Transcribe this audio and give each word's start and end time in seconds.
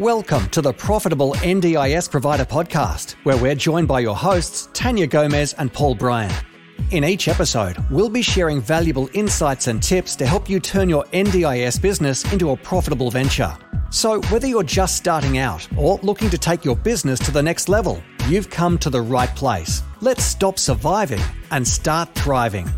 Welcome 0.00 0.48
to 0.48 0.62
the 0.62 0.72
Profitable 0.72 1.34
NDIS 1.34 2.10
Provider 2.10 2.46
Podcast, 2.46 3.16
where 3.24 3.36
we're 3.36 3.54
joined 3.54 3.86
by 3.86 4.00
your 4.00 4.16
hosts, 4.16 4.70
Tania 4.72 5.06
Gomez 5.06 5.52
and 5.58 5.70
Paul 5.70 5.94
Bryan. 5.94 6.32
In 6.90 7.04
each 7.04 7.28
episode, 7.28 7.76
we'll 7.90 8.08
be 8.08 8.22
sharing 8.22 8.62
valuable 8.62 9.10
insights 9.12 9.66
and 9.66 9.82
tips 9.82 10.16
to 10.16 10.26
help 10.26 10.48
you 10.48 10.58
turn 10.58 10.88
your 10.88 11.04
NDIS 11.12 11.82
business 11.82 12.24
into 12.32 12.48
a 12.48 12.56
profitable 12.56 13.10
venture. 13.10 13.54
So, 13.90 14.22
whether 14.30 14.46
you're 14.46 14.62
just 14.62 14.96
starting 14.96 15.36
out 15.36 15.68
or 15.76 15.98
looking 16.02 16.30
to 16.30 16.38
take 16.38 16.64
your 16.64 16.76
business 16.76 17.20
to 17.20 17.30
the 17.30 17.42
next 17.42 17.68
level, 17.68 18.02
you've 18.26 18.48
come 18.48 18.78
to 18.78 18.88
the 18.88 19.02
right 19.02 19.36
place. 19.36 19.82
Let's 20.00 20.24
stop 20.24 20.58
surviving 20.58 21.20
and 21.50 21.68
start 21.68 22.14
thriving. 22.14 22.70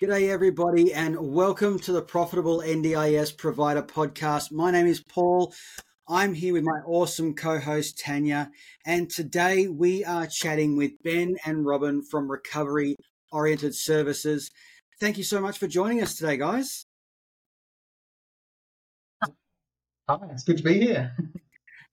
G'day, 0.00 0.30
everybody, 0.30 0.94
and 0.94 1.14
welcome 1.14 1.78
to 1.80 1.92
the 1.92 2.00
Profitable 2.00 2.60
NDIS 2.60 3.36
Provider 3.36 3.82
Podcast. 3.82 4.50
My 4.50 4.70
name 4.70 4.86
is 4.86 5.02
Paul. 5.02 5.52
I'm 6.08 6.32
here 6.32 6.54
with 6.54 6.64
my 6.64 6.80
awesome 6.86 7.34
co 7.34 7.58
host, 7.58 7.98
Tania, 7.98 8.50
and 8.86 9.10
today 9.10 9.68
we 9.68 10.02
are 10.02 10.26
chatting 10.26 10.78
with 10.78 10.92
Ben 11.04 11.36
and 11.44 11.66
Robyn 11.66 12.00
from 12.00 12.30
Recovery 12.30 12.96
Oriented 13.30 13.74
Services. 13.74 14.50
Thank 15.00 15.18
you 15.18 15.22
so 15.22 15.38
much 15.38 15.58
for 15.58 15.66
joining 15.66 16.00
us 16.00 16.14
today, 16.14 16.38
guys. 16.38 16.86
Hi, 19.22 20.16
it's 20.30 20.44
good 20.44 20.56
to 20.56 20.62
be 20.62 20.80
here. 20.80 21.14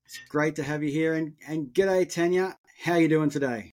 It's 0.05 0.19
great 0.29 0.55
to 0.55 0.63
have 0.63 0.81
you 0.81 0.91
here, 0.93 1.15
and, 1.15 1.33
and 1.45 1.73
g'day, 1.73 2.09
Tania. 2.09 2.57
How 2.85 2.93
are 2.93 3.01
you 3.01 3.09
doing 3.09 3.29
today? 3.29 3.73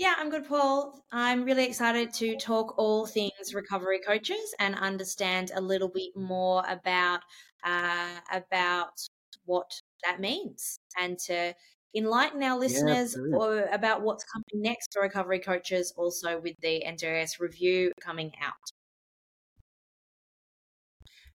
Yeah, 0.00 0.14
I'm 0.16 0.30
good, 0.30 0.48
Paul. 0.48 1.04
I'm 1.12 1.44
really 1.44 1.66
excited 1.66 2.14
to 2.14 2.34
talk 2.36 2.78
all 2.78 3.04
things 3.06 3.52
recovery 3.54 4.00
coaches 4.00 4.54
and 4.58 4.74
understand 4.74 5.50
a 5.54 5.60
little 5.60 5.90
bit 5.90 6.16
more 6.16 6.64
about 6.66 7.20
uh, 7.62 8.20
about 8.32 8.94
what 9.44 9.70
that 10.02 10.18
means 10.18 10.78
and 10.98 11.18
to 11.26 11.54
enlighten 11.94 12.42
our 12.42 12.58
listeners 12.58 13.14
Yeah, 13.14 13.36
or 13.38 13.64
about 13.64 14.00
what's 14.00 14.24
coming 14.24 14.62
next 14.62 14.94
for 14.94 15.02
recovery 15.02 15.38
coaches, 15.38 15.92
also 15.98 16.40
with 16.40 16.56
the 16.62 16.82
NDIS 16.82 17.38
review 17.38 17.92
coming 18.00 18.32
out. 18.42 18.72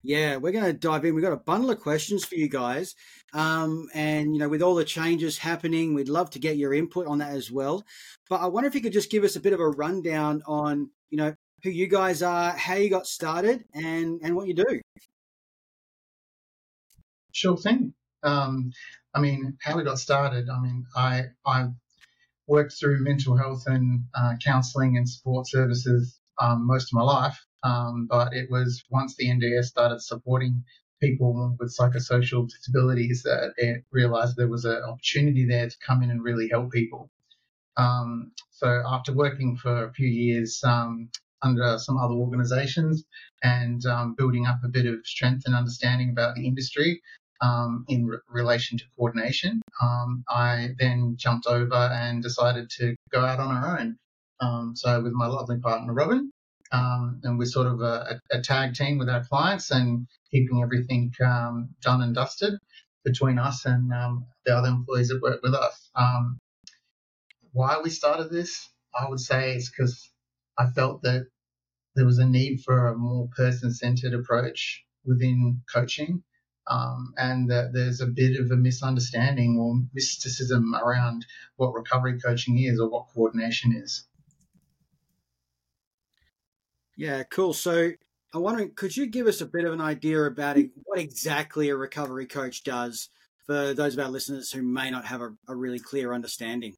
Yeah, 0.04 0.38
we're 0.38 0.52
going 0.52 0.66
to 0.66 0.74
dive 0.74 1.06
in. 1.06 1.14
We've 1.14 1.24
got 1.24 1.32
a 1.34 1.38
bundle 1.38 1.70
of 1.70 1.80
questions 1.80 2.26
for 2.26 2.36
you 2.36 2.50
guys. 2.50 2.96
Um, 3.34 3.88
and, 3.94 4.34
you 4.34 4.40
know, 4.40 4.50
with 4.50 4.64
all 4.64 4.76
the 4.76 4.84
changes 4.84 5.38
happening, 5.38 5.94
we'd 5.94 6.10
love 6.10 6.32
to 6.32 6.40
get 6.40 6.58
your 6.58 6.74
input 6.74 7.06
on 7.08 7.20
that 7.20 7.34
as 7.34 7.52
well. 7.52 7.84
But 8.30 8.42
I 8.42 8.48
wonder 8.48 8.68
if 8.68 8.76
you 8.76 8.82
could 8.82 8.94
just 8.94 9.12
give 9.12 9.24
us 9.24 9.36
a 9.36 9.40
bit 9.40 9.54
of 9.54 9.60
a 9.60 9.70
rundown 9.70 10.42
on, 10.48 10.90
you 11.12 11.18
know, 11.18 11.36
who 11.64 11.70
you 11.70 11.88
guys 11.88 12.24
are, 12.24 12.52
how 12.52 12.74
you 12.74 12.90
got 12.90 13.06
started, 13.06 13.64
and, 13.76 14.20
and 14.24 14.36
what 14.36 14.48
you 14.48 14.56
do. 14.56 14.82
Sure 17.32 17.56
thing. 17.56 17.94
Um, 18.24 18.72
I 19.14 19.20
mean, 19.20 19.58
how 19.62 19.78
we 19.78 19.84
got 19.84 20.00
started. 20.00 20.50
I 20.50 20.60
mean, 20.60 20.86
I 20.96 21.26
I 21.46 21.68
worked 22.48 22.74
through 22.80 23.04
mental 23.04 23.38
health 23.38 23.64
and 23.68 24.06
uh, 24.16 24.34
counselling 24.44 24.98
and 24.98 25.08
support 25.08 25.48
services 25.48 26.20
um, 26.42 26.66
most 26.66 26.86
of 26.86 26.94
my 26.94 27.04
life, 27.04 27.46
um, 27.64 28.08
but 28.10 28.34
it 28.34 28.50
was 28.50 28.84
once 28.90 29.16
the 29.16 29.30
NDS 29.30 29.66
started 29.66 30.02
supporting 30.02 30.64
people 31.02 31.56
with 31.60 31.76
psychosocial 31.76 32.48
disabilities 32.48 33.24
that 33.24 33.54
it 33.58 33.84
realised 33.92 34.36
there 34.38 34.48
was 34.48 34.66
an 34.66 34.84
opportunity 34.84 35.46
there 35.46 35.68
to 35.68 35.76
come 35.86 36.04
in 36.04 36.12
and 36.12 36.24
really 36.24 36.48
help 36.50 36.72
people. 36.72 37.10
Um, 37.78 38.32
so 38.52 38.84
after 38.86 39.14
working 39.14 39.58
for 39.58 39.86
a 39.86 39.94
few 39.94 40.08
years 40.08 40.62
um, 40.64 41.10
under 41.42 41.80
some 41.80 41.98
other 41.98 42.14
organisations 42.14 43.04
and 43.42 43.84
um, 43.88 44.14
building 44.16 44.46
up 44.46 44.60
a 44.64 44.68
bit 44.68 44.86
of 44.86 45.06
strength 45.06 45.44
and 45.46 45.56
understanding 45.56 46.10
about 46.12 46.36
the 46.36 46.46
industry, 46.46 47.02
um, 47.42 47.86
in 47.88 48.06
re- 48.06 48.20
relation 48.30 48.78
to 48.78 48.84
coordination. 48.96 49.62
Um, 49.82 50.24
I 50.30 50.70
then 50.80 51.16
jumped 51.18 51.48
over 51.48 51.76
and 51.76 52.24
decided 52.24 52.70
to 52.78 52.96
go 53.12 53.22
out 53.22 53.40
on 53.40 53.56
our 53.56 53.80
own. 53.80 53.98
Um, 54.40 54.74
so 54.76 55.02
with 55.02 55.14
my 55.14 55.28
lovely 55.28 55.58
partner 55.60 55.94
Robyn, 55.94 56.32
um, 56.72 57.20
and 57.24 57.38
we're 57.38 57.46
sort 57.46 57.68
of 57.68 57.82
a, 57.82 58.22
a, 58.32 58.42
tag 58.42 58.74
team 58.74 58.98
with 58.98 59.10
our 59.10 59.24
clients 59.26 59.72
and 59.72 60.08
keeping 60.32 60.62
everything 60.62 61.12
um, 61.26 61.70
done 61.82 62.02
and 62.02 62.16
dusted 62.16 62.54
between 63.04 63.38
us 63.38 63.66
and 63.66 63.92
um, 63.94 64.26
the 64.46 64.56
other 64.56 64.70
employees 64.70 65.10
that 65.10 65.22
work 65.22 65.42
with 65.44 65.54
us. 65.54 65.90
why 67.52 67.80
we 67.84 67.90
started 67.90 68.32
this, 68.32 68.70
I 68.98 69.10
would 69.10 69.20
say, 69.20 69.56
is 69.56 69.70
because 69.70 70.10
I 70.58 70.68
felt 70.68 71.02
that 71.04 71.28
there 71.96 72.06
was 72.06 72.20
a 72.20 72.26
need 72.26 72.62
for 72.62 72.88
a 72.88 72.98
more 72.98 73.28
person-centered 73.36 74.14
approach 74.14 74.84
within 75.04 75.62
coaching 75.74 76.24
um, 76.68 77.14
and 77.18 77.50
that 77.50 77.74
there's 77.74 78.02
a 78.02 78.08
bit 78.08 78.40
of 78.40 78.52
a 78.52 78.56
misunderstanding 78.56 79.58
or 79.58 79.82
mysticism 79.94 80.74
around 80.76 81.26
what 81.58 81.74
recovery 81.74 82.20
coaching 82.20 82.60
is 82.60 82.80
or 82.80 82.90
what 82.90 83.08
coordination 83.14 83.74
is. 83.76 84.08
Yeah, 86.96 87.24
cool. 87.24 87.54
So 87.54 87.92
I'm 88.34 88.42
wondering, 88.42 88.72
could 88.76 88.96
you 88.96 89.08
give 89.08 89.28
us 89.28 89.42
a 89.42 89.46
bit 89.46 89.66
of 89.66 89.74
an 89.74 89.82
idea 89.82 90.24
about 90.24 90.58
what 90.84 91.00
exactly 91.00 91.70
a 91.70 91.76
recovery 91.76 92.26
coach 92.26 92.64
does 92.64 93.10
for 93.46 93.74
those 93.74 93.94
of 93.94 94.00
our 94.00 94.10
listeners 94.10 94.52
who 94.52 94.62
may 94.62 94.90
not 94.90 95.06
have 95.06 95.22
a, 95.22 95.34
a 95.48 95.56
really 95.56 95.80
clear 95.80 96.14
understanding? 96.14 96.76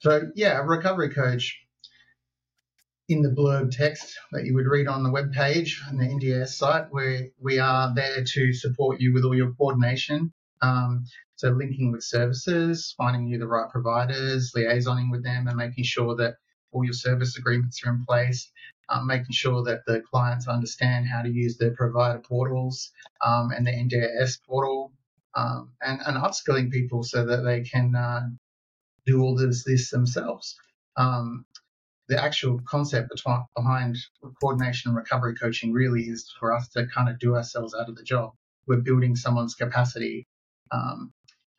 So, 0.00 0.20
yeah, 0.34 0.60
a 0.60 0.62
recovery 0.62 1.14
coach 1.14 1.64
in 3.08 3.22
the 3.22 3.30
blurb 3.30 3.70
text 3.70 4.18
that 4.32 4.44
you 4.44 4.54
would 4.54 4.66
read 4.66 4.86
on 4.86 5.02
the 5.02 5.10
web 5.10 5.32
page 5.32 5.82
on 5.88 5.96
the 5.96 6.04
NDS 6.04 6.48
site, 6.48 6.86
where 6.90 7.28
we 7.40 7.58
are 7.58 7.94
there 7.94 8.24
to 8.24 8.52
support 8.52 9.00
you 9.00 9.12
with 9.14 9.24
all 9.24 9.34
your 9.34 9.52
coordination. 9.52 10.32
Um, 10.64 11.04
so 11.36 11.50
linking 11.50 11.92
with 11.92 12.02
services, 12.02 12.94
finding 12.96 13.26
you 13.26 13.38
the 13.38 13.46
right 13.46 13.68
providers, 13.70 14.52
liaisoning 14.56 15.10
with 15.10 15.22
them, 15.22 15.46
and 15.46 15.56
making 15.56 15.84
sure 15.84 16.16
that 16.16 16.36
all 16.72 16.84
your 16.84 16.94
service 16.94 17.36
agreements 17.36 17.84
are 17.84 17.90
in 17.90 18.04
place. 18.04 18.50
Um, 18.88 19.06
making 19.06 19.32
sure 19.32 19.62
that 19.64 19.80
the 19.86 20.02
clients 20.02 20.46
understand 20.46 21.06
how 21.06 21.22
to 21.22 21.30
use 21.30 21.56
their 21.56 21.74
provider 21.74 22.20
portals 22.20 22.92
um, 23.24 23.50
and 23.50 23.66
the 23.66 23.70
NDIS 23.70 24.40
portal, 24.46 24.92
um, 25.34 25.72
and, 25.80 26.00
and 26.06 26.18
upskilling 26.18 26.70
people 26.70 27.02
so 27.02 27.24
that 27.24 27.44
they 27.44 27.62
can 27.62 27.94
uh, 27.94 28.28
do 29.06 29.22
all 29.22 29.36
this, 29.36 29.64
this 29.64 29.90
themselves. 29.90 30.56
Um, 30.96 31.46
the 32.08 32.22
actual 32.22 32.60
concept 32.66 33.10
behind 33.56 33.96
coordination 34.40 34.90
and 34.90 34.96
recovery 34.96 35.34
coaching 35.34 35.72
really 35.72 36.02
is 36.02 36.30
for 36.38 36.52
us 36.54 36.68
to 36.70 36.86
kind 36.86 37.08
of 37.08 37.18
do 37.18 37.34
ourselves 37.36 37.74
out 37.74 37.88
of 37.88 37.96
the 37.96 38.02
job. 38.02 38.32
We're 38.66 38.82
building 38.82 39.16
someone's 39.16 39.54
capacity. 39.54 40.26
Um, 40.70 41.12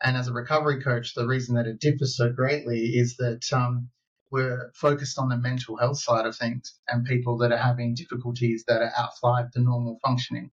and 0.03 0.17
as 0.17 0.27
a 0.27 0.33
recovery 0.33 0.81
coach, 0.81 1.13
the 1.13 1.27
reason 1.27 1.55
that 1.55 1.67
it 1.67 1.79
differs 1.79 2.17
so 2.17 2.31
greatly 2.31 2.97
is 2.97 3.17
that 3.17 3.51
um, 3.53 3.89
we're 4.31 4.71
focused 4.75 5.17
on 5.17 5.29
the 5.29 5.37
mental 5.37 5.77
health 5.77 5.99
side 5.99 6.25
of 6.25 6.35
things 6.35 6.77
and 6.87 7.05
people 7.05 7.37
that 7.37 7.51
are 7.51 7.57
having 7.57 7.95
difficulties 7.95 8.65
that 8.67 8.81
are 8.81 8.91
outside 8.97 9.45
the 9.53 9.61
normal 9.61 9.99
functioning 10.05 10.51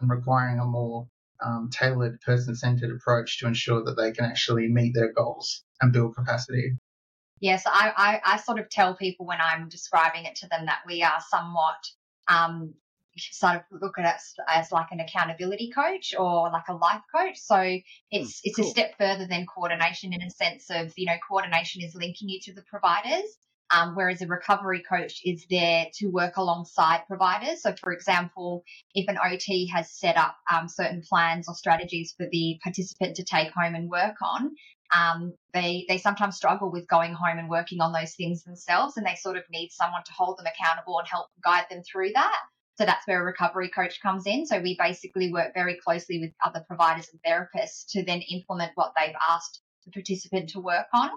and 0.00 0.10
requiring 0.10 0.58
a 0.58 0.64
more 0.64 1.08
um, 1.44 1.70
tailored, 1.72 2.20
person 2.20 2.54
centered 2.54 2.94
approach 2.94 3.38
to 3.38 3.46
ensure 3.46 3.82
that 3.84 3.96
they 3.96 4.12
can 4.12 4.24
actually 4.24 4.68
meet 4.68 4.94
their 4.94 5.12
goals 5.12 5.64
and 5.80 5.92
build 5.92 6.14
capacity. 6.14 6.76
Yes, 7.40 7.64
I, 7.66 7.92
I, 7.96 8.34
I, 8.34 8.36
sort 8.36 8.60
of 8.60 8.70
tell 8.70 8.94
people 8.94 9.26
when 9.26 9.40
I'm 9.40 9.68
describing 9.68 10.26
it 10.26 10.36
to 10.36 10.48
them 10.48 10.66
that 10.66 10.82
we 10.86 11.02
are 11.02 11.20
somewhat 11.28 11.84
um, 12.28 12.74
sort 13.18 13.56
of 13.56 13.62
look 13.70 13.98
at 13.98 14.06
us 14.06 14.34
as 14.48 14.72
like 14.72 14.88
an 14.90 15.00
accountability 15.00 15.70
coach 15.74 16.14
or 16.18 16.50
like 16.50 16.68
a 16.68 16.74
life 16.74 17.02
coach. 17.14 17.38
So 17.38 17.60
it's 18.10 18.40
mm, 18.40 18.40
it's 18.44 18.56
cool. 18.56 18.66
a 18.66 18.70
step 18.70 18.94
further 18.98 19.26
than 19.26 19.46
coordination 19.46 20.12
in 20.12 20.22
a 20.22 20.30
sense 20.30 20.66
of 20.70 20.92
you 20.96 21.06
know 21.06 21.16
coordination 21.28 21.82
is 21.82 21.94
linking 21.94 22.28
you 22.28 22.40
to 22.42 22.54
the 22.54 22.62
providers. 22.62 23.24
Um, 23.74 23.94
whereas 23.94 24.20
a 24.20 24.26
recovery 24.26 24.82
coach 24.86 25.22
is 25.24 25.46
there 25.48 25.86
to 25.94 26.08
work 26.08 26.36
alongside 26.36 27.06
providers. 27.08 27.62
So, 27.62 27.74
for 27.82 27.94
example, 27.94 28.64
if 28.94 29.08
an 29.08 29.16
OT 29.16 29.66
has 29.68 29.90
set 29.90 30.18
up 30.18 30.36
um, 30.52 30.68
certain 30.68 31.02
plans 31.08 31.48
or 31.48 31.54
strategies 31.54 32.12
for 32.14 32.26
the 32.30 32.58
participant 32.62 33.16
to 33.16 33.24
take 33.24 33.50
home 33.50 33.74
and 33.74 33.88
work 33.88 34.16
on, 34.20 34.50
um, 34.94 35.32
they 35.54 35.86
they 35.88 35.96
sometimes 35.96 36.36
struggle 36.36 36.70
with 36.70 36.86
going 36.86 37.14
home 37.14 37.38
and 37.38 37.48
working 37.48 37.80
on 37.80 37.92
those 37.92 38.14
things 38.14 38.44
themselves, 38.44 38.96
and 38.96 39.06
they 39.06 39.14
sort 39.14 39.38
of 39.38 39.44
need 39.50 39.70
someone 39.70 40.02
to 40.04 40.12
hold 40.12 40.38
them 40.38 40.46
accountable 40.46 40.98
and 40.98 41.08
help 41.08 41.28
guide 41.42 41.64
them 41.70 41.82
through 41.82 42.10
that. 42.12 42.40
So 42.78 42.86
that's 42.86 43.06
where 43.06 43.20
a 43.20 43.24
recovery 43.24 43.68
coach 43.68 44.00
comes 44.00 44.26
in. 44.26 44.46
So 44.46 44.60
we 44.60 44.76
basically 44.78 45.32
work 45.32 45.52
very 45.54 45.76
closely 45.76 46.18
with 46.20 46.32
other 46.44 46.64
providers 46.66 47.10
and 47.12 47.20
therapists 47.22 47.86
to 47.90 48.04
then 48.04 48.22
implement 48.30 48.72
what 48.74 48.92
they've 48.98 49.14
asked 49.30 49.60
the 49.84 49.92
participant 49.92 50.50
to 50.50 50.60
work 50.60 50.86
on. 50.94 51.10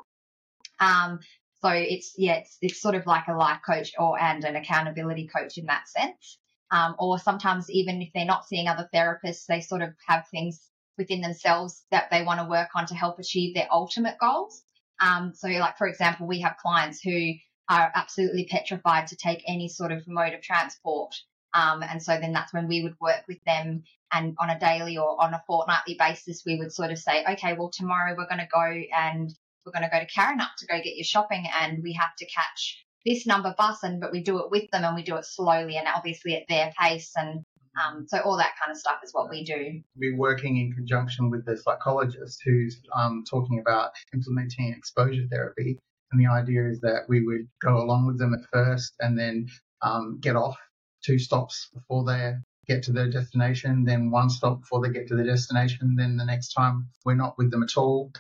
Um, 0.80 1.20
so 1.62 1.70
it's 1.70 2.14
yeah, 2.18 2.36
it's, 2.36 2.58
it's 2.62 2.82
sort 2.82 2.96
of 2.96 3.06
like 3.06 3.28
a 3.28 3.34
life 3.34 3.62
coach 3.66 3.94
or 3.98 4.20
and 4.20 4.44
an 4.44 4.56
accountability 4.56 5.28
coach 5.28 5.58
in 5.58 5.66
that 5.66 5.88
sense. 5.88 6.38
Um, 6.72 6.96
or 7.00 7.20
sometimes 7.20 7.70
even 7.70 8.02
if 8.02 8.10
they're 8.14 8.26
not 8.26 8.46
seeing 8.46 8.68
other 8.68 8.90
therapists, 8.94 9.46
they 9.48 9.62
sort 9.62 9.82
of 9.82 9.94
have 10.08 10.28
things 10.30 10.70
within 10.98 11.22
themselves 11.22 11.84
that 11.92 12.10
they 12.12 12.24
want 12.24 12.40
to 12.40 12.50
work 12.50 12.70
on 12.76 12.86
to 12.88 12.96
help 12.96 13.20
achieve 13.20 13.56
their 13.56 13.68
ultimate 13.72 14.18
goals. 14.20 14.64
Um, 15.00 15.34
so, 15.34 15.48
like 15.48 15.78
for 15.78 15.88
example, 15.88 16.28
we 16.28 16.42
have 16.42 16.58
clients 16.58 17.02
who 17.02 17.34
are 17.70 17.92
absolutely 17.96 18.48
petrified 18.50 19.08
to 19.08 19.16
take 19.16 19.44
any 19.48 19.68
sort 19.68 19.92
of 19.92 20.08
mode 20.08 20.34
of 20.34 20.42
transport. 20.42 21.16
Um, 21.56 21.82
and 21.84 22.04
so 22.04 22.20
then 22.20 22.34
that's 22.34 22.54
when 22.54 22.68
we 22.68 22.84
would 22.84 22.96
work 23.00 23.24
with 23.28 23.42
them 23.46 23.84
and 24.14 24.36
on 24.40 24.50
a 24.50 24.60
daily 24.60 24.98
or 24.98 25.22
on 25.22 25.34
a 25.34 25.42
fortnightly 25.48 25.96
basis, 25.98 26.44
we 26.46 26.58
would 26.58 26.74
sort 26.74 26.92
of 26.92 27.00
say, 27.00 27.24
okay, 27.32 27.54
well, 27.54 27.72
tomorrow 27.72 28.14
we're 28.18 28.28
going 28.28 28.40
to 28.40 28.48
go 28.54 28.84
and 28.94 29.34
we're 29.66 29.72
going 29.72 29.84
to 29.84 29.90
go 29.90 30.00
to 30.00 30.06
Karrinyup 30.06 30.56
to 30.60 30.68
go 30.68 30.78
get 30.78 30.96
your 30.96 31.06
shopping 31.06 31.46
and 31.62 31.82
we 31.82 31.94
have 31.94 32.16
to 32.20 32.26
catch 32.26 32.84
this 33.06 33.26
number 33.26 33.54
bus 33.58 33.84
and 33.84 34.02
but 34.02 34.12
we 34.12 34.22
do 34.22 34.40
it 34.40 34.52
with 34.52 34.70
them 34.72 34.84
and 34.84 34.96
we 34.96 35.04
do 35.04 35.16
it 35.16 35.26
slowly 35.26 35.78
and 35.78 35.88
obviously 35.88 36.36
at 36.36 36.44
their 36.50 36.72
pace 36.80 37.12
and 37.16 37.44
um, 37.84 38.06
so 38.08 38.20
all 38.20 38.38
that 38.38 38.54
kind 38.62 38.72
of 38.72 38.78
stuff 38.78 39.00
is 39.04 39.14
what 39.14 39.30
we 39.30 39.44
do. 39.44 39.82
We're 39.98 40.18
working 40.18 40.58
in 40.58 40.72
conjunction 40.72 41.30
with 41.30 41.46
the 41.46 41.58
psychologist 41.58 42.42
who's 42.46 42.82
um, 42.96 43.24
talking 43.30 43.60
about 43.60 43.92
implementing 44.14 44.74
exposure 44.74 45.28
therapy. 45.30 45.78
And 46.12 46.22
the 46.22 46.32
idea 46.32 46.70
is 46.70 46.80
that 46.82 47.02
we 47.10 47.26
would 47.26 47.48
go 47.62 47.78
along 47.78 48.08
with 48.08 48.18
them 48.18 48.34
at 48.34 48.48
first 48.52 48.94
and 49.02 49.20
then 49.20 49.48
um, 49.82 50.20
get 50.22 50.38
off 50.38 50.58
two 51.06 51.20
stops 51.20 51.70
before 51.74 52.04
they 52.04 52.34
get 52.68 52.84
to 52.84 52.92
their 52.92 53.10
destination, 53.10 53.86
then 53.86 54.12
one 54.12 54.30
stop 54.30 54.62
before 54.62 54.82
they 54.82 54.92
get 54.92 55.08
to 55.08 55.16
their 55.16 55.26
destination. 55.26 55.96
Then 55.96 56.18
the 56.18 56.26
next 56.26 56.54
time 56.54 56.90
we're 57.06 57.16
not 57.16 57.38
with 57.38 57.52
them 57.52 57.64
at 57.64 57.78
all. 57.78 58.12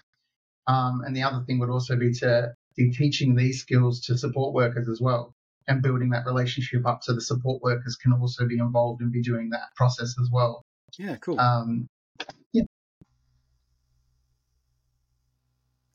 Um, 0.67 1.01
and 1.05 1.15
the 1.15 1.23
other 1.23 1.43
thing 1.45 1.59
would 1.59 1.69
also 1.69 1.95
be 1.95 2.13
to 2.13 2.53
be 2.75 2.91
teaching 2.91 3.35
these 3.35 3.61
skills 3.61 4.01
to 4.01 4.17
support 4.17 4.53
workers 4.53 4.89
as 4.89 4.99
well 5.01 5.33
and 5.67 5.81
building 5.81 6.09
that 6.09 6.25
relationship 6.25 6.85
up 6.85 7.03
so 7.03 7.13
the 7.13 7.21
support 7.21 7.61
workers 7.63 7.95
can 7.95 8.13
also 8.13 8.45
be 8.45 8.59
involved 8.59 9.01
and 9.01 9.11
be 9.11 9.21
doing 9.21 9.49
that 9.49 9.73
process 9.75 10.15
as 10.21 10.29
well. 10.31 10.61
Yeah, 10.97 11.15
cool. 11.17 11.39
Um, 11.39 11.87
yeah. 12.53 12.63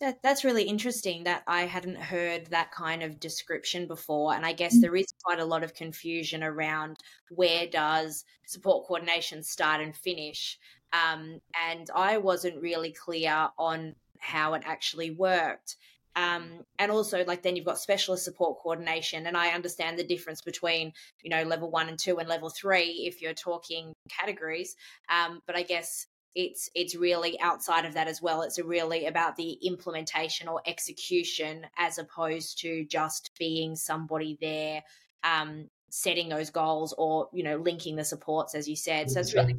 That, 0.01 0.23
that's 0.23 0.45
really 0.45 0.63
interesting 0.65 1.25
that 1.25 1.43
I 1.47 1.63
hadn't 1.67 1.97
heard 1.97 2.47
that 2.47 2.73
kind 2.73 3.03
of 3.03 3.21
description 3.21 3.87
before. 3.87 4.35
And 4.35 4.47
I 4.47 4.53
guess 4.55 4.79
Mm. 4.79 4.81
there 4.81 4.97
is 4.97 5.13
quite 5.23 5.39
a 5.41 5.45
lot 5.45 5.63
of 5.63 5.75
confusion 5.75 6.43
around 6.43 6.97
where 7.29 7.67
does 7.67 8.25
support 8.47 8.87
coordination 8.87 9.43
start 9.43 9.83
and 9.83 9.95
finish. 9.95 10.59
Um, 10.93 11.41
and 11.55 11.89
I 11.95 12.17
wasn't 12.17 12.63
really 12.63 12.93
clear 12.93 13.51
on 13.59 13.95
how 14.19 14.55
it 14.55 14.63
actually 14.65 15.11
worked. 15.11 15.77
Um, 16.17 16.65
and 16.79 16.91
also, 16.91 17.25
like, 17.25 17.43
then 17.43 17.55
you've 17.55 17.67
got 17.67 17.79
specialist 17.79 18.25
support 18.25 18.59
coordination. 18.59 19.27
And 19.27 19.37
I 19.37 19.51
understand 19.51 19.99
the 19.99 20.05
difference 20.05 20.41
between, 20.41 20.93
you 21.23 21.31
know, 21.31 21.43
level 21.45 21.71
one 21.71 21.89
and 21.89 21.99
two 21.99 22.19
and 22.19 22.29
level 22.29 22.49
three 22.51 23.07
if 23.07 23.21
you're 23.21 23.35
talking 23.35 23.93
categories. 24.09 24.75
Um, 25.09 25.43
but 25.47 25.57
I 25.57 25.63
guess 25.63 26.07
it's 26.35 26.71
it's 26.75 26.95
really 26.95 27.39
outside 27.41 27.85
of 27.85 27.95
that 27.95 28.07
as 28.07 28.23
well 28.23 28.43
it's 28.43 28.59
really 28.59 29.07
about 29.07 29.37
the 29.37 29.53
implementation 29.63 30.49
or 30.49 30.63
execution 30.67 31.67
as 31.77 31.99
opposed 31.99 32.61
to 32.61 32.85
just 32.87 33.31
being 33.39 33.75
somebody 33.75 34.39
there 34.41 34.83
um 35.25 35.69
setting 35.91 36.29
those 36.29 36.51
goals 36.51 36.95
or 36.97 37.29
you 37.33 37.43
know 37.43 37.57
linking 37.57 37.97
the 37.97 38.05
supports 38.05 38.55
as 38.55 38.69
you 38.69 38.77
said 38.77 39.11
so 39.11 39.21
it's 39.21 39.35
really 39.35 39.57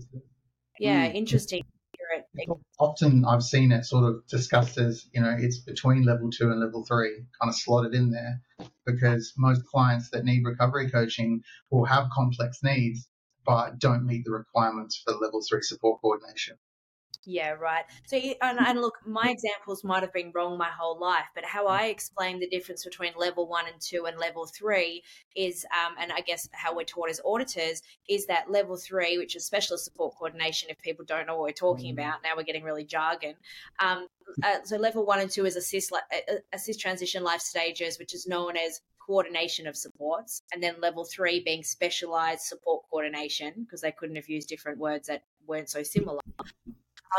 yeah 0.79 1.09
Mm. 1.09 1.15
interesting 1.15 1.63
to 1.63 1.97
hear 1.97 2.23
it. 2.47 2.49
Often 2.79 3.25
I've 3.25 3.43
seen 3.43 3.71
it 3.71 3.85
sort 3.85 4.05
of 4.05 4.25
discussed 4.27 4.77
as, 4.77 5.05
you 5.13 5.21
know, 5.21 5.35
it's 5.37 5.59
between 5.59 6.03
level 6.03 6.29
two 6.31 6.49
and 6.49 6.59
level 6.59 6.83
three, 6.85 7.25
kind 7.39 7.49
of 7.49 7.55
slotted 7.55 7.93
in 7.93 8.09
there, 8.11 8.41
because 8.85 9.33
most 9.37 9.65
clients 9.65 10.09
that 10.11 10.23
need 10.25 10.43
recovery 10.45 10.89
coaching 10.89 11.43
will 11.69 11.85
have 11.85 12.09
complex 12.09 12.59
needs, 12.63 13.07
but 13.45 13.79
don't 13.79 14.05
meet 14.05 14.25
the 14.25 14.31
requirements 14.31 15.01
for 15.03 15.13
level 15.13 15.41
three 15.47 15.61
support 15.61 16.01
coordination. 16.01 16.57
Yeah, 17.23 17.51
right. 17.51 17.85
So, 18.05 18.15
you- 18.15 18.33
and, 18.41 18.57
and 18.59 18.81
look, 18.81 18.95
my 19.05 19.29
examples 19.29 19.83
might 19.83 20.01
have 20.01 20.11
been 20.11 20.31
wrong 20.33 20.57
my 20.57 20.69
whole 20.69 20.99
life, 20.99 21.25
but 21.35 21.45
how 21.45 21.67
I 21.67 21.85
explain 21.85 22.39
the 22.39 22.49
difference 22.49 22.83
between 22.83 23.13
level 23.15 23.47
one 23.47 23.67
and 23.67 23.79
two 23.79 24.05
and 24.05 24.17
level 24.17 24.47
three 24.47 25.03
is, 25.35 25.63
um, 25.71 25.93
and 25.99 26.11
I 26.11 26.21
guess 26.21 26.49
how 26.51 26.75
we're 26.75 26.83
taught 26.83 27.11
as 27.11 27.21
auditors, 27.23 27.83
is 28.09 28.25
that 28.25 28.49
level 28.49 28.75
three, 28.75 29.19
which 29.19 29.35
is 29.35 29.45
specialist 29.45 29.85
support 29.85 30.15
coordination, 30.17 30.69
if 30.71 30.79
people 30.79 31.05
don't 31.05 31.27
know 31.27 31.35
what 31.35 31.43
we're 31.43 31.51
talking 31.51 31.91
about, 31.91 32.23
now 32.23 32.31
we're 32.35 32.41
getting 32.43 32.63
really 32.63 32.85
jargon. 32.85 33.35
Um, 33.77 34.07
uh, 34.41 34.63
so, 34.63 34.77
level 34.77 35.05
one 35.05 35.19
and 35.19 35.29
two 35.29 35.45
is 35.45 35.55
assist, 35.55 35.91
uh, 35.91 35.97
uh, 36.27 36.35
assist 36.53 36.79
transition 36.79 37.23
life 37.23 37.41
stages, 37.41 37.99
which 37.99 38.15
is 38.15 38.25
known 38.25 38.57
as 38.57 38.81
coordination 39.11 39.67
of 39.67 39.75
supports, 39.75 40.41
and 40.53 40.63
then 40.63 40.75
level 40.79 41.03
three 41.03 41.41
being 41.43 41.63
specialized 41.63 42.43
support 42.43 42.83
coordination, 42.89 43.51
because 43.63 43.81
they 43.81 43.91
couldn't 43.91 44.15
have 44.15 44.29
used 44.29 44.47
different 44.47 44.77
words 44.79 45.07
that 45.07 45.23
weren't 45.47 45.69
so 45.69 45.83
similar 45.83 46.21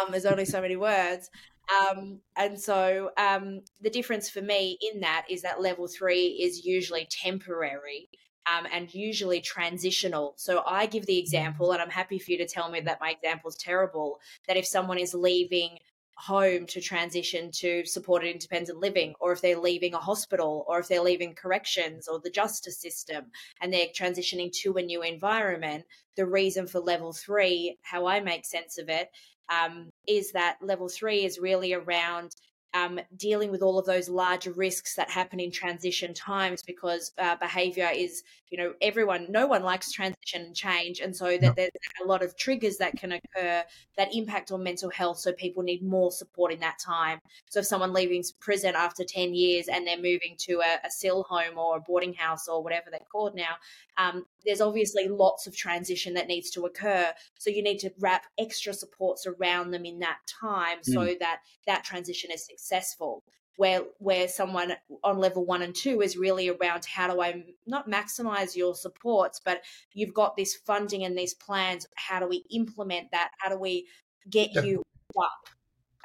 um, 0.01 0.11
there's 0.11 0.27
only 0.27 0.45
so 0.45 0.61
many 0.61 0.77
words. 0.77 1.31
Um, 1.71 2.21
and 2.37 2.59
so 2.59 3.11
um, 3.17 3.61
the 3.81 3.91
difference 3.91 4.29
for 4.29 4.43
me 4.43 4.79
in 4.81 5.01
that 5.01 5.27
is 5.31 5.43
that 5.43 5.63
level 5.63 5.87
three 5.87 6.27
is 6.27 6.65
usually 6.65 7.07
temporary 7.11 8.09
um, 8.47 8.67
and 8.73 8.93
usually 8.93 9.41
transitional. 9.41 10.35
So 10.37 10.63
I 10.67 10.87
give 10.87 11.07
the 11.07 11.19
example, 11.19 11.73
and 11.73 11.81
I'm 11.81 11.91
happy 11.91 12.19
for 12.19 12.33
you 12.33 12.39
to 12.39 12.47
tell 12.47 12.71
me 12.71 12.81
that 12.81 13.01
my 13.01 13.11
example 13.11 13.51
is 13.51 13.57
terrible, 13.57 14.21
that 14.49 14.57
if 14.57 14.67
someone 14.67 14.99
is 14.99 15.15
leaving 15.15 15.79
home 16.17 16.67
to 16.67 16.81
transition 16.81 17.51
to 17.51 17.85
supported 17.85 18.31
independent 18.31 18.79
living, 18.79 19.15
or 19.21 19.33
if 19.33 19.41
they're 19.41 19.59
leaving 19.59 19.95
a 19.95 19.99
hospital, 19.99 20.65
or 20.69 20.81
if 20.81 20.89
they're 20.89 21.03
leaving 21.03 21.35
corrections 21.35 22.09
or 22.09 22.21
the 22.21 22.31
justice 22.31 22.79
system 22.79 23.25
and 23.61 23.73
they're 23.73 23.89
transitioning 23.89 24.53
to 24.53 24.75
a 24.75 24.83
new 24.83 25.03
environment, 25.03 25.85
the 26.17 26.27
reason 26.27 26.67
for 26.67 26.81
level 26.81 27.13
three, 27.13 27.79
how 27.83 28.07
I 28.07 28.21
make 28.21 28.45
sense 28.45 28.79
of 28.79 28.89
it, 28.89 29.11
um, 29.49 29.91
is 30.07 30.33
that 30.33 30.59
level 30.61 30.89
three 30.89 31.25
is 31.25 31.39
really 31.39 31.73
around 31.73 32.37
um, 32.75 33.01
dealing 33.17 33.51
with 33.51 33.63
all 33.63 33.79
of 33.79 33.87
those 33.87 34.09
larger 34.09 34.53
risks 34.53 34.95
that 34.97 35.11
happen 35.11 35.41
in 35.41 35.51
transition 35.51 36.15
times 36.15 36.63
because 36.63 37.13
uh, 37.19 37.37
behavior 37.37 37.91
is, 37.95 38.23
you 38.49 38.59
know, 38.59 38.75
everyone, 38.81 39.27
no 39.31 39.47
one 39.47 39.63
likes 39.63 39.93
transition 39.93 40.43
and 40.43 40.57
change. 40.57 41.01
And 41.01 41.15
so 41.15 41.37
that 41.39 41.41
No. 41.41 41.53
there's 41.57 41.71
a 42.03 42.07
lot 42.07 42.23
of 42.23 42.37
triggers 42.37 42.79
that 42.79 42.97
can 42.97 43.13
occur 43.13 43.65
that 43.97 44.15
impact 44.15 44.53
on 44.53 44.63
mental 44.63 44.91
health. 44.91 45.19
So 45.19 45.33
people 45.33 45.63
need 45.63 45.83
more 45.83 46.11
support 46.11 46.53
in 46.53 46.61
that 46.61 46.79
time. 46.79 47.19
So 47.51 47.61
if 47.61 47.67
someone 47.67 47.93
leaving 47.93 48.23
prison 48.41 48.75
after 48.77 49.05
10 49.05 49.35
years 49.35 49.69
and 49.69 49.87
they're 49.87 49.97
moving 49.97 50.37
to 50.39 50.61
a, 50.61 50.87
a 50.87 50.91
SIL 50.91 51.25
home 51.25 51.59
or 51.59 51.77
a 51.77 51.81
boarding 51.81 52.15
house 52.15 52.49
or 52.49 52.63
whatever 52.63 52.87
they're 52.91 53.01
called 53.11 53.35
now, 53.35 53.57
um, 53.99 54.25
there's 54.45 54.61
obviously 54.61 55.09
lots 55.09 55.47
of 55.47 55.57
transition 55.57 56.15
that 56.15 56.29
needs 56.29 56.51
to 56.51 56.67
occur. 56.67 57.13
So 57.39 57.51
you 57.51 57.63
need 57.63 57.79
to 57.81 57.93
wrap 58.01 58.25
extra 58.39 58.73
supports 58.75 59.27
around 59.27 59.71
them 59.71 59.85
in 59.85 59.99
that 60.01 60.19
time 60.41 60.79
so 60.83 61.01
mm. 61.01 61.19
that 61.19 61.41
that 61.67 61.85
transition 61.85 62.31
is 62.31 62.47
successful. 62.47 63.25
Where 63.57 63.83
where 63.99 64.29
someone 64.29 64.73
on 65.05 65.19
level 65.19 65.45
one 65.45 65.61
and 65.63 65.75
two 65.75 66.01
is 66.01 66.17
really 66.17 66.49
around 66.49 66.87
how 66.87 67.13
do 67.13 67.21
I 67.21 67.45
not 67.67 67.89
maximize 67.89 68.57
your 68.57 68.75
supports, 68.75 69.41
but 69.45 69.63
you've 69.93 70.15
got 70.15 70.37
this 70.37 70.55
funding 70.55 71.05
and 71.05 71.17
these 71.17 71.35
plans. 71.35 71.87
How 71.97 72.19
do 72.19 72.27
we 72.27 72.45
implement 72.51 73.11
that? 73.13 73.31
How 73.39 73.51
do 73.51 73.59
we 73.59 73.87
get 74.29 74.55
Yep. 74.55 74.65
you 74.65 74.83
up? 75.23 75.49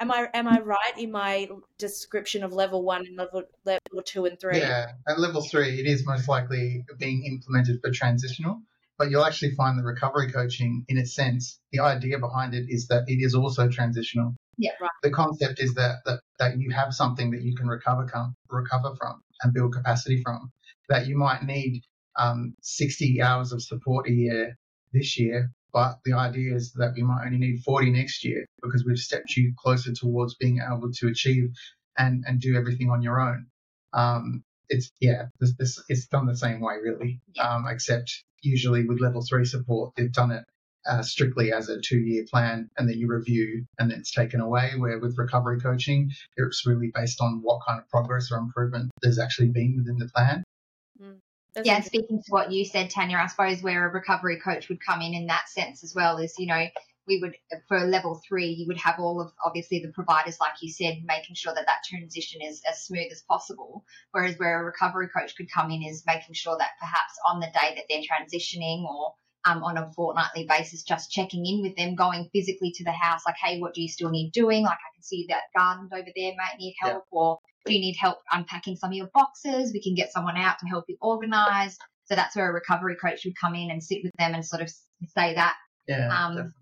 Am 0.00 0.12
I 0.12 0.28
am 0.32 0.46
I 0.46 0.60
right 0.60 0.96
in 0.96 1.10
my 1.10 1.48
description 1.78 2.44
of 2.44 2.52
level 2.52 2.84
one 2.84 3.04
and 3.06 3.16
level 3.16 3.42
level 3.64 4.02
two 4.04 4.26
and 4.26 4.38
three? 4.38 4.58
Yeah, 4.58 4.92
at 5.08 5.18
level 5.18 5.42
three, 5.42 5.80
it 5.80 5.86
is 5.86 6.06
most 6.06 6.28
likely 6.28 6.84
being 6.98 7.24
implemented 7.24 7.80
for 7.82 7.90
transitional, 7.90 8.62
but 8.98 9.10
you'll 9.10 9.24
actually 9.24 9.54
find 9.56 9.78
the 9.78 9.84
recovery 9.84 10.30
coaching, 10.30 10.84
in 10.88 10.98
a 10.98 11.06
sense, 11.06 11.60
the 11.72 11.80
idea 11.80 12.18
behind 12.18 12.54
it 12.54 12.66
is 12.68 12.88
that 12.88 13.04
it 13.08 13.20
is 13.20 13.34
also 13.34 13.68
transitional. 13.68 14.34
Yeah. 14.56 14.72
Right. 14.80 14.90
The 15.02 15.10
concept 15.10 15.60
is 15.60 15.74
that, 15.74 15.98
that, 16.04 16.20
that 16.40 16.58
you 16.58 16.70
have 16.72 16.92
something 16.92 17.30
that 17.30 17.42
you 17.42 17.54
can 17.54 17.68
recover 17.68 18.06
com- 18.06 18.34
recover 18.50 18.94
from 18.96 19.22
and 19.42 19.54
build 19.54 19.72
capacity 19.72 20.20
from. 20.22 20.50
That 20.88 21.06
you 21.06 21.16
might 21.16 21.44
need 21.44 21.82
um, 22.18 22.54
60 22.62 23.22
hours 23.22 23.52
of 23.52 23.62
support 23.62 24.08
a 24.08 24.12
year 24.12 24.58
this 24.92 25.18
year, 25.18 25.50
but 25.72 25.98
the 26.04 26.14
idea 26.14 26.54
is 26.54 26.72
that 26.72 26.94
we 26.96 27.02
might 27.02 27.24
only 27.26 27.38
need 27.38 27.62
40 27.62 27.90
next 27.90 28.24
year 28.24 28.46
because 28.62 28.84
we've 28.84 28.98
stepped 28.98 29.36
you 29.36 29.52
closer 29.58 29.92
towards 29.92 30.34
being 30.34 30.60
able 30.66 30.90
to 30.92 31.08
achieve 31.08 31.50
and, 31.96 32.24
and 32.26 32.40
do 32.40 32.56
everything 32.56 32.90
on 32.90 33.02
your 33.02 33.20
own. 33.20 33.46
Um, 33.92 34.44
it's 34.68 34.90
yeah, 35.00 35.26
this, 35.40 35.54
this 35.58 35.82
it's 35.88 36.06
done 36.06 36.26
the 36.26 36.36
same 36.36 36.60
way 36.60 36.74
really, 36.82 37.20
um, 37.38 37.66
except 37.68 38.24
usually 38.42 38.86
with 38.86 39.00
level 39.00 39.22
three 39.22 39.44
support, 39.44 39.92
they've 39.96 40.12
done 40.12 40.30
it 40.30 40.44
uh, 40.86 41.02
strictly 41.02 41.52
as 41.52 41.68
a 41.68 41.80
two-year 41.80 42.24
plan, 42.30 42.68
and 42.76 42.88
then 42.88 42.98
you 42.98 43.08
review, 43.08 43.64
and 43.78 43.90
then 43.90 43.98
it's 43.98 44.12
taken 44.12 44.40
away. 44.40 44.72
Where 44.76 44.98
with 44.98 45.18
recovery 45.18 45.60
coaching, 45.60 46.10
it's 46.36 46.66
really 46.66 46.90
based 46.94 47.20
on 47.20 47.40
what 47.42 47.60
kind 47.66 47.80
of 47.80 47.88
progress 47.88 48.30
or 48.30 48.38
improvement 48.38 48.90
there's 49.02 49.18
actually 49.18 49.48
been 49.48 49.76
within 49.76 49.98
the 49.98 50.08
plan. 50.14 50.44
That's 51.58 51.66
yeah, 51.66 51.76
and 51.76 51.84
speaking 51.84 52.22
to 52.22 52.30
what 52.30 52.52
you 52.52 52.64
said, 52.64 52.88
Tania, 52.88 53.16
I 53.16 53.26
suppose 53.26 53.62
where 53.62 53.88
a 53.88 53.92
recovery 53.92 54.38
coach 54.38 54.68
would 54.68 54.78
come 54.84 55.00
in 55.00 55.12
in 55.12 55.26
that 55.26 55.48
sense 55.48 55.82
as 55.82 55.92
well 55.92 56.18
is, 56.18 56.34
you 56.38 56.46
know, 56.46 56.66
we 57.08 57.18
would 57.20 57.34
for 57.66 57.80
level 57.80 58.20
three, 58.28 58.50
you 58.50 58.68
would 58.68 58.78
have 58.78 59.00
all 59.00 59.20
of 59.20 59.32
obviously 59.44 59.80
the 59.80 59.90
providers, 59.90 60.36
like 60.40 60.52
you 60.60 60.70
said, 60.70 61.02
making 61.04 61.34
sure 61.34 61.52
that 61.52 61.66
that 61.66 61.82
transition 61.84 62.42
is 62.42 62.62
as 62.70 62.84
smooth 62.84 63.10
as 63.10 63.22
possible. 63.22 63.84
Whereas 64.12 64.38
where 64.38 64.60
a 64.60 64.64
recovery 64.64 65.08
coach 65.08 65.34
could 65.36 65.50
come 65.50 65.72
in 65.72 65.82
is 65.82 66.04
making 66.06 66.34
sure 66.34 66.56
that 66.56 66.70
perhaps 66.78 67.18
on 67.26 67.40
the 67.40 67.46
day 67.46 67.74
that 67.74 67.84
they're 67.88 68.02
transitioning 68.02 68.84
or 68.84 69.14
um, 69.44 69.64
on 69.64 69.78
a 69.78 69.90
fortnightly 69.94 70.44
basis, 70.44 70.82
just 70.84 71.10
checking 71.10 71.44
in 71.44 71.62
with 71.62 71.76
them, 71.76 71.96
going 71.96 72.28
physically 72.32 72.70
to 72.72 72.84
the 72.84 72.92
house, 72.92 73.22
like, 73.26 73.36
hey, 73.42 73.58
what 73.58 73.74
do 73.74 73.82
you 73.82 73.88
still 73.88 74.10
need 74.10 74.30
doing? 74.30 74.62
Like, 74.62 74.78
I 74.78 74.94
can 74.94 75.02
see 75.02 75.26
that 75.28 75.42
garden's 75.56 75.92
over 75.92 76.08
there, 76.14 76.32
might 76.36 76.58
need 76.58 76.76
help, 76.80 77.04
yeah. 77.10 77.18
or 77.18 77.38
you 77.66 77.80
need 77.80 77.96
help 78.00 78.18
unpacking 78.32 78.76
some 78.76 78.90
of 78.90 78.96
your 78.96 79.10
boxes? 79.14 79.72
We 79.72 79.82
can 79.82 79.94
get 79.94 80.12
someone 80.12 80.36
out 80.36 80.58
to 80.60 80.66
help 80.66 80.84
you 80.88 80.96
organize. 81.00 81.76
So 82.04 82.14
that's 82.14 82.34
where 82.36 82.50
a 82.50 82.52
recovery 82.52 82.96
coach 82.96 83.24
would 83.24 83.38
come 83.38 83.54
in 83.54 83.70
and 83.70 83.82
sit 83.82 83.98
with 84.02 84.12
them 84.18 84.34
and 84.34 84.44
sort 84.44 84.62
of 84.62 84.70
say 84.70 85.34
that. 85.34 85.56
Yeah. 85.86 86.08
Um, 86.08 86.54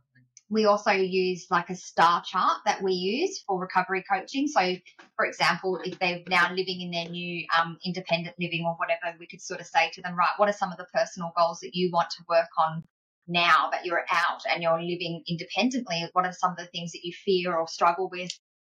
we 0.48 0.64
also 0.64 0.92
use 0.92 1.46
like 1.50 1.70
a 1.70 1.74
star 1.74 2.22
chart 2.24 2.58
that 2.66 2.82
we 2.82 2.92
use 2.92 3.42
for 3.46 3.58
recovery 3.58 4.04
coaching. 4.10 4.46
So, 4.46 4.76
for 5.16 5.26
example, 5.26 5.80
if 5.84 5.98
they're 5.98 6.22
now 6.28 6.50
living 6.50 6.82
in 6.82 6.90
their 6.92 7.08
new 7.08 7.44
um, 7.58 7.78
independent 7.84 8.36
living 8.38 8.64
or 8.64 8.74
whatever, 8.74 9.16
we 9.18 9.26
could 9.26 9.42
sort 9.42 9.60
of 9.60 9.66
say 9.66 9.90
to 9.94 10.02
them, 10.02 10.14
right, 10.14 10.30
what 10.36 10.48
are 10.48 10.52
some 10.52 10.70
of 10.70 10.78
the 10.78 10.86
personal 10.94 11.32
goals 11.36 11.60
that 11.60 11.74
you 11.74 11.90
want 11.92 12.10
to 12.10 12.24
work 12.28 12.48
on 12.58 12.84
now 13.26 13.70
that 13.72 13.84
you're 13.84 14.04
out 14.10 14.42
and 14.52 14.62
you're 14.62 14.80
living 14.80 15.22
independently? 15.28 16.08
What 16.12 16.26
are 16.26 16.32
some 16.32 16.52
of 16.52 16.58
the 16.58 16.66
things 16.66 16.92
that 16.92 17.02
you 17.02 17.12
fear 17.24 17.56
or 17.56 17.66
struggle 17.66 18.08
with? 18.10 18.30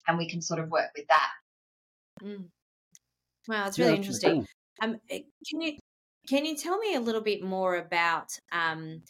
And 0.08 0.18
we 0.18 0.28
can 0.28 0.42
sort 0.42 0.58
of 0.58 0.70
work 0.70 0.90
with 0.96 1.06
that. 1.08 1.28
Mm. 2.22 2.46
Wow, 3.48 3.64
that's 3.64 3.78
really 3.78 3.92
yeah, 3.92 3.96
interesting. 3.96 4.46
Um, 4.82 5.00
eh, 5.10 5.20
can 5.48 5.60
you 5.60 5.78
can 6.28 6.44
you 6.44 6.56
tell 6.56 6.78
me 6.78 6.94
a 6.94 7.00
little 7.00 7.20
bit 7.20 7.42
more 7.42 7.76
about 7.76 8.28
um, 8.52 9.02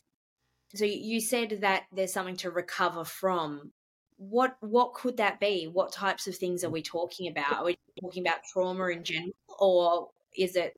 so 0.75 0.85
you 0.85 1.21
said 1.21 1.59
that 1.63 1.85
there's 1.93 2.13
something 2.13 2.37
to 2.37 2.51
recover 2.51 3.05
from. 3.05 3.73
What 4.17 4.57
what 4.61 4.95
could 4.95 5.17
that 5.17 5.41
be? 5.41 5.65
What 5.65 5.93
types 5.93 6.27
of 6.27 6.37
things 6.37 6.63
are 6.63 6.71
we 6.71 6.83
talking 6.83 7.29
about? 7.29 7.55
Are 7.55 7.65
we 7.65 7.77
talking 8.01 8.25
about 8.25 8.45
trauma 8.53 8.89
in 8.89 9.03
general, 9.03 9.33
or 9.59 10.11
is 10.37 10.57
it 10.57 10.75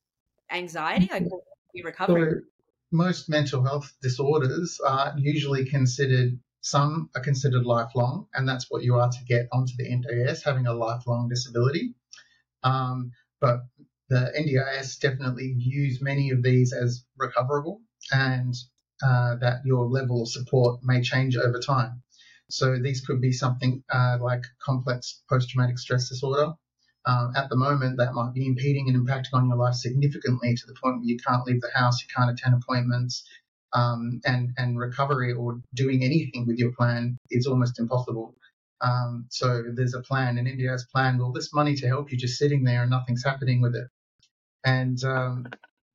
anxiety? 0.50 1.08
Like 1.12 1.24
you 1.74 1.84
recovering? 1.84 2.30
So 2.34 2.40
most 2.92 3.28
mental 3.28 3.64
health 3.64 3.92
disorders 4.00 4.78
are 4.86 5.14
usually 5.18 5.64
considered 5.64 6.38
some 6.60 7.10
are 7.16 7.22
considered 7.22 7.66
lifelong, 7.66 8.28
and 8.32 8.48
that's 8.48 8.70
what 8.70 8.84
you 8.84 8.94
are 8.94 9.10
to 9.10 9.24
get 9.26 9.48
onto 9.52 9.72
the 9.76 9.90
NDIS, 9.90 10.44
having 10.44 10.66
a 10.66 10.72
lifelong 10.72 11.28
disability. 11.28 11.94
Um, 12.62 13.12
but 13.40 13.60
the 14.08 14.32
NDIS 14.38 15.00
definitely 15.00 15.54
views 15.54 16.00
many 16.02 16.30
of 16.30 16.42
these 16.42 16.72
as 16.72 17.04
recoverable, 17.16 17.80
and 18.12 18.54
uh, 19.02 19.36
that 19.36 19.62
your 19.64 19.86
level 19.86 20.22
of 20.22 20.28
support 20.28 20.80
may 20.82 21.00
change 21.02 21.36
over 21.36 21.58
time. 21.58 22.02
So 22.50 22.76
these 22.78 23.00
could 23.00 23.20
be 23.20 23.32
something 23.32 23.82
uh, 23.90 24.18
like 24.20 24.42
complex 24.62 25.22
post-traumatic 25.28 25.78
stress 25.78 26.08
disorder. 26.08 26.52
Um, 27.04 27.32
at 27.34 27.48
the 27.48 27.56
moment, 27.56 27.96
that 27.96 28.12
might 28.12 28.34
be 28.34 28.46
impeding 28.46 28.88
and 28.88 28.96
impacting 28.96 29.32
on 29.32 29.48
your 29.48 29.56
life 29.56 29.74
significantly 29.74 30.54
to 30.54 30.66
the 30.66 30.74
point 30.74 30.98
where 30.98 31.08
you 31.08 31.16
can't 31.18 31.44
leave 31.46 31.60
the 31.60 31.70
house, 31.74 32.00
you 32.02 32.08
can't 32.14 32.30
attend 32.30 32.54
appointments, 32.54 33.24
um, 33.72 34.20
and 34.24 34.50
and 34.56 34.78
recovery 34.78 35.32
or 35.32 35.60
doing 35.74 36.04
anything 36.04 36.46
with 36.46 36.58
your 36.58 36.72
plan 36.72 37.16
is 37.30 37.46
almost 37.46 37.78
impossible. 37.80 38.36
Um, 38.82 39.26
so 39.30 39.62
there's 39.72 39.94
a 39.94 40.02
plan, 40.02 40.38
and 40.38 40.48
India 40.48 40.70
has 40.70 40.84
planned 40.92 41.22
all 41.22 41.32
this 41.32 41.54
money 41.54 41.74
to 41.76 41.86
help 41.86 42.10
you 42.10 42.18
just 42.18 42.38
sitting 42.38 42.64
there 42.64 42.82
and 42.82 42.90
nothing's 42.90 43.24
happening 43.24 43.60
with 43.60 43.76
it. 43.76 43.86
And 44.64 45.02
um, 45.04 45.46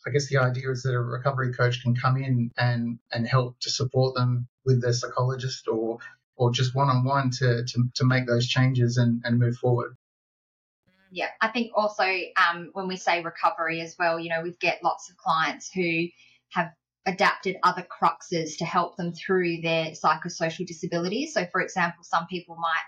I 0.06 0.10
guess 0.12 0.30
the 0.30 0.38
idea 0.38 0.72
is 0.72 0.84
that 0.84 0.94
a 0.94 1.00
recovery 1.00 1.54
coach 1.54 1.84
can 1.84 1.96
come 1.96 2.18
in 2.18 2.52
and, 2.58 3.00
and 3.12 3.28
help 3.28 3.60
to 3.62 3.70
support 3.70 4.16
them 4.16 4.48
with 4.66 4.82
their 4.82 4.94
psychologist 4.94 5.68
or 5.68 6.00
or 6.38 6.52
just 6.52 6.76
one 6.76 6.88
on 6.88 7.04
one 7.04 7.32
to 7.32 7.66
to 7.96 8.06
make 8.06 8.28
those 8.28 8.48
changes 8.48 8.98
and, 8.98 9.22
and 9.26 9.40
move 9.40 9.58
forward. 9.58 9.98
Yeah, 11.12 11.30
I 11.42 11.48
think 11.50 11.72
also 11.76 12.04
um, 12.04 12.70
when 12.74 12.88
we 12.88 12.98
say 12.98 13.24
recovery 13.24 13.82
as 13.82 13.96
well, 13.98 14.20
you 14.20 14.30
know, 14.30 14.42
we 14.44 14.54
get 14.60 14.84
lots 14.84 15.10
of 15.10 15.18
clients 15.18 15.72
who 15.72 16.08
have 16.50 16.72
adapted 17.08 17.56
other 17.64 17.86
cruxes 17.90 18.58
to 18.58 18.66
help 18.66 18.98
them 18.98 19.14
through 19.14 19.62
their 19.62 19.88
psychosocial 19.92 20.68
disabilities. 20.68 21.34
So, 21.34 21.46
for 21.52 21.62
example, 21.62 22.04
some 22.04 22.28
people 22.28 22.56
might 22.58 22.84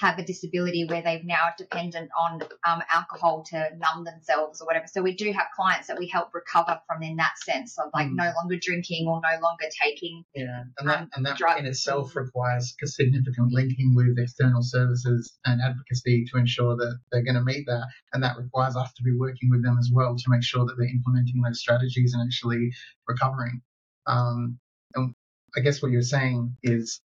have 0.00 0.18
a 0.18 0.24
disability 0.24 0.86
where 0.86 1.02
they've 1.02 1.24
now 1.24 1.50
dependent 1.58 2.10
on 2.18 2.40
um, 2.66 2.82
alcohol 2.92 3.44
to 3.44 3.68
numb 3.76 4.04
themselves 4.04 4.60
or 4.60 4.66
whatever. 4.66 4.86
So 4.86 5.02
we 5.02 5.14
do 5.14 5.30
have 5.32 5.46
clients 5.54 5.88
that 5.88 5.98
we 5.98 6.08
help 6.08 6.34
recover 6.34 6.80
from 6.86 7.02
in 7.02 7.16
that 7.16 7.32
sense 7.44 7.78
of 7.78 7.90
like 7.92 8.08
mm. 8.08 8.14
no 8.14 8.32
longer 8.36 8.56
drinking 8.60 9.06
or 9.06 9.20
no 9.20 9.40
longer 9.42 9.66
taking. 9.82 10.24
Yeah, 10.34 10.64
and 10.78 10.88
that, 10.88 11.00
um, 11.00 11.10
and 11.14 11.26
that 11.26 11.36
drugs. 11.36 11.60
in 11.60 11.66
itself 11.66 12.16
requires 12.16 12.74
a 12.82 12.86
significant 12.86 13.52
linking 13.52 13.94
with 13.94 14.18
external 14.18 14.62
services 14.62 15.38
and 15.44 15.60
advocacy 15.60 16.24
to 16.32 16.38
ensure 16.38 16.76
that 16.76 16.98
they're 17.12 17.24
going 17.24 17.34
to 17.34 17.44
meet 17.44 17.66
that. 17.66 17.86
And 18.14 18.22
that 18.22 18.38
requires 18.38 18.76
us 18.76 18.92
to 18.94 19.02
be 19.02 19.12
working 19.16 19.50
with 19.50 19.62
them 19.62 19.76
as 19.78 19.90
well 19.92 20.16
to 20.16 20.24
make 20.28 20.42
sure 20.42 20.64
that 20.64 20.76
they're 20.78 20.88
implementing 20.88 21.42
those 21.42 21.60
strategies 21.60 22.14
and 22.14 22.26
actually 22.26 22.72
recovering. 23.06 23.60
Um, 24.06 24.58
and 24.94 25.14
I 25.54 25.60
guess 25.60 25.82
what 25.82 25.90
you're 25.90 26.02
saying 26.02 26.56
is 26.62 27.00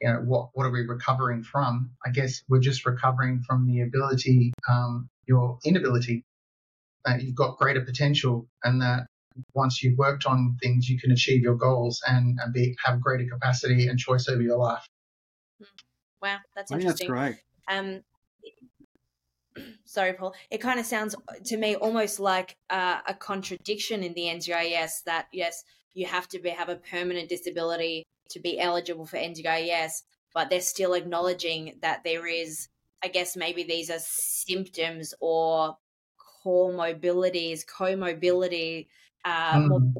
you 0.00 0.08
know, 0.08 0.20
what, 0.20 0.50
what 0.52 0.66
are 0.66 0.70
we 0.70 0.82
recovering 0.82 1.42
from? 1.42 1.90
I 2.04 2.10
guess 2.10 2.42
we're 2.48 2.60
just 2.60 2.84
recovering 2.84 3.40
from 3.40 3.66
the 3.66 3.82
ability, 3.82 4.52
um, 4.68 5.08
your 5.26 5.58
inability, 5.64 6.24
that 7.04 7.22
you've 7.22 7.34
got 7.34 7.56
greater 7.56 7.80
potential 7.80 8.46
and 8.64 8.82
that 8.82 9.06
once 9.54 9.82
you've 9.82 9.98
worked 9.98 10.26
on 10.26 10.56
things, 10.62 10.88
you 10.88 10.98
can 10.98 11.12
achieve 11.12 11.42
your 11.42 11.54
goals 11.54 12.02
and, 12.06 12.38
and 12.42 12.52
be, 12.52 12.76
have 12.84 13.00
greater 13.00 13.26
capacity 13.30 13.86
and 13.88 13.98
choice 13.98 14.28
over 14.28 14.42
your 14.42 14.58
life. 14.58 14.86
Hmm. 15.58 15.64
Wow, 16.22 16.38
that's 16.54 16.72
interesting. 16.72 17.08
that's 17.08 17.20
great. 17.20 17.36
Um, 17.68 18.02
sorry, 19.84 20.14
Paul. 20.14 20.34
It 20.50 20.58
kind 20.58 20.80
of 20.80 20.86
sounds 20.86 21.14
to 21.44 21.56
me 21.56 21.76
almost 21.76 22.20
like 22.20 22.56
uh, 22.70 22.98
a 23.06 23.14
contradiction 23.14 24.02
in 24.02 24.14
the 24.14 24.22
NDIS 24.22 25.04
that 25.04 25.26
yes, 25.32 25.64
you 25.94 26.06
have 26.06 26.28
to 26.28 26.38
be, 26.38 26.50
have 26.50 26.68
a 26.68 26.76
permanent 26.76 27.28
disability 27.28 28.06
to 28.30 28.40
be 28.40 28.60
eligible 28.60 29.06
for 29.06 29.16
NDIS, 29.16 30.02
but 30.34 30.50
they're 30.50 30.60
still 30.60 30.94
acknowledging 30.94 31.78
that 31.82 32.04
there 32.04 32.26
is, 32.26 32.68
I 33.02 33.08
guess, 33.08 33.36
maybe 33.36 33.62
these 33.62 33.90
are 33.90 33.98
symptoms 33.98 35.14
or 35.20 35.76
comorbidities, 36.44 37.64
comorbidity, 37.66 38.86
uh, 39.24 39.54
mm. 39.54 39.92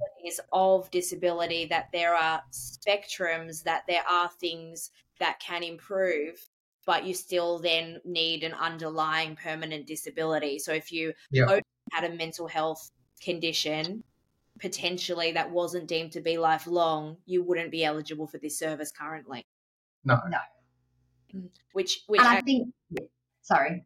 of 0.53 0.91
disability, 0.91 1.67
that 1.67 1.89
there 1.93 2.15
are 2.15 2.43
spectrums, 2.53 3.65
that 3.65 3.83
there 3.89 4.05
are 4.09 4.31
things 4.41 4.91
that 5.19 5.41
can 5.41 5.63
improve, 5.63 6.49
but 6.87 7.05
you 7.05 7.15
still 7.15 7.59
then 7.59 8.01
need 8.05 8.45
an 8.45 8.55
underlying 8.55 9.35
permanent 9.35 9.87
disability. 9.87 10.59
So 10.59 10.73
if 10.73 10.93
you 10.93 11.13
yeah. 11.31 11.61
had 11.93 12.05
a 12.05 12.15
mental 12.15 12.47
health 12.47 12.91
condition, 13.21 14.05
potentially 14.59 15.33
that 15.33 15.51
wasn't 15.51 15.89
deemed 15.89 16.13
to 16.13 16.21
be 16.21 16.39
lifelong, 16.39 17.17
you 17.27 17.43
wouldn't 17.43 17.71
be 17.71 17.85
eligible 17.85 18.27
for 18.27 18.39
this 18.39 18.59
service 18.59 18.91
currently. 18.91 19.45
No. 20.05 20.19
No. 20.29 20.39
Mm. 21.35 21.49
Which, 21.73 22.03
which 22.07 22.21
and 22.21 22.29
I 22.29 22.41
think, 22.41 22.69
sorry, 23.43 23.85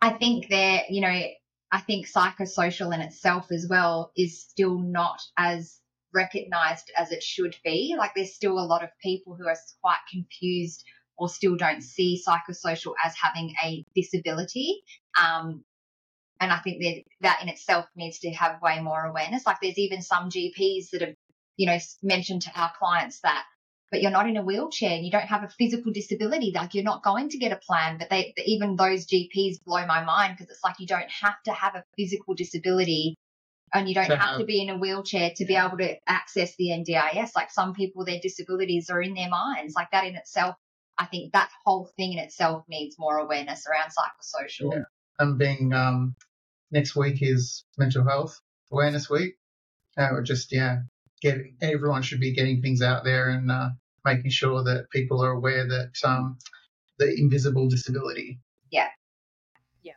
I 0.00 0.10
think 0.10 0.48
that, 0.50 0.90
you 0.90 1.00
know, 1.00 1.22
I 1.70 1.80
think 1.80 2.08
psychosocial 2.08 2.94
in 2.94 3.00
itself 3.00 3.50
as 3.50 3.66
well 3.68 4.12
is 4.16 4.40
still 4.40 4.78
not 4.78 5.20
as 5.36 5.80
recognized 6.14 6.90
as 6.96 7.12
it 7.12 7.22
should 7.22 7.56
be. 7.64 7.94
Like 7.98 8.12
there's 8.14 8.34
still 8.34 8.58
a 8.58 8.64
lot 8.64 8.82
of 8.82 8.90
people 9.02 9.34
who 9.34 9.46
are 9.46 9.56
quite 9.82 9.98
confused 10.10 10.84
or 11.18 11.28
still 11.28 11.56
don't 11.56 11.82
see 11.82 12.22
psychosocial 12.26 12.94
as 13.04 13.14
having 13.20 13.54
a 13.64 13.84
disability. 13.94 14.82
Um, 15.20 15.64
and 16.40 16.52
I 16.52 16.58
think 16.58 16.82
that 16.82 17.02
that 17.22 17.42
in 17.42 17.48
itself 17.48 17.86
needs 17.96 18.20
to 18.20 18.30
have 18.30 18.62
way 18.62 18.80
more 18.80 19.04
awareness. 19.04 19.44
Like 19.46 19.58
there's 19.60 19.78
even 19.78 20.02
some 20.02 20.30
GPs 20.30 20.90
that 20.92 21.00
have, 21.00 21.14
you 21.56 21.66
know, 21.66 21.78
mentioned 22.02 22.42
to 22.42 22.52
our 22.54 22.70
clients 22.78 23.20
that, 23.20 23.44
but 23.90 24.02
you're 24.02 24.12
not 24.12 24.28
in 24.28 24.36
a 24.36 24.44
wheelchair 24.44 24.90
and 24.90 25.04
you 25.04 25.10
don't 25.10 25.22
have 25.22 25.42
a 25.42 25.48
physical 25.48 25.92
disability. 25.92 26.52
Like 26.54 26.74
you're 26.74 26.84
not 26.84 27.02
going 27.02 27.30
to 27.30 27.38
get 27.38 27.52
a 27.52 27.56
plan. 27.56 27.98
But 27.98 28.10
they, 28.10 28.34
even 28.46 28.76
those 28.76 29.06
GPs 29.06 29.64
blow 29.64 29.84
my 29.86 30.04
mind 30.04 30.36
because 30.36 30.50
it's 30.50 30.62
like 30.62 30.78
you 30.78 30.86
don't 30.86 31.10
have 31.22 31.42
to 31.46 31.52
have 31.52 31.74
a 31.74 31.84
physical 31.96 32.34
disability 32.34 33.16
and 33.74 33.88
you 33.88 33.94
don't 33.94 34.06
have, 34.06 34.18
have, 34.18 34.38
to 34.38 34.44
be 34.44 34.62
in 34.62 34.70
a 34.70 34.78
wheelchair 34.78 35.32
to 35.36 35.44
be 35.44 35.56
able 35.56 35.78
to 35.78 35.96
access 36.06 36.54
the 36.56 36.68
NDIS. 36.68 37.30
Like 37.34 37.50
some 37.50 37.74
people, 37.74 38.04
their 38.04 38.20
disabilities 38.22 38.90
are 38.90 39.02
in 39.02 39.14
their 39.14 39.28
minds. 39.28 39.74
Like 39.74 39.90
that 39.90 40.06
in 40.06 40.14
itself, 40.14 40.54
I 40.96 41.06
think 41.06 41.32
that 41.32 41.50
whole 41.64 41.90
thing 41.96 42.12
in 42.12 42.18
itself 42.18 42.64
needs 42.68 42.96
more 42.98 43.18
awareness 43.18 43.66
around 43.66 43.90
psychosocial. 43.90 44.72
Yeah. 44.72 44.82
And 45.18 45.38
being 45.38 45.72
um, 45.72 46.14
next 46.70 46.96
week 46.96 47.18
is 47.20 47.64
mental 47.76 48.04
health 48.04 48.40
awareness 48.70 49.08
week. 49.08 49.34
Uh, 49.96 50.08
we're 50.12 50.22
just 50.22 50.52
yeah, 50.52 50.78
get 51.20 51.38
everyone 51.60 52.02
should 52.02 52.20
be 52.20 52.34
getting 52.34 52.62
things 52.62 52.82
out 52.82 53.04
there 53.04 53.30
and 53.30 53.50
uh, 53.50 53.70
making 54.04 54.30
sure 54.30 54.62
that 54.64 54.86
people 54.90 55.22
are 55.22 55.32
aware 55.32 55.66
that 55.66 55.92
um, 56.04 56.38
the 56.98 57.12
invisible 57.16 57.68
disability. 57.68 58.38
Yeah. 58.70 58.88
Yeah. 59.82 59.92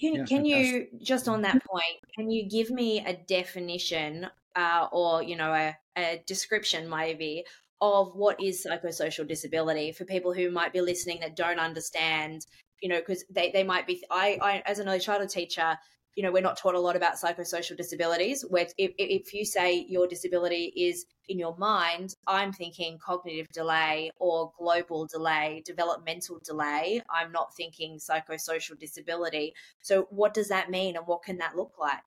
Can, 0.00 0.14
yeah, 0.14 0.24
can 0.24 0.44
you 0.44 0.86
just 1.02 1.28
on 1.28 1.42
that 1.42 1.64
point? 1.64 1.84
Can 2.16 2.30
you 2.30 2.48
give 2.48 2.70
me 2.70 3.04
a 3.04 3.14
definition 3.14 4.26
uh, 4.54 4.88
or 4.92 5.22
you 5.22 5.36
know 5.36 5.52
a, 5.52 5.76
a 5.96 6.22
description 6.26 6.88
maybe 6.88 7.44
of 7.80 8.14
what 8.14 8.42
is 8.42 8.66
psychosocial 8.66 9.28
disability 9.28 9.92
for 9.92 10.06
people 10.06 10.32
who 10.32 10.50
might 10.50 10.72
be 10.72 10.80
listening 10.80 11.20
that 11.20 11.36
don't 11.36 11.58
understand 11.58 12.46
you 12.80 12.88
know, 12.88 12.98
because 12.98 13.24
they, 13.30 13.50
they 13.50 13.64
might 13.64 13.86
be, 13.86 14.02
I, 14.10 14.38
I, 14.42 14.62
as 14.66 14.78
an 14.78 14.88
early 14.88 15.00
childhood 15.00 15.30
teacher, 15.30 15.78
you 16.14 16.22
know 16.22 16.32
we're 16.32 16.42
not 16.42 16.56
taught 16.56 16.74
a 16.74 16.80
lot 16.80 16.96
about 16.96 17.16
psychosocial 17.16 17.76
disabilities 17.76 18.42
where 18.48 18.66
if, 18.78 18.92
if 18.96 19.34
you 19.34 19.44
say 19.44 19.84
your 19.86 20.06
disability 20.06 20.72
is 20.74 21.04
in 21.28 21.38
your 21.38 21.54
mind 21.58 22.14
i'm 22.26 22.54
thinking 22.54 22.96
cognitive 23.04 23.46
delay 23.52 24.10
or 24.18 24.50
global 24.58 25.06
delay 25.06 25.62
developmental 25.66 26.40
delay. 26.44 27.02
I'm 27.10 27.32
not 27.32 27.54
thinking 27.54 27.98
psychosocial 27.98 28.78
disability. 28.78 29.54
So 29.80 30.06
what 30.10 30.32
does 30.32 30.48
that 30.48 30.70
mean 30.70 30.96
and 30.96 31.06
what 31.06 31.22
can 31.22 31.38
that 31.38 31.56
look 31.56 31.72
like? 31.78 32.02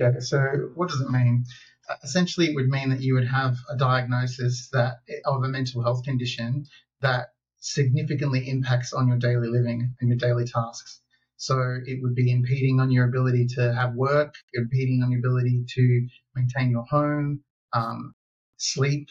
Okay 0.00 0.20
so 0.20 0.70
what 0.74 0.88
does 0.88 1.00
it 1.00 1.10
mean? 1.10 1.44
Uh, 1.88 1.94
essentially 2.02 2.46
it 2.46 2.54
would 2.54 2.68
mean 2.68 2.90
that 2.90 3.00
you 3.00 3.14
would 3.14 3.26
have 3.26 3.56
a 3.68 3.76
diagnosis 3.76 4.68
that 4.72 4.98
of 5.26 5.42
a 5.42 5.48
mental 5.48 5.82
health 5.82 6.04
condition 6.04 6.64
that 7.00 7.28
significantly 7.62 8.48
impacts 8.48 8.92
on 8.92 9.08
your 9.08 9.18
daily 9.18 9.48
living 9.48 9.94
and 10.00 10.08
your 10.08 10.18
daily 10.18 10.44
tasks 10.44 11.02
so 11.42 11.80
it 11.84 12.00
would 12.00 12.14
be 12.14 12.30
impeding 12.30 12.78
on 12.78 12.92
your 12.92 13.04
ability 13.04 13.48
to 13.56 13.74
have 13.74 13.94
work, 13.94 14.36
impeding 14.54 15.02
on 15.02 15.10
your 15.10 15.18
ability 15.18 15.64
to 15.70 16.06
maintain 16.36 16.70
your 16.70 16.84
home, 16.84 17.42
um, 17.72 18.14
sleep, 18.58 19.08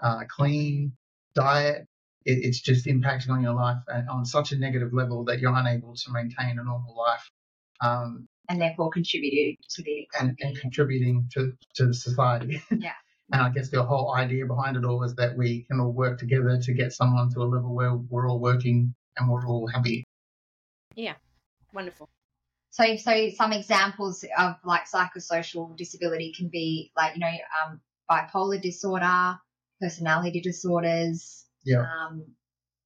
uh, 0.00 0.24
clean, 0.28 0.92
diet. 1.34 1.86
It, 2.26 2.44
it's 2.44 2.60
just 2.60 2.84
impacting 2.84 3.30
on 3.30 3.42
your 3.42 3.54
life 3.54 3.78
on 4.10 4.26
such 4.26 4.52
a 4.52 4.58
negative 4.58 4.92
level 4.92 5.24
that 5.24 5.40
you're 5.40 5.56
unable 5.56 5.94
to 5.94 6.12
maintain 6.12 6.58
a 6.58 6.64
normal 6.64 6.94
life. 6.94 7.30
Um, 7.80 8.28
and 8.50 8.60
therefore 8.60 8.90
contributing 8.90 9.56
to 9.70 9.82
the 9.82 10.06
and, 10.20 10.36
and 10.42 10.60
contributing 10.60 11.30
to, 11.32 11.54
to 11.76 11.86
the 11.86 11.94
society. 11.94 12.62
Yeah. 12.70 12.92
and 13.32 13.42
I 13.42 13.50
guess 13.50 13.70
the 13.70 13.82
whole 13.82 14.14
idea 14.14 14.46
behind 14.46 14.76
it 14.76 14.84
all 14.84 15.02
is 15.04 15.14
that 15.16 15.36
we 15.36 15.62
can 15.62 15.80
all 15.80 15.92
work 15.92 16.18
together 16.18 16.58
to 16.60 16.72
get 16.72 16.92
someone 16.92 17.32
to 17.34 17.40
a 17.40 17.44
level 17.44 17.74
where 17.74 17.94
we're 17.94 18.28
all 18.28 18.40
working 18.40 18.94
and 19.16 19.30
we're 19.30 19.46
all 19.46 19.66
happy. 19.68 20.04
Yeah. 20.94 21.14
Wonderful. 21.72 22.08
So, 22.70 22.96
so 22.96 23.30
some 23.30 23.52
examples 23.52 24.24
of 24.36 24.56
like 24.64 24.82
psychosocial 24.88 25.76
disability 25.76 26.32
can 26.36 26.48
be 26.48 26.92
like 26.96 27.14
you 27.14 27.20
know 27.20 27.32
um, 27.64 27.80
bipolar 28.10 28.60
disorder, 28.60 29.38
personality 29.80 30.40
disorders. 30.40 31.44
Yeah. 31.64 31.82
Um, 31.82 32.24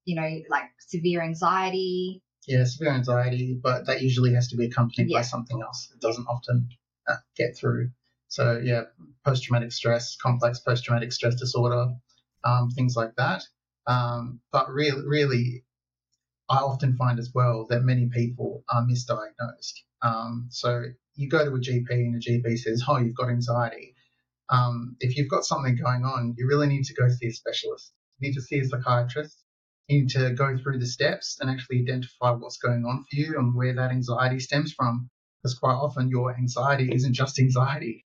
you 0.04 0.16
know, 0.16 0.42
like 0.50 0.70
severe 0.78 1.22
anxiety. 1.22 2.22
Yeah, 2.46 2.64
severe 2.64 2.92
anxiety, 2.92 3.58
but 3.62 3.86
that 3.86 4.02
usually 4.02 4.34
has 4.34 4.48
to 4.48 4.56
be 4.56 4.66
accompanied 4.66 5.10
yeah. 5.10 5.18
by 5.18 5.22
something 5.22 5.60
else. 5.62 5.88
It 5.94 6.00
doesn't 6.00 6.26
often 6.26 6.68
uh, 7.08 7.16
get 7.36 7.56
through. 7.56 7.90
So 8.34 8.60
yeah, 8.64 8.82
post 9.24 9.44
traumatic 9.44 9.70
stress, 9.70 10.16
complex 10.16 10.58
post 10.58 10.82
traumatic 10.82 11.12
stress 11.12 11.36
disorder, 11.36 11.94
um, 12.42 12.68
things 12.72 12.96
like 12.96 13.14
that. 13.16 13.44
Um, 13.86 14.40
but 14.50 14.68
really, 14.70 15.06
really, 15.06 15.64
I 16.50 16.56
often 16.56 16.96
find 16.96 17.20
as 17.20 17.30
well 17.32 17.64
that 17.70 17.84
many 17.84 18.08
people 18.08 18.64
are 18.68 18.82
misdiagnosed. 18.82 19.74
Um, 20.02 20.48
so 20.50 20.82
you 21.14 21.28
go 21.28 21.44
to 21.44 21.54
a 21.54 21.60
GP 21.60 21.88
and 21.90 22.16
a 22.16 22.18
GP 22.18 22.58
says, 22.58 22.82
"Oh, 22.88 22.98
you've 22.98 23.14
got 23.14 23.28
anxiety." 23.28 23.94
Um, 24.48 24.96
if 24.98 25.16
you've 25.16 25.30
got 25.30 25.44
something 25.44 25.76
going 25.76 26.04
on, 26.04 26.34
you 26.36 26.48
really 26.48 26.66
need 26.66 26.86
to 26.86 26.94
go 26.94 27.08
see 27.08 27.28
a 27.28 27.32
specialist. 27.32 27.92
You 28.18 28.28
need 28.28 28.34
to 28.34 28.42
see 28.42 28.58
a 28.58 28.64
psychiatrist. 28.64 29.44
You 29.86 30.00
need 30.00 30.10
to 30.10 30.32
go 30.32 30.58
through 30.58 30.80
the 30.80 30.86
steps 30.86 31.38
and 31.40 31.48
actually 31.48 31.82
identify 31.82 32.32
what's 32.32 32.58
going 32.58 32.84
on 32.84 33.04
for 33.04 33.14
you 33.14 33.38
and 33.38 33.54
where 33.54 33.74
that 33.76 33.92
anxiety 33.92 34.40
stems 34.40 34.72
from. 34.72 35.08
Because 35.40 35.56
quite 35.56 35.74
often 35.74 36.08
your 36.08 36.34
anxiety 36.36 36.92
isn't 36.92 37.14
just 37.14 37.38
anxiety; 37.38 38.04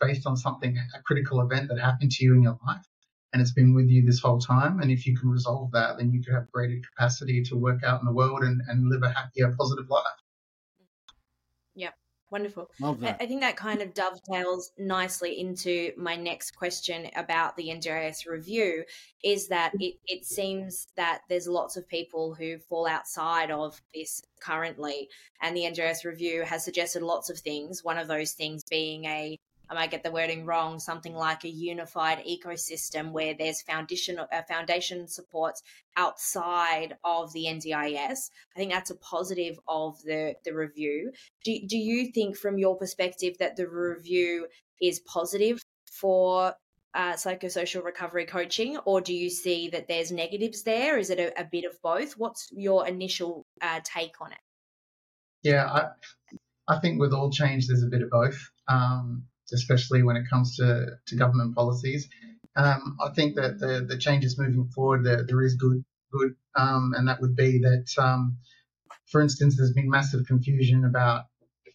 based 0.00 0.26
on 0.26 0.36
something, 0.36 0.76
a 0.76 1.02
critical 1.02 1.40
event 1.40 1.68
that 1.68 1.78
happened 1.78 2.10
to 2.12 2.24
you 2.24 2.34
in 2.34 2.42
your 2.42 2.58
life 2.66 2.86
and 3.32 3.40
it's 3.40 3.52
been 3.52 3.74
with 3.74 3.88
you 3.88 4.04
this 4.04 4.20
whole 4.20 4.40
time. 4.40 4.80
And 4.80 4.90
if 4.90 5.06
you 5.06 5.16
can 5.16 5.30
resolve 5.30 5.70
that, 5.72 5.98
then 5.98 6.12
you 6.12 6.22
could 6.22 6.34
have 6.34 6.50
greater 6.50 6.80
capacity 6.94 7.42
to 7.44 7.56
work 7.56 7.82
out 7.84 8.00
in 8.00 8.06
the 8.06 8.12
world 8.12 8.42
and, 8.42 8.60
and 8.68 8.88
live 8.88 9.02
a 9.02 9.10
happier, 9.10 9.54
positive 9.56 9.88
life. 9.88 10.04
Yeah, 11.76 11.90
wonderful. 12.30 12.68
I, 12.82 13.16
I 13.20 13.26
think 13.26 13.40
that 13.42 13.56
kind 13.56 13.82
of 13.82 13.94
dovetails 13.94 14.72
nicely 14.78 15.38
into 15.38 15.92
my 15.96 16.16
next 16.16 16.56
question 16.56 17.08
about 17.14 17.56
the 17.56 17.68
NDIS 17.68 18.26
review 18.26 18.82
is 19.22 19.46
that 19.48 19.72
it, 19.78 19.94
it 20.06 20.24
seems 20.24 20.88
that 20.96 21.20
there's 21.28 21.46
lots 21.46 21.76
of 21.76 21.88
people 21.88 22.34
who 22.34 22.58
fall 22.58 22.88
outside 22.88 23.52
of 23.52 23.80
this 23.94 24.22
currently. 24.40 25.08
And 25.40 25.56
the 25.56 25.62
NDIS 25.62 26.04
review 26.04 26.42
has 26.42 26.64
suggested 26.64 27.02
lots 27.02 27.30
of 27.30 27.38
things, 27.38 27.84
one 27.84 27.98
of 27.98 28.08
those 28.08 28.32
things 28.32 28.64
being 28.68 29.04
a 29.04 29.38
I 29.70 29.74
might 29.74 29.92
get 29.92 30.02
the 30.02 30.10
wording 30.10 30.44
wrong, 30.46 30.80
something 30.80 31.14
like 31.14 31.44
a 31.44 31.48
unified 31.48 32.24
ecosystem 32.26 33.12
where 33.12 33.34
there's 33.34 33.62
foundation 33.62 34.18
uh, 34.18 34.42
foundation 34.48 35.06
supports 35.06 35.62
outside 35.96 36.96
of 37.04 37.32
the 37.32 37.44
NDIS. 37.44 38.30
I 38.54 38.58
think 38.58 38.72
that's 38.72 38.90
a 38.90 38.96
positive 38.96 39.60
of 39.68 40.02
the 40.02 40.34
the 40.44 40.52
review. 40.52 41.12
Do 41.44 41.56
do 41.66 41.78
you 41.78 42.10
think, 42.12 42.36
from 42.36 42.58
your 42.58 42.76
perspective, 42.76 43.36
that 43.38 43.56
the 43.56 43.68
review 43.68 44.48
is 44.82 44.98
positive 45.00 45.62
for 45.90 46.54
uh, 46.94 47.12
psychosocial 47.12 47.84
recovery 47.84 48.26
coaching, 48.26 48.76
or 48.78 49.00
do 49.00 49.14
you 49.14 49.30
see 49.30 49.68
that 49.68 49.86
there's 49.86 50.10
negatives 50.10 50.64
there? 50.64 50.98
Is 50.98 51.10
it 51.10 51.20
a, 51.20 51.40
a 51.40 51.44
bit 51.44 51.64
of 51.64 51.80
both? 51.80 52.14
What's 52.14 52.48
your 52.50 52.88
initial 52.88 53.46
uh, 53.62 53.80
take 53.84 54.20
on 54.20 54.32
it? 54.32 54.38
Yeah, 55.42 55.66
I, 55.66 55.90
I 56.66 56.80
think 56.80 57.00
with 57.00 57.12
all 57.12 57.30
change, 57.30 57.68
there's 57.68 57.84
a 57.84 57.86
bit 57.86 58.02
of 58.02 58.10
both. 58.10 58.50
Um, 58.68 59.24
especially 59.52 60.02
when 60.02 60.16
it 60.16 60.28
comes 60.28 60.56
to, 60.56 60.98
to 61.06 61.16
government 61.16 61.54
policies. 61.54 62.08
Um, 62.56 62.96
I 63.00 63.10
think 63.10 63.36
that 63.36 63.58
the, 63.58 63.86
the 63.88 63.98
changes 63.98 64.38
moving 64.38 64.68
forward, 64.74 65.04
there, 65.04 65.24
there 65.26 65.42
is 65.42 65.54
good, 65.54 65.84
good, 66.12 66.34
um, 66.56 66.92
and 66.96 67.08
that 67.08 67.20
would 67.20 67.36
be 67.36 67.60
that, 67.60 67.86
um, 67.98 68.38
for 69.06 69.20
instance, 69.20 69.56
there's 69.56 69.72
been 69.72 69.90
massive 69.90 70.26
confusion 70.26 70.84
about 70.84 71.24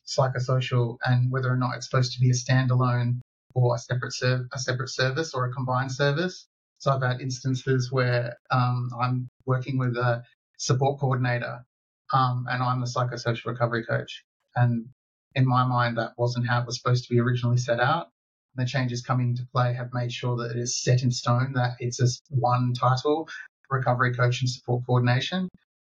psychosocial 0.06 0.98
and 1.06 1.32
whether 1.32 1.52
or 1.52 1.58
not 1.58 1.76
it's 1.76 1.90
supposed 1.90 2.14
to 2.14 2.20
be 2.20 2.30
a 2.30 2.34
standalone 2.34 3.20
or 3.54 3.76
a 3.76 3.80
separate 3.80 4.14
serv- 4.14 4.48
a 4.54 4.60
separate 4.60 4.90
service 4.90 5.34
or 5.34 5.46
a 5.46 5.54
combined 5.54 5.92
service. 5.92 6.48
So 6.78 6.92
I've 6.92 7.02
had 7.02 7.22
instances 7.22 7.92
where 7.92 8.38
um, 8.52 8.90
I'm 9.02 9.30
working 9.46 9.78
with 9.78 9.96
a 9.96 10.24
support 10.58 11.00
coordinator 11.00 11.66
um, 12.14 12.46
and 12.50 12.62
I'm 12.62 12.82
the 12.82 12.86
psychosocial 12.86 13.46
recovery 13.46 13.86
coach, 13.86 14.24
and 14.56 14.88
in 15.36 15.48
my 15.48 15.66
mind, 15.66 15.98
that 15.98 16.14
wasn't 16.18 16.48
how 16.48 16.62
it 16.62 16.66
was 16.66 16.78
supposed 16.78 17.04
to 17.06 17.14
be 17.14 17.20
originally 17.20 17.58
set 17.58 17.80
out. 17.80 18.08
The 18.56 18.66
changes 18.66 19.02
coming 19.02 19.30
into 19.30 19.48
play 19.54 19.74
have 19.74 19.94
made 19.94 20.12
sure 20.12 20.38
that 20.38 20.56
it 20.56 20.60
is 20.60 20.82
set 20.82 21.04
in 21.04 21.12
stone, 21.12 21.54
that 21.56 21.76
it's 21.80 21.98
just 21.98 22.24
one 22.30 22.74
title, 22.74 23.28
recovery 23.70 24.14
coach 24.16 24.42
and 24.42 24.50
support 24.50 24.86
coordination. 24.86 25.50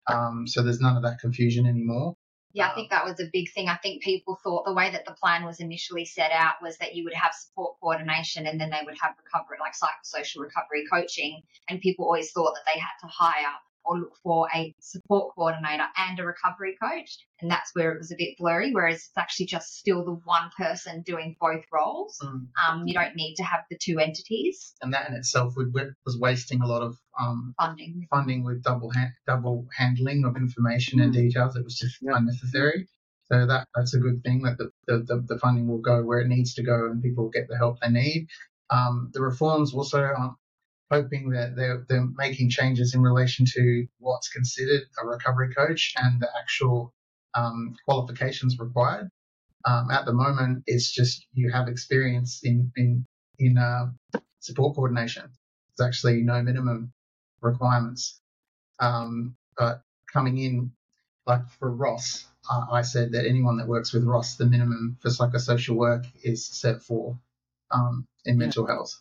Um, 0.07 0.47
so 0.47 0.63
there's 0.63 0.81
none 0.81 0.97
of 0.97 1.03
that 1.03 1.19
confusion 1.19 1.67
anymore. 1.67 2.15
Yeah, 2.55 2.71
I 2.71 2.75
think 2.75 2.91
that 2.91 3.05
was 3.05 3.19
a 3.19 3.31
big 3.33 3.51
thing. 3.53 3.69
I 3.69 3.77
think 3.77 4.03
people 4.03 4.39
thought 4.45 4.67
the 4.67 4.75
way 4.75 4.91
that 4.91 5.07
the 5.07 5.13
plan 5.13 5.45
was 5.45 5.59
initially 5.59 6.05
set 6.05 6.31
out 6.33 6.57
was 6.61 6.77
that 6.79 6.95
you 6.95 7.03
would 7.05 7.15
have 7.15 7.33
support 7.33 7.77
coordination 7.81 8.47
and 8.47 8.61
then 8.61 8.69
they 8.69 8.83
would 8.85 8.99
have 9.01 9.15
recovery, 9.25 9.57
like 9.59 9.73
psychosocial 9.73 10.43
recovery 10.43 10.85
coaching. 10.93 11.41
And 11.69 11.81
people 11.81 12.05
always 12.05 12.31
thought 12.31 12.55
that 12.55 12.71
they 12.73 12.79
had 12.79 12.93
to 13.01 13.07
hire 13.07 13.55
or 13.85 13.99
look 13.99 14.17
for 14.23 14.49
a 14.55 14.75
support 14.81 15.35
coordinator 15.35 15.87
and 15.97 16.19
a 16.19 16.25
recovery 16.25 16.77
coach. 16.83 17.19
And 17.41 17.51
that's 17.51 17.71
where 17.75 17.93
it 17.93 17.99
was 17.99 18.13
a 18.13 18.17
bit 18.17 18.37
blurry, 18.39 18.73
whereas 18.73 18.97
it's 18.97 19.11
actually 19.17 19.47
just 19.47 19.77
still 19.77 20.05
the 20.05 20.21
one 20.25 20.51
person 20.57 21.03
doing 21.03 21.37
both 21.41 21.65
roles. 21.73 22.19
Mm. 22.23 22.47
Um, 22.69 22.87
you 22.87 22.95
don't 22.95 23.17
need 23.17 23.35
to 23.37 23.43
have 23.43 23.63
the 23.71 23.79
two 23.79 23.99
entities. 23.99 24.75
And 24.83 24.93
that 24.95 25.09
in 25.09 25.15
itself 25.15 25.55
would, 25.57 25.73
was 25.75 26.19
wasting 26.19 26.63
a 26.63 26.67
lot 26.67 26.83
of 26.83 26.97
um, 27.19 27.55
funding 27.61 28.07
funding 28.11 28.45
with 28.45 28.63
double 28.63 28.91
ha- 28.93 29.13
double 29.27 29.67
handling 29.77 30.25
of 30.25 30.37
information 30.37 31.01
and 31.01 31.13
mm. 31.13 31.17
details. 31.17 31.57
It 31.57 31.65
was 31.65 31.77
just 31.77 31.99
unnecessary. 32.03 32.89
So 33.27 33.47
that 33.47 33.67
that's 33.75 33.95
a 33.95 33.99
good 33.99 34.23
thing 34.23 34.43
that 34.43 34.59
the, 34.59 34.71
the, 34.87 35.25
the, 35.27 35.39
funding 35.39 35.67
will 35.67 35.79
go 35.79 36.03
where 36.03 36.21
it 36.21 36.29
needs 36.29 36.55
to 36.55 36.63
go 36.63 36.87
and 36.87 37.03
people 37.03 37.31
get 37.31 37.49
the 37.49 37.57
help 37.57 37.81
they 37.81 37.89
need. 37.89 38.29
Um, 38.71 39.11
the 39.13 39.23
reforms 39.23 39.75
also 39.75 40.33
hoping 40.93 41.31
that 41.31 41.57
they're, 41.57 41.85
they're 41.89 42.07
making 42.17 42.51
changes 42.51 42.95
in 42.95 43.01
relation 43.01 43.47
to 43.47 43.87
what's 43.99 44.29
considered 44.29 44.83
a 45.03 45.07
recovery 45.07 45.53
coach 45.55 45.95
and 45.97 46.21
the 46.21 46.29
actual 46.39 46.93
um, 47.35 47.75
qualifications 47.87 48.59
required. 48.59 49.09
Um, 49.65 49.91
at 49.91 50.05
the 50.05 50.13
moment, 50.13 50.65
it's 50.67 50.93
just 50.93 51.27
you 51.33 51.51
have 51.51 51.69
experience 51.69 52.41
in 52.43 52.71
in 52.77 53.07
in 53.39 53.57
uh, 53.57 53.87
support 54.41 54.75
coordination. 54.75 55.31
There's 55.79 55.89
actually 55.89 56.23
no 56.23 56.43
minimum 56.43 56.93
requirements. 57.41 58.21
Um, 58.81 59.37
but 59.57 59.83
coming 60.13 60.39
in, 60.39 60.73
like 61.27 61.49
for 61.59 61.71
Ross, 61.71 62.27
uh, 62.51 62.67
I 62.71 62.83
said 62.83 63.13
that 63.13 63.27
anyone 63.27 63.57
that 63.59 63.69
works 63.69 63.93
with 63.93 64.05
Ross, 64.05 64.37
the 64.37 64.47
minimum 64.47 64.99
for 65.01 65.09
psychosocial 65.11 65.77
work 65.77 66.05
is 66.23 66.45
set 66.47 66.83
for 66.83 67.19
um, 67.71 68.07
in 68.25 68.37
mental 68.37 68.67
health 68.67 69.01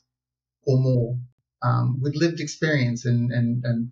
or 0.66 0.78
more 0.78 1.18
um, 1.64 2.00
with 2.02 2.16
lived 2.16 2.40
experience 2.40 3.06
and 3.06 3.32
and 3.32 3.64
and 3.66 3.92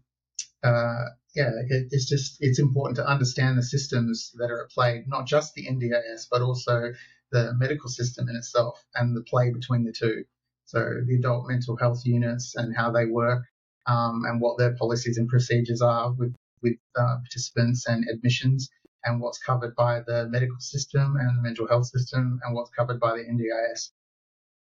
uh, 0.63 1.05
yeah, 1.35 1.51
it, 1.69 1.87
it's 1.91 2.07
just 2.07 2.37
it's 2.39 2.59
important 2.59 2.97
to 2.97 3.07
understand 3.07 3.57
the 3.57 3.63
systems 3.63 4.31
that 4.35 4.51
are 4.51 4.63
at 4.63 4.71
play, 4.71 5.03
not 5.07 5.27
just 5.27 5.53
the 5.53 5.67
NDIS, 5.67 6.27
but 6.29 6.41
also 6.41 6.91
the 7.31 7.53
medical 7.53 7.89
system 7.89 8.27
in 8.27 8.35
itself 8.35 8.83
and 8.95 9.15
the 9.15 9.21
play 9.21 9.51
between 9.51 9.83
the 9.83 9.93
two. 9.93 10.25
So 10.65 10.79
the 11.05 11.15
adult 11.15 11.47
mental 11.47 11.77
health 11.77 12.01
units 12.05 12.55
and 12.55 12.75
how 12.75 12.91
they 12.91 13.05
work, 13.05 13.43
um, 13.85 14.23
and 14.25 14.41
what 14.41 14.57
their 14.57 14.75
policies 14.75 15.17
and 15.17 15.29
procedures 15.29 15.81
are 15.81 16.11
with 16.11 16.35
with 16.61 16.77
uh, 16.97 17.17
participants 17.23 17.87
and 17.87 18.05
admissions, 18.09 18.69
and 19.03 19.21
what's 19.21 19.39
covered 19.39 19.75
by 19.75 20.01
the 20.05 20.27
medical 20.29 20.59
system 20.59 21.15
and 21.15 21.37
the 21.37 21.41
mental 21.41 21.67
health 21.67 21.87
system 21.87 22.39
and 22.43 22.55
what's 22.55 22.71
covered 22.71 22.99
by 22.99 23.15
the 23.15 23.23
NDIS. 23.23 23.91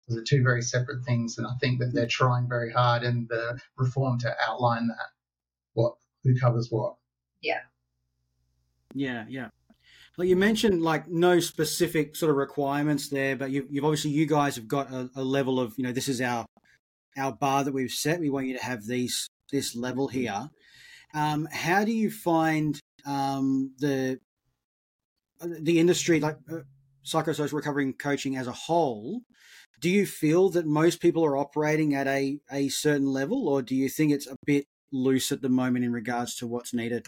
Those 0.09 0.19
are 0.19 0.25
two 0.25 0.43
very 0.43 0.63
separate 0.63 1.05
things, 1.05 1.39
and 1.39 1.47
I 1.47 1.55
think 1.61 1.81
that 1.81 1.93
they're 1.93 2.07
trying 2.07 2.49
very 2.49 2.73
hard 2.73 3.03
in 3.03 3.27
the 3.29 3.59
reform 3.77 4.19
to 4.21 4.35
outline 4.47 4.89
that 4.89 5.09
what 5.75 5.95
who 6.23 6.39
covers 6.39 6.69
what. 6.71 6.95
Yeah. 7.41 7.61
Yeah, 8.95 9.25
yeah. 9.29 9.49
Well, 10.17 10.27
you 10.27 10.37
mentioned 10.37 10.83
like 10.83 11.09
no 11.09 11.41
specific 11.41 12.17
sort 12.17 12.31
of 12.31 12.37
requirements 12.37 13.09
there, 13.09 13.37
but 13.37 13.51
you've, 13.51 13.67
you've 13.71 13.85
obviously 13.85 14.13
you 14.13 14.27
guys 14.27 14.57
have 14.57 14.67
got 14.67 14.91
a, 14.91 15.11
a, 15.15 15.23
level 15.23 15.61
of 15.61 15.75
you 15.77 15.85
know 15.85 15.93
this 15.93 16.09
is 16.09 16.23
our 16.23 16.47
our 17.19 17.33
bar 17.33 17.65
that 17.65 17.75
we've 17.75 17.91
set. 17.91 18.21
We 18.21 18.31
want 18.31 18.47
you 18.47 18.57
to 18.57 18.65
have 18.65 18.87
these 18.87 19.29
this 19.53 19.77
level 19.77 20.09
here. 20.09 20.49
Um, 21.15 21.47
how 21.53 21.85
do 21.85 21.93
you 21.93 22.11
find 22.11 22.81
um, 23.07 23.73
the 23.79 24.19
the 25.41 25.79
industry 25.79 26.19
like 26.19 26.39
uh, 26.51 26.61
psychosocial 27.05 27.53
recovery 27.53 27.93
coaching 27.93 28.37
as 28.37 28.47
a 28.47 28.53
whole? 28.53 29.21
Do 29.81 29.91
you 29.91 30.07
feel 30.07 30.49
that 30.51 30.67
most 30.67 31.01
people 31.01 31.25
are 31.25 31.37
operating 31.37 31.95
at 31.95 32.07
a, 32.07 32.39
a 32.51 32.69
certain 32.69 33.07
level, 33.07 33.49
or 33.49 33.63
do 33.63 33.75
you 33.75 33.89
think 33.89 34.13
it's 34.13 34.27
a 34.27 34.37
bit 34.45 34.67
loose 34.93 35.33
at 35.33 35.43
the 35.43 35.49
moment 35.49 35.85
in 35.85 35.93
regards 35.93 36.35
to 36.37 36.47
what's 36.47 36.73
needed? 36.73 37.07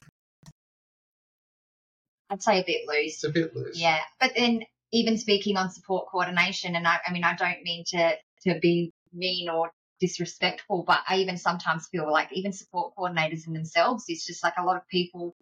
I'd 2.31 2.43
say 2.43 2.61
a 2.61 2.65
bit 2.65 2.83
loose. 2.87 3.15
It's 3.15 3.25
a 3.25 3.31
bit 3.31 3.57
loose. 3.57 3.81
Yeah, 3.81 4.01
but 4.21 4.33
then 4.37 4.65
even 4.93 5.17
speaking 5.17 5.57
on 5.57 5.71
support 5.71 6.09
coordination, 6.11 6.77
and 6.77 6.87
I, 6.87 6.99
I 7.07 7.13
mean, 7.13 7.25
I 7.25 7.35
don't 7.35 7.63
mean 7.63 7.85
to 7.89 8.17
to 8.45 8.59
be 8.61 8.93
mean 9.13 9.49
or 9.49 9.71
disrespectful, 10.01 10.85
but 10.87 11.01
I 11.09 11.17
even 11.17 11.37
sometimes 11.37 11.89
feel 11.89 12.11
like 12.11 12.29
even 12.33 12.53
support 12.53 12.93
coordinators 12.97 13.47
in 13.47 13.53
themselves, 13.53 14.05
it's 14.09 14.27
just 14.27 14.45
like 14.45 14.55
a 14.59 14.65
lot 14.65 14.77
of 14.77 14.87
people 14.89 15.35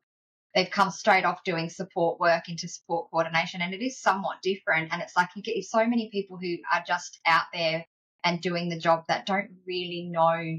they've 0.56 0.70
come 0.70 0.90
straight 0.90 1.26
off 1.26 1.44
doing 1.44 1.68
support 1.68 2.18
work 2.18 2.48
into 2.48 2.66
support 2.66 3.10
coordination 3.10 3.60
and 3.60 3.74
it 3.74 3.84
is 3.84 4.00
somewhat 4.00 4.38
different 4.42 4.88
and 4.90 5.02
it's 5.02 5.14
like 5.14 5.28
you 5.36 5.42
get 5.42 5.62
so 5.62 5.86
many 5.86 6.08
people 6.10 6.38
who 6.40 6.56
are 6.72 6.82
just 6.84 7.20
out 7.26 7.44
there 7.52 7.84
and 8.24 8.40
doing 8.40 8.70
the 8.70 8.78
job 8.78 9.04
that 9.06 9.26
don't 9.26 9.50
really 9.66 10.08
know 10.10 10.58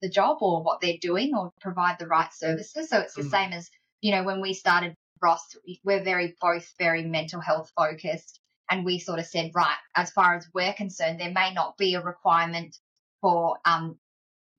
the 0.00 0.08
job 0.08 0.38
or 0.40 0.62
what 0.62 0.80
they're 0.80 0.96
doing 1.00 1.32
or 1.36 1.52
provide 1.60 1.98
the 1.98 2.06
right 2.06 2.32
services 2.32 2.88
so 2.88 3.00
it's 3.00 3.14
the 3.14 3.22
mm. 3.22 3.30
same 3.30 3.52
as 3.52 3.68
you 4.00 4.12
know 4.12 4.22
when 4.22 4.40
we 4.40 4.54
started 4.54 4.94
ross 5.20 5.56
we're 5.84 6.04
very 6.04 6.34
both 6.40 6.72
very 6.78 7.04
mental 7.04 7.40
health 7.40 7.70
focused 7.76 8.38
and 8.70 8.84
we 8.84 8.98
sort 8.98 9.18
of 9.18 9.26
said 9.26 9.50
right 9.54 9.76
as 9.96 10.10
far 10.12 10.36
as 10.36 10.48
we're 10.54 10.72
concerned 10.72 11.20
there 11.20 11.32
may 11.32 11.52
not 11.52 11.76
be 11.76 11.94
a 11.94 12.02
requirement 12.02 12.76
for 13.20 13.58
um, 13.64 13.96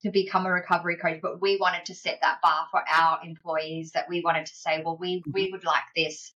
to 0.03 0.11
become 0.11 0.45
a 0.45 0.51
recovery 0.51 0.97
coach, 0.97 1.19
but 1.21 1.41
we 1.41 1.57
wanted 1.57 1.85
to 1.85 1.95
set 1.95 2.19
that 2.21 2.39
bar 2.41 2.67
for 2.71 2.81
our 2.91 3.19
employees 3.23 3.91
that 3.91 4.09
we 4.09 4.21
wanted 4.21 4.45
to 4.45 4.55
say, 4.55 4.81
well, 4.83 4.97
we, 4.97 5.23
we 5.31 5.45
mm-hmm. 5.45 5.53
would 5.53 5.63
like 5.63 5.83
this 5.95 6.33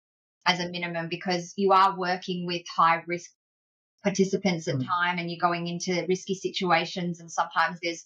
as 0.47 0.61
a 0.61 0.69
minimum 0.69 1.09
because 1.09 1.53
you 1.57 1.73
are 1.73 1.99
working 1.99 2.47
with 2.47 2.63
high 2.69 3.03
risk 3.07 3.31
participants 4.05 4.69
at 4.69 4.77
mm. 4.77 4.87
time 4.87 5.19
and 5.19 5.29
you're 5.29 5.41
going 5.41 5.67
into 5.67 6.07
risky 6.09 6.35
situations 6.35 7.19
and 7.19 7.31
sometimes 7.31 7.79
there's 7.83 8.05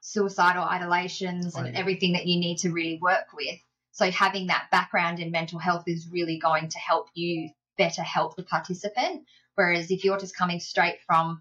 suicidal 0.00 0.64
ideations 0.64 1.56
and 1.56 1.76
everything 1.76 2.12
that 2.12 2.26
you 2.26 2.38
need 2.38 2.58
to 2.58 2.70
really 2.70 2.96
work 3.02 3.26
with. 3.34 3.58
So 3.90 4.08
having 4.12 4.46
that 4.46 4.68
background 4.70 5.18
in 5.18 5.32
mental 5.32 5.58
health 5.58 5.84
is 5.88 6.06
really 6.12 6.38
going 6.38 6.68
to 6.68 6.78
help 6.78 7.08
you 7.14 7.50
better 7.76 8.02
help 8.02 8.36
the 8.36 8.44
participant. 8.44 9.24
Whereas 9.56 9.90
if 9.90 10.04
you're 10.04 10.18
just 10.18 10.36
coming 10.36 10.60
straight 10.60 10.98
from 11.08 11.40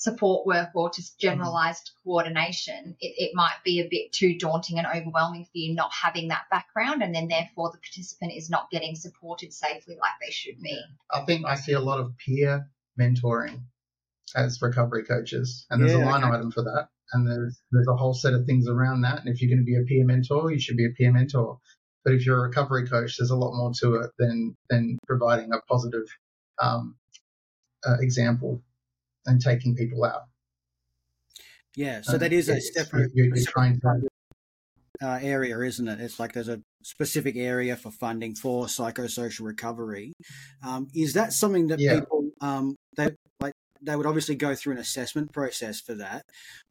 support 0.00 0.46
work 0.46 0.70
or 0.74 0.90
just 0.90 1.12
mm-hmm. 1.12 1.28
generalized 1.28 1.90
coordination, 2.02 2.96
it, 3.00 3.14
it 3.18 3.30
might 3.34 3.58
be 3.64 3.80
a 3.80 3.88
bit 3.88 4.10
too 4.12 4.36
daunting 4.38 4.78
and 4.78 4.86
overwhelming 4.86 5.44
for 5.44 5.50
you 5.58 5.74
not 5.74 5.90
having 5.92 6.28
that 6.28 6.44
background, 6.50 7.02
and 7.02 7.14
then 7.14 7.28
therefore 7.28 7.70
the 7.70 7.78
participant 7.78 8.32
is 8.34 8.50
not 8.50 8.70
getting 8.70 8.96
supported 8.96 9.52
safely 9.52 9.96
like 10.00 10.12
they 10.20 10.32
should 10.32 10.60
be. 10.60 10.80
I 11.12 11.24
think 11.24 11.46
I 11.46 11.54
see 11.54 11.72
a 11.72 11.80
lot 11.80 12.00
of 12.00 12.16
peer 12.16 12.66
mentoring 12.98 13.60
as 14.34 14.60
recovery 14.62 15.04
coaches, 15.04 15.66
and 15.70 15.80
there's 15.80 15.92
yeah, 15.92 16.04
a 16.04 16.10
line 16.10 16.24
okay. 16.24 16.34
item 16.34 16.50
for 16.50 16.62
that. 16.62 16.88
And 17.12 17.28
there's 17.28 17.60
there's 17.70 17.88
a 17.88 17.96
whole 17.96 18.14
set 18.14 18.34
of 18.34 18.46
things 18.46 18.68
around 18.68 19.02
that. 19.02 19.18
And 19.18 19.28
if 19.28 19.42
you're 19.42 19.50
going 19.50 19.58
to 19.58 19.64
be 19.64 19.76
a 19.76 19.82
peer 19.82 20.06
mentor, 20.06 20.52
you 20.52 20.60
should 20.60 20.76
be 20.76 20.86
a 20.86 20.94
peer 20.96 21.12
mentor. 21.12 21.58
But 22.04 22.14
if 22.14 22.24
you're 22.24 22.38
a 22.38 22.48
recovery 22.48 22.88
coach, 22.88 23.16
there's 23.18 23.32
a 23.32 23.36
lot 23.36 23.54
more 23.54 23.72
to 23.80 23.96
it 23.96 24.12
than 24.18 24.56
than 24.70 24.96
providing 25.06 25.52
a 25.52 25.60
positive 25.68 26.06
um, 26.62 26.94
uh, 27.84 27.96
example 28.00 28.62
and 29.30 29.40
taking 29.40 29.74
people 29.74 30.04
out. 30.04 30.22
Yeah, 31.76 32.00
so 32.02 32.18
that 32.18 32.32
is 32.32 32.48
a 32.48 32.60
separate, 32.60 33.12
you're, 33.14 33.26
you're 33.26 33.46
trying 33.46 33.80
to 33.80 34.08
uh, 35.02 35.18
area, 35.22 35.58
isn't 35.60 35.88
it? 35.88 36.00
It's 36.00 36.18
like 36.18 36.32
there's 36.32 36.48
a 36.48 36.60
specific 36.82 37.36
area 37.36 37.76
for 37.76 37.90
funding 37.90 38.34
for 38.34 38.66
psychosocial 38.66 39.46
recovery. 39.46 40.12
Um, 40.66 40.88
is 40.94 41.14
that 41.14 41.32
something 41.32 41.68
that 41.68 41.78
yeah. 41.78 42.00
people 42.00 42.30
um, 42.40 42.76
they 42.96 43.10
like? 43.40 43.54
They 43.80 43.96
would 43.96 44.06
obviously 44.06 44.34
go 44.34 44.54
through 44.54 44.74
an 44.74 44.78
assessment 44.78 45.32
process 45.32 45.80
for 45.80 45.94
that, 45.94 46.24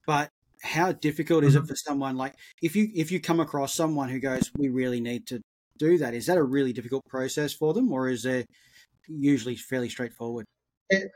but 0.05 0.29
how 0.61 0.91
difficult 0.91 1.43
is 1.43 1.55
mm-hmm. 1.55 1.63
it 1.63 1.67
for 1.69 1.75
someone 1.75 2.17
like 2.17 2.35
if 2.61 2.75
you 2.75 2.89
if 2.93 3.11
you 3.11 3.19
come 3.19 3.39
across 3.39 3.73
someone 3.73 4.09
who 4.09 4.19
goes, 4.19 4.51
we 4.57 4.69
really 4.69 4.99
need 4.99 5.25
to 5.27 5.41
do 5.77 5.97
that? 5.97 6.13
Is 6.13 6.27
that 6.27 6.37
a 6.37 6.43
really 6.43 6.73
difficult 6.73 7.05
process 7.05 7.53
for 7.53 7.73
them, 7.73 7.91
or 7.91 8.09
is 8.09 8.25
it 8.25 8.45
usually 9.07 9.55
fairly 9.55 9.89
straightforward? 9.89 10.45
It, 10.89 11.11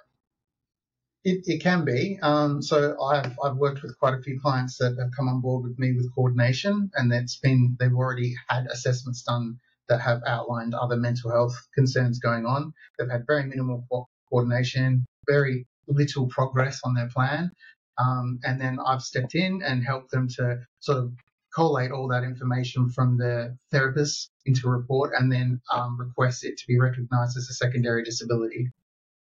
it, 1.23 1.43
it 1.45 1.61
can 1.61 1.85
be. 1.85 2.19
Um, 2.21 2.61
so 2.61 3.01
I've, 3.01 3.37
I've 3.43 3.55
worked 3.55 3.81
with 3.81 3.97
quite 3.97 4.13
a 4.13 4.21
few 4.21 4.39
clients 4.39 4.77
that 4.77 4.97
have 4.99 5.11
come 5.15 5.29
on 5.29 5.41
board 5.41 5.63
with 5.63 5.79
me 5.79 5.93
with 5.93 6.13
coordination, 6.13 6.91
and 6.95 7.11
that's 7.11 7.37
been 7.37 7.77
they've 7.79 7.93
already 7.93 8.35
had 8.49 8.67
assessments 8.67 9.23
done 9.23 9.59
that 9.89 10.01
have 10.01 10.21
outlined 10.27 10.73
other 10.73 10.97
mental 10.97 11.31
health 11.31 11.55
concerns 11.73 12.19
going 12.19 12.45
on. 12.45 12.73
They've 12.97 13.09
had 13.09 13.25
very 13.27 13.45
minimal 13.45 13.85
co- 13.91 14.07
coordination, 14.29 15.05
very 15.27 15.65
little 15.87 16.27
progress 16.27 16.81
on 16.83 16.93
their 16.93 17.09
plan, 17.09 17.51
um, 17.97 18.39
and 18.43 18.59
then 18.59 18.79
I've 18.85 19.01
stepped 19.01 19.35
in 19.35 19.61
and 19.63 19.83
helped 19.83 20.11
them 20.11 20.27
to 20.35 20.59
sort 20.79 20.97
of 20.97 21.13
collate 21.53 21.91
all 21.91 22.07
that 22.09 22.23
information 22.23 22.89
from 22.89 23.17
the 23.17 23.55
therapist 23.71 24.29
into 24.45 24.67
a 24.67 24.71
report, 24.71 25.13
and 25.17 25.31
then 25.31 25.61
um, 25.71 25.97
request 25.97 26.43
it 26.43 26.57
to 26.57 26.67
be 26.67 26.79
recognised 26.79 27.37
as 27.37 27.47
a 27.49 27.53
secondary 27.53 28.03
disability. 28.03 28.71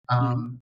Um, 0.09 0.61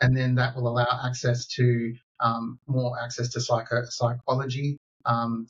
and 0.00 0.16
then 0.16 0.34
that 0.36 0.56
will 0.56 0.68
allow 0.68 0.86
access 1.04 1.46
to 1.46 1.94
um, 2.20 2.58
more 2.66 2.98
access 3.02 3.30
to 3.30 3.40
psycho- 3.40 3.84
psychology, 3.88 4.78
um, 5.04 5.46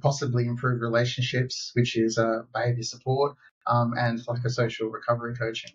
possibly 0.00 0.46
improve 0.46 0.80
relationships, 0.80 1.70
which 1.74 1.96
is 1.96 2.18
uh, 2.18 2.42
behavior 2.54 2.82
support, 2.82 3.36
um, 3.66 3.94
and 3.96 4.18
psychosocial 4.18 4.92
recovery 4.92 5.34
coaching. 5.36 5.72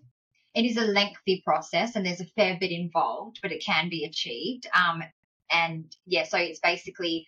It 0.54 0.66
is 0.66 0.78
a 0.78 0.86
lengthy 0.86 1.42
process 1.46 1.96
and 1.96 2.06
there's 2.06 2.22
a 2.22 2.26
fair 2.26 2.58
bit 2.60 2.72
involved, 2.72 3.40
but 3.42 3.52
it 3.52 3.64
can 3.64 3.90
be 3.90 4.06
achieved. 4.06 4.68
Um, 4.74 5.04
and 5.52 5.94
yeah, 6.06 6.24
so 6.24 6.38
it's 6.38 6.60
basically 6.60 7.28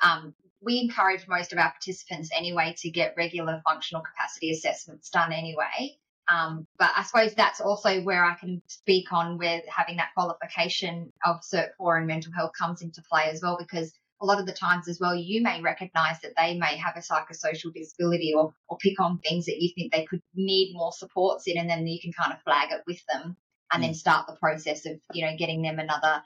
um, 0.00 0.34
we 0.60 0.80
encourage 0.80 1.26
most 1.28 1.52
of 1.52 1.58
our 1.58 1.70
participants 1.70 2.30
anyway 2.36 2.74
to 2.78 2.90
get 2.90 3.14
regular 3.16 3.60
functional 3.64 4.02
capacity 4.02 4.50
assessments 4.50 5.10
done 5.10 5.32
anyway. 5.32 5.98
Um, 6.30 6.66
but 6.78 6.90
I 6.94 7.04
suppose 7.04 7.34
that's 7.34 7.60
also 7.60 8.02
where 8.02 8.24
I 8.24 8.34
can 8.34 8.60
speak 8.66 9.12
on 9.12 9.38
where 9.38 9.62
having 9.74 9.96
that 9.96 10.12
qualification 10.14 11.12
of 11.24 11.40
Cert 11.40 11.70
4 11.78 11.98
in 11.98 12.06
mental 12.06 12.32
health 12.32 12.52
comes 12.58 12.82
into 12.82 13.02
play 13.10 13.30
as 13.30 13.40
well, 13.42 13.56
because 13.58 13.92
a 14.20 14.26
lot 14.26 14.40
of 14.40 14.46
the 14.46 14.52
times 14.52 14.88
as 14.88 14.98
well, 15.00 15.14
you 15.14 15.42
may 15.42 15.62
recognize 15.62 16.20
that 16.20 16.34
they 16.36 16.58
may 16.58 16.76
have 16.76 16.96
a 16.96 17.00
psychosocial 17.00 17.72
disability 17.72 18.34
or, 18.34 18.52
or 18.68 18.76
pick 18.78 19.00
on 19.00 19.18
things 19.18 19.46
that 19.46 19.62
you 19.62 19.70
think 19.74 19.92
they 19.92 20.04
could 20.04 20.20
need 20.34 20.74
more 20.74 20.92
supports 20.92 21.44
in, 21.46 21.56
and 21.56 21.70
then 21.70 21.86
you 21.86 22.00
can 22.00 22.12
kind 22.12 22.32
of 22.32 22.42
flag 22.42 22.72
it 22.72 22.82
with 22.86 23.00
them 23.08 23.36
and 23.72 23.82
mm. 23.82 23.86
then 23.86 23.94
start 23.94 24.26
the 24.26 24.36
process 24.36 24.84
of, 24.86 24.98
you 25.12 25.24
know, 25.24 25.36
getting 25.38 25.62
them 25.62 25.78
another 25.78 26.22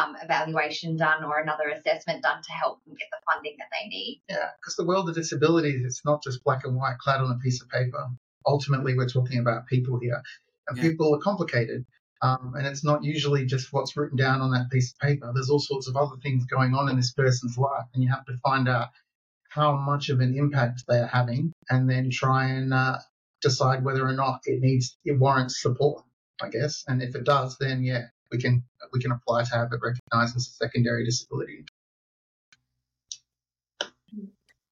um, 0.00 0.16
evaluation 0.22 0.96
done 0.96 1.24
or 1.24 1.38
another 1.38 1.68
assessment 1.68 2.22
done 2.22 2.42
to 2.42 2.52
help 2.52 2.82
them 2.84 2.94
get 2.94 3.08
the 3.10 3.18
funding 3.30 3.56
that 3.58 3.68
they 3.72 3.88
need. 3.88 4.22
Yeah, 4.28 4.48
because 4.60 4.76
the 4.76 4.86
world 4.86 5.08
of 5.08 5.14
disabilities, 5.14 5.84
it's 5.84 6.04
not 6.04 6.22
just 6.22 6.44
black 6.44 6.64
and 6.64 6.76
white 6.76 6.96
clad 6.98 7.20
on 7.20 7.30
a 7.30 7.38
piece 7.38 7.60
of 7.60 7.68
paper 7.68 8.08
ultimately 8.46 8.94
we're 8.96 9.08
talking 9.08 9.38
about 9.38 9.66
people 9.66 9.98
here, 9.98 10.22
and 10.68 10.76
yeah. 10.76 10.82
people 10.82 11.14
are 11.14 11.18
complicated. 11.18 11.84
Um, 12.20 12.54
and 12.56 12.66
it's 12.68 12.84
not 12.84 13.02
usually 13.02 13.46
just 13.46 13.72
what's 13.72 13.96
written 13.96 14.16
down 14.16 14.40
on 14.40 14.52
that 14.52 14.70
piece 14.70 14.92
of 14.92 14.98
paper. 15.00 15.32
There's 15.34 15.50
all 15.50 15.58
sorts 15.58 15.88
of 15.88 15.96
other 15.96 16.14
things 16.22 16.44
going 16.44 16.72
on 16.72 16.88
in 16.88 16.96
this 16.96 17.12
person's 17.12 17.58
life, 17.58 17.86
and 17.92 18.02
you 18.02 18.10
have 18.10 18.24
to 18.26 18.38
find 18.44 18.68
out 18.68 18.90
how 19.48 19.76
much 19.76 20.08
of 20.08 20.20
an 20.20 20.36
impact 20.36 20.84
they 20.86 20.98
are 20.98 21.06
having, 21.06 21.52
and 21.68 21.90
then 21.90 22.10
try 22.10 22.46
and 22.46 22.72
uh, 22.72 22.98
decide 23.40 23.84
whether 23.84 24.06
or 24.06 24.12
not 24.12 24.40
it 24.44 24.60
needs 24.60 24.96
it 25.04 25.18
warrants 25.18 25.60
support. 25.60 26.04
I 26.40 26.48
guess, 26.48 26.84
and 26.88 27.02
if 27.02 27.14
it 27.14 27.24
does, 27.24 27.56
then 27.58 27.82
yeah, 27.84 28.06
we 28.30 28.38
can 28.38 28.64
we 28.92 29.00
can 29.00 29.12
apply 29.12 29.44
to 29.44 29.50
have 29.54 29.72
it 29.72 29.80
recognised 29.82 30.36
as 30.36 30.46
a 30.46 30.50
secondary 30.50 31.04
disability. 31.04 31.64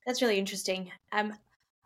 That's 0.06 0.22
really 0.22 0.38
interesting. 0.38 0.90
Um, 1.12 1.34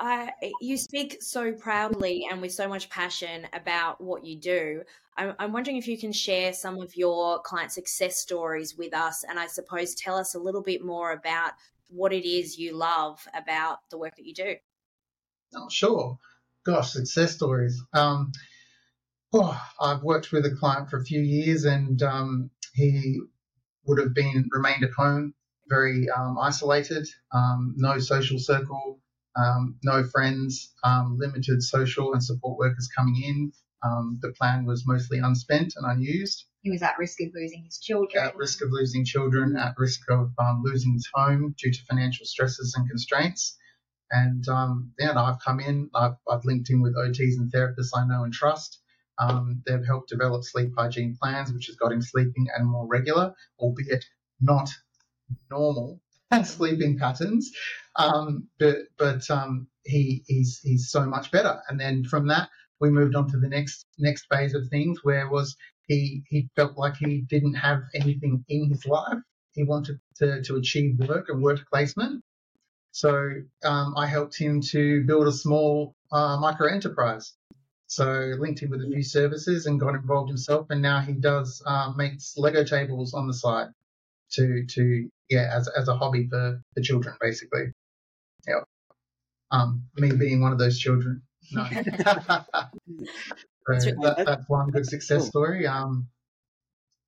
I, 0.00 0.32
you 0.60 0.76
speak 0.76 1.22
so 1.22 1.52
proudly 1.52 2.26
and 2.30 2.42
with 2.42 2.52
so 2.52 2.68
much 2.68 2.90
passion 2.90 3.46
about 3.52 4.00
what 4.00 4.24
you 4.24 4.36
do. 4.36 4.82
I'm, 5.16 5.34
I'm, 5.38 5.52
wondering 5.52 5.76
if 5.76 5.86
you 5.86 5.96
can 5.96 6.12
share 6.12 6.52
some 6.52 6.80
of 6.80 6.96
your 6.96 7.40
client 7.42 7.70
success 7.70 8.18
stories 8.18 8.76
with 8.76 8.92
us, 8.92 9.24
and 9.28 9.38
I 9.38 9.46
suppose 9.46 9.94
tell 9.94 10.16
us 10.16 10.34
a 10.34 10.40
little 10.40 10.62
bit 10.62 10.84
more 10.84 11.12
about 11.12 11.52
what 11.88 12.12
it 12.12 12.28
is 12.28 12.58
you 12.58 12.74
love 12.76 13.24
about 13.34 13.78
the 13.90 13.98
work 13.98 14.16
that 14.16 14.26
you 14.26 14.34
do. 14.34 14.56
Oh, 15.54 15.68
sure. 15.68 16.18
gosh, 16.66 16.92
success 16.92 17.36
stories. 17.36 17.80
Um, 17.92 18.32
oh, 19.32 19.60
I've 19.80 20.02
worked 20.02 20.32
with 20.32 20.44
a 20.46 20.56
client 20.56 20.90
for 20.90 20.98
a 20.98 21.04
few 21.04 21.20
years, 21.20 21.64
and 21.64 22.02
um, 22.02 22.50
he 22.74 23.20
would 23.86 24.00
have 24.00 24.14
been 24.14 24.48
remained 24.50 24.82
at 24.82 24.90
home, 24.90 25.34
very 25.68 26.08
um, 26.10 26.36
isolated, 26.40 27.06
um, 27.32 27.74
no 27.76 28.00
social 28.00 28.40
circle, 28.40 28.98
um, 29.36 29.78
no 29.82 30.04
friends, 30.04 30.72
um, 30.82 31.16
limited 31.18 31.62
social 31.62 32.12
and 32.12 32.22
support 32.22 32.58
workers 32.58 32.88
coming 32.94 33.22
in. 33.22 33.52
the 34.20 34.32
plan 34.38 34.64
was 34.64 34.86
mostly 34.86 35.18
unspent 35.18 35.74
and 35.76 35.86
unused. 35.86 36.44
He 36.62 36.70
was 36.70 36.82
at 36.82 36.98
risk 36.98 37.20
of 37.20 37.28
losing 37.34 37.64
his 37.64 37.78
children. 37.78 38.24
At 38.24 38.36
risk 38.36 38.62
of 38.62 38.70
losing 38.70 39.04
children, 39.04 39.56
at 39.56 39.74
risk 39.76 40.00
of 40.08 40.30
losing 40.62 40.94
his 40.94 41.08
home 41.12 41.54
due 41.58 41.70
to 41.70 41.84
financial 41.84 42.24
stresses 42.24 42.74
and 42.74 42.88
constraints. 42.88 43.58
And 44.10 44.46
um, 44.48 44.92
then 44.98 45.18
I've 45.18 45.40
come 45.40 45.60
in, 45.60 45.90
I've, 45.94 46.16
I've 46.28 46.44
linked 46.44 46.70
in 46.70 46.80
with 46.80 46.96
OTs 46.96 47.36
and 47.36 47.52
therapists 47.52 47.90
I 47.94 48.06
know 48.06 48.24
and 48.24 48.32
trust. 48.32 48.80
Um, 49.18 49.62
they've 49.66 49.84
helped 49.84 50.08
develop 50.08 50.44
sleep 50.44 50.72
hygiene 50.76 51.16
plans, 51.20 51.52
which 51.52 51.66
has 51.66 51.76
got 51.76 51.92
him 51.92 52.00
sleeping 52.00 52.46
and 52.56 52.66
more 52.66 52.86
regular, 52.86 53.34
albeit 53.58 54.04
not 54.40 54.70
normal 55.50 56.00
sleeping 56.42 56.98
patterns. 56.98 57.50
Um, 57.96 58.48
but 58.58 58.76
but 58.98 59.28
um, 59.30 59.68
he 59.84 60.24
he's 60.26 60.60
he's 60.60 60.90
so 60.90 61.04
much 61.04 61.30
better. 61.30 61.60
And 61.68 61.78
then 61.78 62.04
from 62.04 62.26
that, 62.28 62.48
we 62.80 62.90
moved 62.90 63.14
on 63.14 63.30
to 63.30 63.38
the 63.38 63.48
next 63.48 63.86
next 63.98 64.26
phase 64.30 64.54
of 64.54 64.68
things, 64.68 65.00
where 65.02 65.28
was 65.28 65.56
he 65.86 66.22
he 66.28 66.48
felt 66.56 66.76
like 66.76 66.96
he 66.96 67.22
didn't 67.22 67.54
have 67.54 67.82
anything 67.94 68.44
in 68.48 68.70
his 68.70 68.86
life. 68.86 69.18
He 69.52 69.64
wanted 69.64 70.00
to 70.16 70.42
to 70.42 70.56
achieve 70.56 70.98
work 70.98 71.28
and 71.28 71.42
work 71.42 71.60
placement. 71.70 72.22
So 72.90 73.30
um, 73.64 73.94
I 73.96 74.06
helped 74.06 74.38
him 74.38 74.60
to 74.70 75.04
build 75.04 75.26
a 75.26 75.32
small 75.32 75.96
uh, 76.12 76.36
micro 76.38 76.68
enterprise. 76.68 77.32
So 77.86 78.34
linked 78.38 78.60
him 78.60 78.70
with 78.70 78.82
a 78.82 78.86
few 78.86 79.02
services 79.02 79.66
and 79.66 79.78
got 79.78 79.94
involved 79.94 80.28
himself, 80.28 80.66
and 80.70 80.80
now 80.80 81.00
he 81.00 81.12
does 81.12 81.62
uh, 81.66 81.92
makes 81.96 82.34
Lego 82.36 82.64
tables 82.64 83.14
on 83.14 83.26
the 83.26 83.34
side 83.34 83.68
to 84.36 84.64
to 84.66 85.08
yeah 85.30 85.50
as 85.52 85.68
as 85.68 85.88
a 85.88 85.96
hobby 85.96 86.28
for 86.28 86.60
the 86.74 86.82
children 86.82 87.14
basically. 87.20 87.72
Yeah. 88.46 88.60
Um, 89.50 89.84
me 89.96 90.12
being 90.12 90.40
one 90.40 90.52
of 90.52 90.58
those 90.58 90.78
children. 90.78 91.22
No. 91.52 91.64
so 91.70 91.82
that, 94.02 94.22
that's 94.26 94.48
one 94.48 94.70
good 94.70 94.86
success 94.86 95.28
story. 95.28 95.66
Um, 95.66 96.08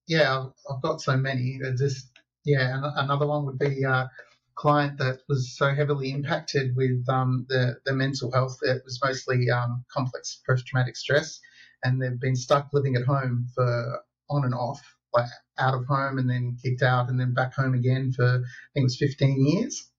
yeah, 0.06 0.38
I've, 0.38 0.52
I've 0.70 0.82
got 0.82 1.00
so 1.00 1.16
many. 1.16 1.58
There's 1.60 1.80
just 1.80 2.10
yeah, 2.44 2.80
another 2.96 3.26
one 3.26 3.44
would 3.46 3.58
be 3.58 3.84
uh, 3.84 4.06
client 4.54 4.98
that 4.98 5.20
was 5.28 5.56
so 5.56 5.74
heavily 5.74 6.10
impacted 6.12 6.74
with 6.76 7.04
um, 7.08 7.44
the, 7.48 7.76
the 7.84 7.92
mental 7.92 8.32
health. 8.32 8.58
It 8.62 8.82
was 8.84 9.00
mostly 9.04 9.50
um, 9.50 9.84
complex 9.92 10.40
post 10.48 10.66
traumatic 10.66 10.96
stress, 10.96 11.40
and 11.84 12.00
they've 12.00 12.18
been 12.18 12.36
stuck 12.36 12.68
living 12.72 12.96
at 12.96 13.04
home 13.04 13.48
for 13.54 14.00
on 14.30 14.44
and 14.44 14.54
off, 14.54 14.80
like 15.16 15.30
out 15.58 15.74
of 15.74 15.86
home 15.86 16.18
and 16.18 16.28
then 16.28 16.56
kicked 16.62 16.82
out 16.82 17.08
and 17.08 17.18
then 17.18 17.32
back 17.34 17.54
home 17.54 17.74
again 17.74 18.12
for 18.12 18.24
I 18.24 18.68
think 18.74 18.82
it 18.82 18.82
was 18.84 18.98
15 18.98 19.46
years. 19.46 19.90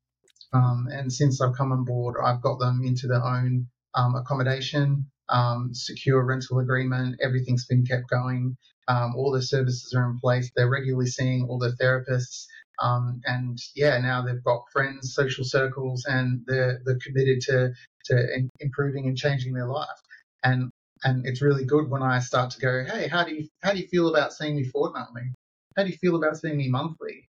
Um, 0.53 0.87
and 0.91 1.11
since 1.11 1.41
I've 1.41 1.55
come 1.55 1.71
on 1.71 1.83
board, 1.83 2.15
I've 2.23 2.41
got 2.41 2.59
them 2.59 2.81
into 2.83 3.07
their 3.07 3.23
own 3.23 3.67
um, 3.95 4.15
accommodation, 4.15 5.05
um, 5.29 5.71
secure 5.73 6.23
rental 6.23 6.59
agreement. 6.59 7.19
Everything's 7.21 7.65
been 7.65 7.85
kept 7.85 8.09
going. 8.09 8.55
Um, 8.87 9.15
all 9.17 9.31
the 9.31 9.41
services 9.41 9.93
are 9.93 10.09
in 10.09 10.19
place. 10.19 10.49
They're 10.55 10.69
regularly 10.69 11.07
seeing 11.07 11.45
all 11.45 11.59
the 11.59 11.75
therapists. 11.81 12.45
Um, 12.81 13.21
and 13.25 13.57
yeah, 13.75 13.97
now 13.99 14.21
they've 14.21 14.43
got 14.43 14.63
friends, 14.71 15.13
social 15.13 15.43
circles, 15.43 16.05
and 16.07 16.43
they're 16.45 16.79
they're 16.85 16.99
committed 17.03 17.41
to 17.41 17.73
to 18.05 18.47
improving 18.59 19.07
and 19.07 19.17
changing 19.17 19.53
their 19.53 19.67
life. 19.67 19.87
And 20.43 20.71
and 21.03 21.25
it's 21.25 21.41
really 21.41 21.65
good 21.65 21.89
when 21.89 22.03
I 22.03 22.19
start 22.19 22.51
to 22.51 22.59
go, 22.59 22.83
hey, 22.85 23.07
how 23.07 23.23
do 23.23 23.33
you 23.33 23.47
how 23.61 23.71
do 23.73 23.79
you 23.79 23.87
feel 23.87 24.09
about 24.09 24.33
seeing 24.33 24.55
me 24.55 24.63
fortnightly? 24.63 25.33
How 25.75 25.83
do 25.83 25.89
you 25.89 25.97
feel 25.97 26.15
about 26.15 26.37
seeing 26.37 26.57
me 26.57 26.69
monthly? 26.69 27.27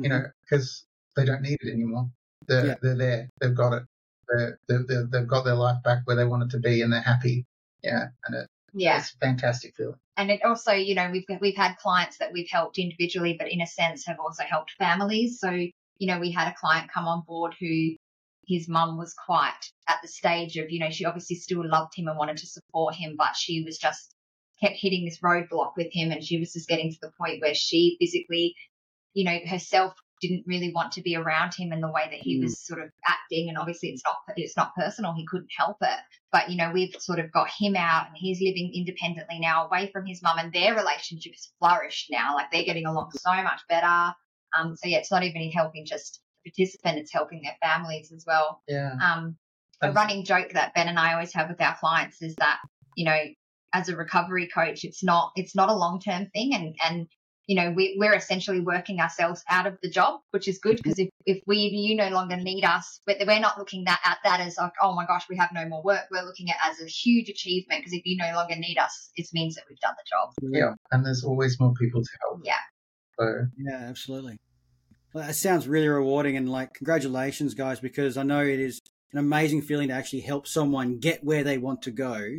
Mm-hmm. 0.00 0.04
You 0.04 0.10
know, 0.10 0.22
because 0.42 0.84
they 1.16 1.24
don't 1.24 1.42
need 1.42 1.58
it 1.60 1.72
anymore. 1.72 2.10
They're 2.46 2.66
yeah. 2.66 2.74
they're 2.82 2.96
there. 2.96 3.28
They've 3.40 3.54
got 3.54 3.74
it. 3.74 3.82
They're, 4.28 4.58
they're, 4.68 5.06
they've 5.12 5.26
got 5.26 5.44
their 5.44 5.54
life 5.54 5.82
back 5.82 6.02
where 6.04 6.16
they 6.16 6.24
want 6.24 6.44
it 6.44 6.50
to 6.50 6.58
be, 6.58 6.80
and 6.80 6.92
they're 6.92 7.02
happy. 7.02 7.44
Yeah, 7.82 8.06
and 8.26 8.36
it, 8.36 8.46
yeah, 8.72 8.98
it's 8.98 9.10
fantastic 9.20 9.74
feeling. 9.76 9.96
And 10.16 10.30
it 10.30 10.44
also, 10.44 10.72
you 10.72 10.94
know, 10.94 11.10
we've 11.10 11.24
we've 11.40 11.56
had 11.56 11.76
clients 11.76 12.18
that 12.18 12.32
we've 12.32 12.48
helped 12.50 12.78
individually, 12.78 13.36
but 13.38 13.50
in 13.50 13.60
a 13.60 13.66
sense 13.66 14.06
have 14.06 14.20
also 14.20 14.44
helped 14.44 14.72
families. 14.72 15.38
So, 15.40 15.50
you 15.50 16.06
know, 16.06 16.18
we 16.18 16.30
had 16.30 16.48
a 16.48 16.54
client 16.58 16.90
come 16.92 17.06
on 17.06 17.22
board 17.26 17.54
who 17.58 17.96
his 18.46 18.68
mum 18.68 18.98
was 18.98 19.14
quite 19.14 19.70
at 19.88 19.98
the 20.02 20.08
stage 20.08 20.56
of, 20.56 20.70
you 20.70 20.80
know, 20.80 20.90
she 20.90 21.04
obviously 21.04 21.36
still 21.36 21.68
loved 21.68 21.92
him 21.96 22.08
and 22.08 22.18
wanted 22.18 22.38
to 22.38 22.46
support 22.46 22.94
him, 22.94 23.14
but 23.16 23.36
she 23.36 23.62
was 23.64 23.78
just 23.78 24.14
kept 24.60 24.76
hitting 24.76 25.04
this 25.04 25.20
roadblock 25.20 25.72
with 25.76 25.88
him 25.92 26.10
and 26.10 26.24
she 26.24 26.38
was 26.38 26.52
just 26.52 26.68
getting 26.68 26.90
to 26.90 26.98
the 27.00 27.12
point 27.18 27.40
where 27.40 27.54
she 27.54 27.96
physically, 28.00 28.54
you 29.14 29.24
know, 29.24 29.38
herself 29.46 29.94
didn't 30.22 30.44
really 30.46 30.72
want 30.72 30.92
to 30.92 31.02
be 31.02 31.16
around 31.16 31.52
him 31.52 31.72
in 31.72 31.80
the 31.80 31.90
way 31.90 32.04
that 32.04 32.20
he 32.20 32.38
mm. 32.38 32.44
was 32.44 32.64
sort 32.64 32.80
of 32.80 32.88
acting 33.04 33.48
and 33.48 33.58
obviously 33.58 33.88
it's 33.88 34.02
not 34.06 34.16
it's 34.36 34.56
not 34.56 34.74
personal 34.76 35.12
he 35.12 35.26
couldn't 35.26 35.50
help 35.58 35.76
it 35.82 35.98
but 36.30 36.48
you 36.48 36.56
know 36.56 36.70
we've 36.72 36.94
sort 37.00 37.18
of 37.18 37.32
got 37.32 37.50
him 37.58 37.74
out 37.74 38.06
and 38.06 38.16
he's 38.16 38.40
living 38.40 38.72
independently 38.72 39.40
now 39.40 39.66
away 39.66 39.90
from 39.92 40.06
his 40.06 40.22
mum 40.22 40.38
and 40.38 40.52
their 40.52 40.76
relationship 40.76 41.32
has 41.32 41.50
flourished 41.58 42.06
now 42.08 42.36
like 42.36 42.52
they're 42.52 42.62
getting 42.62 42.86
along 42.86 43.10
so 43.10 43.32
much 43.42 43.60
better 43.68 44.14
um 44.56 44.76
so 44.76 44.88
yeah 44.88 44.98
it's 44.98 45.10
not 45.10 45.24
even 45.24 45.50
helping 45.50 45.84
just 45.84 46.21
participant 46.44 46.98
it's 46.98 47.12
helping 47.12 47.42
their 47.42 47.56
families 47.62 48.12
as 48.12 48.24
well 48.26 48.62
yeah 48.68 48.92
um 49.02 49.36
a 49.80 49.90
running 49.90 50.24
joke 50.24 50.52
that 50.52 50.72
Ben 50.74 50.86
and 50.86 50.98
I 50.98 51.14
always 51.14 51.32
have 51.34 51.48
with 51.48 51.60
our 51.60 51.76
clients 51.76 52.22
is 52.22 52.36
that 52.36 52.58
you 52.96 53.04
know 53.04 53.18
as 53.72 53.88
a 53.88 53.96
recovery 53.96 54.48
coach 54.52 54.84
it's 54.84 55.02
not 55.02 55.32
it's 55.34 55.56
not 55.56 55.70
a 55.70 55.74
long 55.74 56.00
term 56.00 56.26
thing 56.32 56.54
and 56.54 56.76
and 56.84 57.08
you 57.46 57.56
know, 57.56 57.70
we, 57.70 57.96
we're 57.98 58.14
essentially 58.14 58.60
working 58.60 59.00
ourselves 59.00 59.42
out 59.50 59.66
of 59.66 59.76
the 59.82 59.90
job, 59.90 60.20
which 60.30 60.46
is 60.46 60.58
good 60.58 60.76
because 60.76 60.98
if, 60.98 61.08
if 61.26 61.42
we, 61.46 61.56
you 61.56 61.96
no 61.96 62.08
longer 62.08 62.36
need 62.36 62.64
us, 62.64 63.00
but 63.04 63.16
we're 63.26 63.40
not 63.40 63.58
looking 63.58 63.84
that, 63.84 64.00
at 64.04 64.18
that 64.24 64.40
as 64.40 64.56
like, 64.58 64.72
oh 64.80 64.94
my 64.94 65.06
gosh, 65.06 65.24
we 65.28 65.36
have 65.36 65.50
no 65.52 65.66
more 65.66 65.82
work. 65.82 66.02
We're 66.10 66.24
looking 66.24 66.50
at 66.50 66.56
as 66.64 66.80
a 66.80 66.86
huge 66.86 67.28
achievement 67.28 67.80
because 67.80 67.92
if 67.92 68.02
you 68.04 68.16
no 68.16 68.32
longer 68.34 68.54
need 68.56 68.78
us, 68.78 69.10
it 69.16 69.26
means 69.32 69.56
that 69.56 69.64
we've 69.68 69.80
done 69.80 69.94
the 69.98 70.08
job. 70.08 70.32
Yeah. 70.52 70.74
And 70.92 71.04
there's 71.04 71.24
always 71.24 71.58
more 71.58 71.74
people 71.74 72.00
to 72.00 72.10
help. 72.22 72.40
Yeah. 72.44 72.54
So. 73.18 73.46
Yeah, 73.58 73.88
absolutely. 73.88 74.38
Well, 75.12 75.26
that 75.26 75.34
sounds 75.34 75.68
really 75.68 75.88
rewarding 75.88 76.36
and 76.36 76.50
like, 76.50 76.74
congratulations, 76.74 77.54
guys, 77.54 77.80
because 77.80 78.16
I 78.16 78.22
know 78.22 78.42
it 78.42 78.60
is 78.60 78.80
an 79.12 79.18
amazing 79.18 79.62
feeling 79.62 79.88
to 79.88 79.94
actually 79.94 80.20
help 80.20 80.46
someone 80.46 80.98
get 80.98 81.22
where 81.22 81.44
they 81.44 81.58
want 81.58 81.82
to 81.82 81.90
go. 81.90 82.38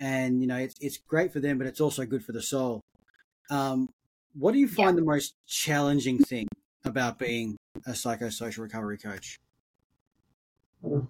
And, 0.00 0.40
you 0.40 0.46
know, 0.46 0.56
it's, 0.56 0.76
it's 0.80 0.96
great 0.96 1.32
for 1.32 1.40
them, 1.40 1.58
but 1.58 1.66
it's 1.66 1.80
also 1.80 2.06
good 2.06 2.24
for 2.24 2.32
the 2.32 2.42
soul. 2.42 2.80
Um, 3.50 3.90
what 4.34 4.52
do 4.52 4.58
you 4.58 4.68
find 4.68 4.96
yeah. 4.96 5.00
the 5.00 5.06
most 5.06 5.34
challenging 5.46 6.18
thing 6.18 6.48
about 6.84 7.18
being 7.18 7.56
a 7.86 7.90
psychosocial 7.90 8.58
recovery 8.58 8.98
coach? 8.98 9.38
Oh, 10.84 11.08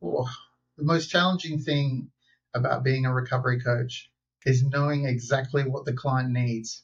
the 0.00 0.84
most 0.84 1.10
challenging 1.10 1.58
thing 1.58 2.10
about 2.54 2.82
being 2.82 3.06
a 3.06 3.12
recovery 3.12 3.60
coach 3.60 4.10
is 4.44 4.62
knowing 4.64 5.06
exactly 5.06 5.64
what 5.64 5.84
the 5.84 5.92
client 5.92 6.30
needs 6.30 6.82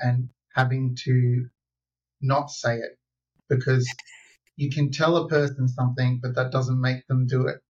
and 0.00 0.28
having 0.54 0.96
to 1.04 1.48
not 2.24 2.50
say 2.50 2.76
it 2.78 2.98
because 3.48 3.88
you 4.56 4.70
can 4.70 4.90
tell 4.90 5.16
a 5.16 5.28
person 5.28 5.68
something, 5.68 6.20
but 6.22 6.34
that 6.36 6.52
doesn't 6.52 6.80
make 6.80 7.06
them 7.06 7.26
do 7.26 7.46
it. 7.46 7.60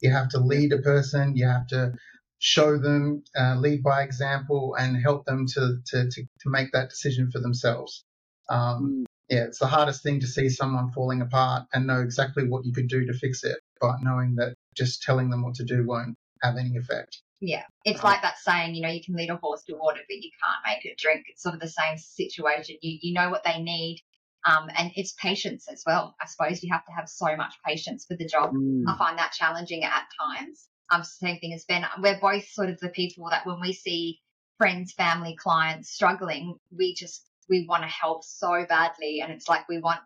You 0.00 0.10
have 0.12 0.28
to 0.30 0.38
lead 0.38 0.72
a 0.72 0.78
person, 0.78 1.36
you 1.36 1.46
have 1.46 1.66
to 1.68 1.92
show 2.38 2.78
them, 2.78 3.24
uh, 3.36 3.56
lead 3.56 3.82
by 3.82 4.02
example, 4.02 4.76
and 4.78 4.96
help 4.96 5.24
them 5.26 5.46
to, 5.54 5.78
to, 5.86 6.08
to, 6.08 6.22
to 6.22 6.46
make 6.46 6.72
that 6.72 6.90
decision 6.90 7.30
for 7.30 7.40
themselves. 7.40 8.04
Um, 8.48 9.06
yeah, 9.28 9.44
it's 9.44 9.58
the 9.58 9.66
hardest 9.66 10.02
thing 10.02 10.20
to 10.20 10.26
see 10.26 10.48
someone 10.48 10.90
falling 10.92 11.20
apart 11.20 11.64
and 11.72 11.86
know 11.86 12.00
exactly 12.00 12.48
what 12.48 12.64
you 12.64 12.72
could 12.72 12.88
do 12.88 13.06
to 13.06 13.12
fix 13.12 13.44
it, 13.44 13.58
but 13.80 13.96
knowing 14.02 14.36
that 14.36 14.54
just 14.76 15.02
telling 15.02 15.30
them 15.30 15.42
what 15.42 15.56
to 15.56 15.64
do 15.64 15.84
won't 15.86 16.16
have 16.42 16.56
any 16.56 16.76
effect. 16.76 17.20
Yeah, 17.40 17.62
it's 17.84 18.02
like 18.02 18.22
that 18.22 18.38
saying, 18.38 18.74
you 18.74 18.82
know, 18.82 18.88
you 18.88 19.02
can 19.02 19.14
lead 19.14 19.30
a 19.30 19.36
horse 19.36 19.62
to 19.64 19.74
water, 19.74 20.00
but 20.08 20.16
you 20.16 20.30
can't 20.42 20.58
make 20.66 20.84
it 20.84 20.98
drink. 20.98 21.26
It's 21.28 21.42
sort 21.42 21.54
of 21.54 21.60
the 21.60 21.68
same 21.68 21.96
situation. 21.96 22.76
You 22.82 22.98
you 23.00 23.14
know 23.14 23.30
what 23.30 23.44
they 23.44 23.60
need, 23.60 24.02
um, 24.44 24.68
and 24.76 24.90
it's 24.96 25.12
patience 25.12 25.66
as 25.70 25.82
well. 25.86 26.16
I 26.20 26.26
suppose 26.26 26.62
you 26.62 26.72
have 26.72 26.84
to 26.86 26.92
have 26.92 27.08
so 27.08 27.36
much 27.36 27.54
patience 27.64 28.06
for 28.06 28.16
the 28.16 28.26
job. 28.26 28.52
Mm. 28.54 28.84
I 28.88 28.98
find 28.98 29.18
that 29.18 29.32
challenging 29.32 29.84
at 29.84 30.04
times 30.20 30.68
um, 30.90 31.04
same 31.04 31.38
thing 31.38 31.52
as 31.52 31.64
Ben. 31.64 31.84
We're 32.00 32.20
both 32.20 32.48
sort 32.48 32.70
of 32.70 32.78
the 32.80 32.88
people 32.88 33.28
that 33.30 33.46
when 33.46 33.60
we 33.60 33.72
see 33.72 34.20
friends, 34.56 34.92
family, 34.92 35.36
clients 35.36 35.90
struggling, 35.90 36.56
we 36.76 36.94
just 36.94 37.24
we 37.48 37.66
want 37.68 37.82
to 37.82 37.88
help 37.88 38.24
so 38.24 38.64
badly, 38.68 39.20
and 39.20 39.32
it's 39.32 39.48
like 39.48 39.68
we 39.68 39.78
want, 39.78 40.00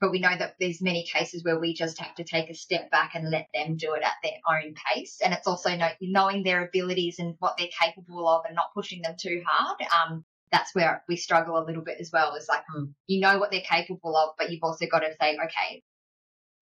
but 0.00 0.10
we 0.10 0.20
know 0.20 0.34
that 0.36 0.56
there's 0.58 0.80
many 0.80 1.04
cases 1.04 1.44
where 1.44 1.58
we 1.58 1.74
just 1.74 1.98
have 1.98 2.14
to 2.14 2.24
take 2.24 2.48
a 2.48 2.54
step 2.54 2.90
back 2.90 3.12
and 3.14 3.30
let 3.30 3.48
them 3.52 3.76
do 3.76 3.92
it 3.94 4.02
at 4.02 4.14
their 4.22 4.38
own 4.48 4.74
pace, 4.74 5.20
and 5.22 5.34
it's 5.34 5.46
also 5.46 5.76
know, 5.76 5.90
knowing 6.00 6.42
their 6.42 6.64
abilities 6.64 7.18
and 7.18 7.36
what 7.38 7.56
they're 7.58 7.68
capable 7.80 8.28
of, 8.28 8.44
and 8.46 8.54
not 8.54 8.72
pushing 8.74 9.02
them 9.02 9.16
too 9.18 9.42
hard. 9.46 9.78
Um, 9.82 10.24
that's 10.50 10.74
where 10.74 11.04
we 11.08 11.16
struggle 11.16 11.58
a 11.58 11.64
little 11.64 11.82
bit 11.82 11.98
as 12.00 12.10
well. 12.12 12.34
Is 12.34 12.48
like 12.48 12.62
mm. 12.74 12.92
you 13.06 13.20
know 13.20 13.38
what 13.38 13.50
they're 13.50 13.60
capable 13.60 14.16
of, 14.16 14.30
but 14.38 14.50
you've 14.50 14.64
also 14.64 14.86
got 14.86 15.00
to 15.00 15.14
say, 15.20 15.36
okay, 15.36 15.82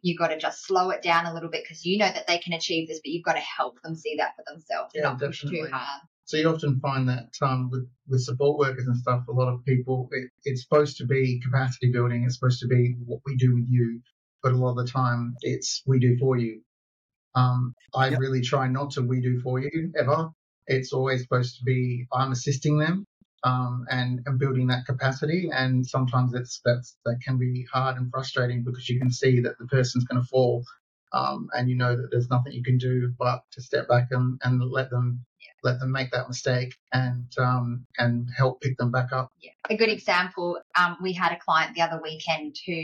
you've 0.03 0.19
got 0.19 0.29
to 0.29 0.39
just 0.39 0.67
slow 0.67 0.91
it 0.91 1.03
down 1.03 1.27
a 1.27 1.35
little 1.35 1.49
bit 1.49 1.65
because 1.65 1.85
you 1.85 1.99
know 1.99 2.11
that 2.11 2.27
they 2.27 2.39
can 2.39 2.53
achieve 2.53 2.89
this, 2.89 2.99
but 2.99 3.11
you've 3.11 3.25
got 3.25 3.35
to 3.35 3.41
help 3.41 3.81
them 3.83 3.95
see 3.95 4.17
that 4.19 4.35
for 4.37 4.45
themselves 4.47 4.93
Yeah, 4.95 5.03
not 5.03 5.19
push 5.21 5.43
too 5.43 5.69
hard. 5.71 6.03
So 6.29 6.37
you 6.37 6.51
often 6.51 6.79
find 6.81 7.09
that 7.09 7.31
um, 7.41 7.71
with 7.71 7.89
with 8.07 8.23
support 8.23 8.59
workers 8.59 8.87
and 8.87 8.99
stuff, 8.99 9.27
a 9.29 9.33
lot 9.33 9.49
of 9.49 9.65
people 9.65 10.11
it, 10.13 10.31
it's 10.45 10.63
supposed 10.63 10.99
to 10.99 11.07
be 11.07 11.41
capacity 11.41 11.91
building. 11.91 12.25
It's 12.25 12.37
supposed 12.37 12.61
to 12.61 12.69
be 12.69 12.97
what 13.07 13.23
we 13.27 13.37
do 13.37 13.55
with 13.55 13.67
you, 13.67 14.03
but 14.43 14.53
a 14.53 14.57
lot 14.57 14.73
of 14.79 14.87
the 14.87 14.93
time 14.93 15.37
it's 15.41 15.83
we 15.87 15.99
do 16.01 16.19
for 16.19 16.37
you. 16.37 16.63
Um, 17.35 17.75
I 17.95 18.11
Yep. 18.11 18.19
really 18.19 18.43
try 18.43 18.69
not 18.69 18.93
to 18.93 19.03
we 19.03 19.21
do 19.23 19.41
for 19.41 19.61
you 19.61 19.93
ever. 19.99 20.31
It's 20.67 20.93
always 20.93 21.23
supposed 21.23 21.59
to 21.59 21.65
be 21.65 22.07
I'm 22.13 22.33
assisting 22.33 22.79
them 22.79 23.07
um, 23.45 23.87
and 23.91 24.21
and 24.27 24.39
building 24.39 24.69
that 24.69 24.87
capacity. 24.87 25.51
And 25.53 25.87
sometimes 25.87 26.35
it's 26.35 26.61
that's 26.65 26.99
that 27.07 27.21
can 27.25 27.39
be 27.39 27.67
hard 27.73 27.97
and 27.99 28.11
frustrating 28.11 28.65
because 28.65 28.89
you 28.89 29.01
can 29.01 29.13
see 29.13 29.41
that 29.43 29.59
the 29.59 29.67
person's 29.69 30.05
going 30.05 30.23
to 30.23 30.29
fall. 30.29 30.65
Um, 31.13 31.49
and 31.55 31.71
you 31.71 31.77
know 31.77 31.97
that 31.97 32.11
there's 32.11 32.31
nothing 32.31 32.53
you 32.53 32.65
can 32.65 32.79
do 32.79 33.15
but 33.19 33.43
to 33.53 33.63
step 33.63 33.89
back 33.89 34.09
and, 34.13 34.41
and 34.45 34.63
let 34.71 34.91
them 34.91 35.25
let 35.63 35.81
them 35.81 35.91
make 35.93 36.11
that 36.13 36.29
mistake 36.29 36.75
and 36.93 37.27
um, 37.39 37.85
and 37.99 38.29
help 38.37 38.61
pick 38.61 38.77
them 38.79 38.91
back 38.91 39.13
up. 39.13 39.31
Yeah. 39.41 39.51
A 39.71 39.77
good 39.77 39.89
example, 39.89 40.61
um, 40.79 40.97
we 41.03 41.13
had 41.13 41.33
a 41.33 41.39
client 41.39 41.75
the 41.75 41.83
other 41.83 42.01
weekend 42.03 42.57
who, 42.67 42.83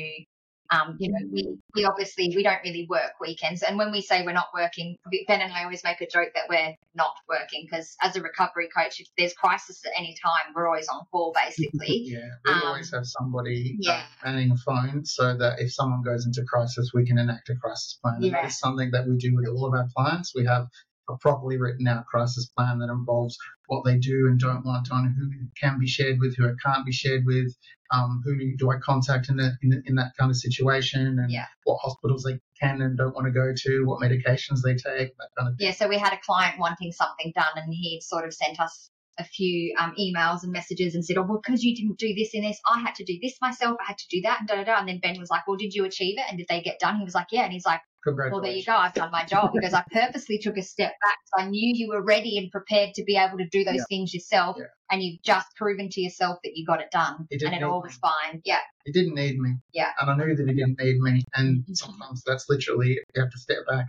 um, 0.71 0.97
you 0.99 1.11
know, 1.12 1.19
we, 1.31 1.57
we 1.75 1.85
obviously, 1.85 2.33
we 2.35 2.43
don't 2.43 2.59
really 2.64 2.87
work 2.88 3.12
weekends. 3.21 3.62
And 3.62 3.79
when 3.79 3.93
we 3.93 4.01
say 4.01 4.25
we're 4.25 4.33
not 4.33 4.49
working, 4.55 4.97
Ben 5.29 5.40
and 5.40 5.53
I 5.53 5.62
always 5.62 5.85
make 5.85 6.01
a 6.01 6.07
joke 6.07 6.31
that 6.35 6.45
we're 6.49 6.75
not 6.95 7.12
working 7.29 7.67
because 7.71 7.95
as 8.03 8.17
a 8.17 8.23
recovery 8.23 8.69
coach, 8.77 8.99
if 8.99 9.07
there's 9.17 9.35
crisis 9.35 9.83
at 9.87 9.93
any 9.97 10.17
time, 10.23 10.53
we're 10.55 10.67
always 10.67 10.88
on 10.88 11.03
call 11.12 11.33
basically. 11.35 11.71
Yeah, 12.14 12.29
we 12.45 12.53
Um, 12.53 12.62
always 12.64 12.93
have 12.93 13.07
somebody 13.07 13.73
uh, 13.75 13.93
yeah. 13.93 14.03
manning 14.25 14.51
a 14.51 14.57
phone 14.57 15.05
so 15.05 15.37
that 15.37 15.61
if 15.61 15.73
someone 15.73 16.03
goes 16.03 16.27
into 16.27 16.43
crisis, 16.45 16.90
we 16.95 17.07
can 17.07 17.19
enact 17.19 17.51
a 17.51 17.55
crisis 17.57 17.99
plan. 18.03 18.21
Yeah. 18.23 18.47
is 18.47 18.59
something 18.59 18.90
that 18.93 19.07
we 19.07 19.17
do 19.17 19.35
with 19.37 19.47
all 19.49 19.67
of 19.67 19.75
our 19.75 19.87
clients. 19.97 20.35
We 20.35 20.45
have 20.47 20.67
a 21.09 21.17
properly 21.19 21.59
written 21.59 21.87
out 21.87 22.07
crisis 22.07 22.51
plan 22.57 22.79
that 22.79 22.90
involves 22.90 23.37
what 23.67 23.85
they 23.85 23.99
do 23.99 24.27
and 24.27 24.38
don't 24.38 24.64
want 24.64 24.90
on 24.90 25.14
who 25.19 25.31
can 25.61 25.79
be 25.79 25.87
shared 25.87 26.19
with, 26.21 26.37
who 26.37 26.47
it 26.47 26.57
can't 26.64 26.85
be 26.85 26.93
shared 26.93 27.25
with, 27.27 27.55
um, 27.93 28.23
who 28.25 28.57
do 28.57 28.71
I 28.71 28.77
contact 28.79 29.29
in, 29.29 29.37
the, 29.37 29.53
in, 29.62 29.83
in 29.87 29.95
that 29.97 30.12
kind 30.19 30.31
of 30.31 30.37
situation, 30.37 31.19
and 31.19 31.31
Yeah. 31.31 31.47
what 31.64 31.79
hospitals 31.83 32.25
they 32.25 32.38
can 32.61 32.81
and 32.81 32.97
don't 32.97 33.14
want 33.14 33.27
to 33.27 33.31
go 33.33 33.53
to, 33.55 33.85
what 33.87 34.01
medications 34.01 34.61
they 34.64 34.75
take, 34.75 35.17
that 35.17 35.29
kind 35.38 35.49
of 35.49 35.57
thing. 35.57 35.67
Yeah, 35.67 35.73
so 35.73 35.88
we 35.88 35.99
had 35.99 36.12
a 36.12 36.19
client 36.25 36.59
wanting 36.59 36.93
something 36.93 37.33
done, 37.35 37.57
and 37.57 37.73
he 37.73 38.01
sort 38.01 38.25
of 38.27 38.35
sent 38.35 38.61
us 38.61 38.90
a 39.18 39.24
few 39.24 39.74
um, 39.79 39.94
emails 39.98 40.42
and 40.42 40.53
messages 40.53 40.94
and 40.94 41.05
said, 41.05 41.16
"Oh, 41.18 41.22
well, 41.22 41.40
because 41.44 41.62
you 41.62 41.74
didn't 41.74 41.98
do 41.98 42.14
this 42.14 42.31
in 42.35 42.42
this, 42.42 42.61
I 42.70 42.81
had 42.81 42.94
to 42.96 43.05
do 43.05 43.18
this 43.22 43.35
myself. 43.40 43.77
I 43.81 43.85
had 43.88 43.98
to 43.98 44.09
do 44.11 44.20
that, 44.22 44.40
and 44.40 44.48
da 44.48 44.57
da 44.57 44.64
da." 44.64 44.79
And 44.79 44.88
then 44.88 45.00
Ben 45.03 45.18
was 45.20 45.31
like, 45.31 45.46
"Well, 45.46 45.57
did 45.57 45.74
you 45.74 45.85
achieve 45.85 46.18
it? 46.18 46.24
And 46.29 46.38
did 46.38 46.46
they 46.48 46.61
get 46.62 46.79
done?" 46.81 46.98
He 46.98 47.05
was 47.05 47.14
like, 47.14 47.29
"Yeah," 47.31 47.44
and 47.44 47.53
he's 47.53 47.66
like, 47.66 47.81
"Well, 48.07 48.40
there 48.42 48.53
you 48.53 48.64
go. 48.64 48.74
I've 48.74 48.92
done 48.94 49.11
my 49.12 49.24
job 49.24 49.53
because 49.55 49.72
I 49.74 49.83
purposely 49.92 50.38
took 50.38 50.57
a 50.59 50.62
step 50.62 50.92
back. 51.03 51.18
So 51.27 51.42
I 51.44 51.48
knew 51.48 51.72
you 51.74 51.88
were 51.88 52.03
ready 52.03 52.38
and 52.38 52.50
prepared 52.50 52.94
to 52.94 53.05
be 53.05 53.16
able 53.16 53.38
to 53.38 53.48
do 53.50 53.64
those 53.64 53.77
Yeah. 53.77 53.85
things 53.88 54.12
yourself, 54.12 54.57
Yeah. 54.59 54.64
and 54.90 55.03
you've 55.03 55.22
just 55.22 55.46
proven 55.57 55.88
to 55.90 56.00
yourself 56.00 56.38
that 56.44 56.53
you 56.57 56.66
got 56.66 56.81
it 56.81 56.90
done, 56.90 57.27
didn't 57.31 57.46
and 57.46 57.57
it 57.57 57.62
all 57.62 57.81
me. 57.83 57.87
was 57.88 57.96
fine. 57.96 58.42
Yeah, 58.44 58.61
He 58.85 58.92
didn't 58.92 59.14
need 59.14 59.38
me. 59.38 59.53
Yeah. 59.72 59.92
And 60.00 60.11
I 60.11 60.16
knew 60.16 60.35
that 60.37 60.46
he 60.48 60.55
didn't 60.55 60.79
need 60.79 60.98
me. 60.98 61.22
And 61.35 61.64
Mhm. 61.64 61.77
sometimes 61.77 62.22
that's 62.27 62.46
literally, 62.48 62.98
you 63.14 63.22
have 63.22 63.31
to 63.31 63.38
step 63.38 63.59
back. 63.68 63.87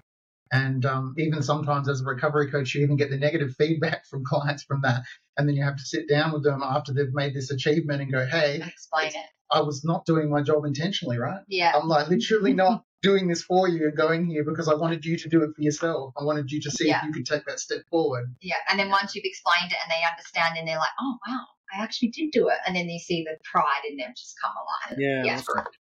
And 0.55 0.85
um, 0.85 1.15
even 1.17 1.41
sometimes 1.43 1.89
as 1.89 2.01
a 2.01 2.05
recovery 2.05 2.49
coach, 2.51 2.73
you 2.75 2.83
even 2.83 2.95
get 2.97 3.09
the 3.09 3.17
negative 3.17 3.55
feedback 3.57 4.05
from 4.09 4.23
clients 4.25 4.63
from 4.63 4.81
that. 4.81 5.03
And 5.37 5.47
then 5.47 5.55
you 5.55 5.63
have 5.63 5.75
to 5.77 5.83
sit 5.85 6.07
down 6.07 6.31
with 6.33 6.43
them 6.43 6.61
after 6.63 6.93
they've 6.93 7.13
made 7.13 7.33
this 7.33 7.51
achievement 7.51 8.01
and 8.01 8.11
go, 8.11 8.25
hey, 8.25 8.61
explain 8.65 9.07
it. 9.09 9.29
I 9.51 9.61
was 9.61 9.83
not 9.83 10.05
doing 10.05 10.29
my 10.31 10.41
job 10.41 10.65
intentionally, 10.65 11.17
right? 11.19 11.41
Yeah, 11.47 11.73
I'm 11.75 11.87
like 11.87 12.07
literally 12.09 12.53
not 12.65 12.83
doing 13.03 13.27
this 13.27 13.43
for 13.43 13.67
you 13.67 13.85
and 13.87 13.95
going 13.95 14.25
here 14.25 14.43
because 14.43 14.67
I 14.67 14.73
wanted 14.73 15.05
you 15.05 15.15
to 15.17 15.29
do 15.29 15.43
it 15.43 15.51
for 15.55 15.61
yourself. 15.61 16.13
I 16.19 16.23
wanted 16.23 16.49
you 16.51 16.59
to 16.61 16.71
see 16.71 16.87
Yeah. 16.87 16.99
if 16.99 17.03
you 17.05 17.13
could 17.13 17.25
take 17.25 17.45
that 17.45 17.59
step 17.59 17.81
forward. 17.89 18.33
yeah. 18.41 18.55
And 18.69 18.79
then 18.79 18.89
once 18.89 19.13
you've 19.13 19.25
explained 19.25 19.71
it 19.71 19.77
and 19.83 19.91
they 19.91 20.03
understand, 20.09 20.55
then 20.57 20.65
they're 20.65 20.79
like, 20.79 20.95
"Oh 20.99 21.17
wow, 21.27 21.45
I 21.71 21.83
actually 21.83 22.09
did 22.09 22.31
do 22.31 22.47
it." 22.47 22.57
And 22.65 22.75
then 22.75 22.89
you 22.89 22.97
see 22.97 23.23
the 23.23 23.37
pride 23.43 23.83
in 23.87 23.97
them 23.97 24.11
just 24.17 24.35
come 24.43 24.53
alive. 24.55 24.97
Yeah, 24.99 25.23
Yeah. 25.23 25.35
that's 25.35 25.47
Correct. 25.47 25.77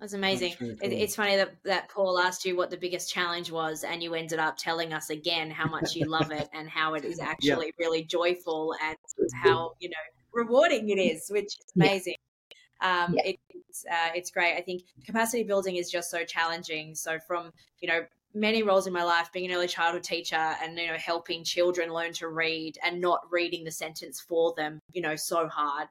That's 0.00 0.12
amazing. 0.12 0.50
That's 0.50 0.60
really 0.60 0.74
It, 0.82 0.92
cool. 0.92 1.02
it's 1.02 1.16
funny 1.16 1.36
that, 1.36 1.56
that 1.64 1.88
Paul 1.88 2.18
asked 2.18 2.44
you 2.44 2.54
what 2.56 2.70
the 2.70 2.76
biggest 2.76 3.10
challenge 3.10 3.50
was, 3.50 3.82
and 3.82 4.02
you 4.02 4.14
ended 4.14 4.38
up 4.38 4.56
telling 4.58 4.92
us 4.92 5.08
again 5.10 5.50
how 5.50 5.66
much 5.68 5.94
you 5.94 6.04
love 6.06 6.30
it 6.30 6.48
and 6.52 6.68
how 6.68 6.94
it 6.94 7.04
is 7.04 7.18
actually 7.20 7.72
really 7.78 8.04
joyful 8.04 8.74
and 8.82 8.96
how 9.42 9.72
you 9.80 9.88
know 9.88 9.94
rewarding 10.34 10.90
it 10.90 10.98
is, 10.98 11.28
which 11.30 11.46
is 11.46 11.72
Yeah. 11.74 11.84
amazing. 11.86 12.16
Um, 12.82 13.14
Yeah. 13.14 13.22
it, 13.24 13.40
it's 13.50 13.86
uh, 13.86 14.10
it's 14.14 14.30
great. 14.30 14.56
I 14.56 14.60
think 14.60 14.82
capacity 15.06 15.44
building 15.44 15.76
is 15.76 15.90
just 15.90 16.10
so 16.10 16.24
challenging. 16.24 16.94
So 16.94 17.18
from 17.18 17.52
you 17.80 17.88
know 17.88 18.04
many 18.36 18.62
roles 18.62 18.86
in 18.86 18.92
my 18.92 19.02
life, 19.02 19.32
being 19.32 19.50
an 19.50 19.56
early 19.56 19.66
childhood 19.66 20.04
teacher 20.04 20.36
and 20.36 20.78
you 20.78 20.86
know 20.86 20.96
helping 20.96 21.42
children 21.42 21.92
learn 21.92 22.12
to 22.12 22.28
read 22.28 22.78
and 22.84 23.00
not 23.00 23.20
reading 23.30 23.64
the 23.64 23.70
sentence 23.70 24.20
for 24.20 24.54
them, 24.56 24.78
you 24.92 25.00
know, 25.00 25.16
so 25.16 25.48
hard. 25.48 25.88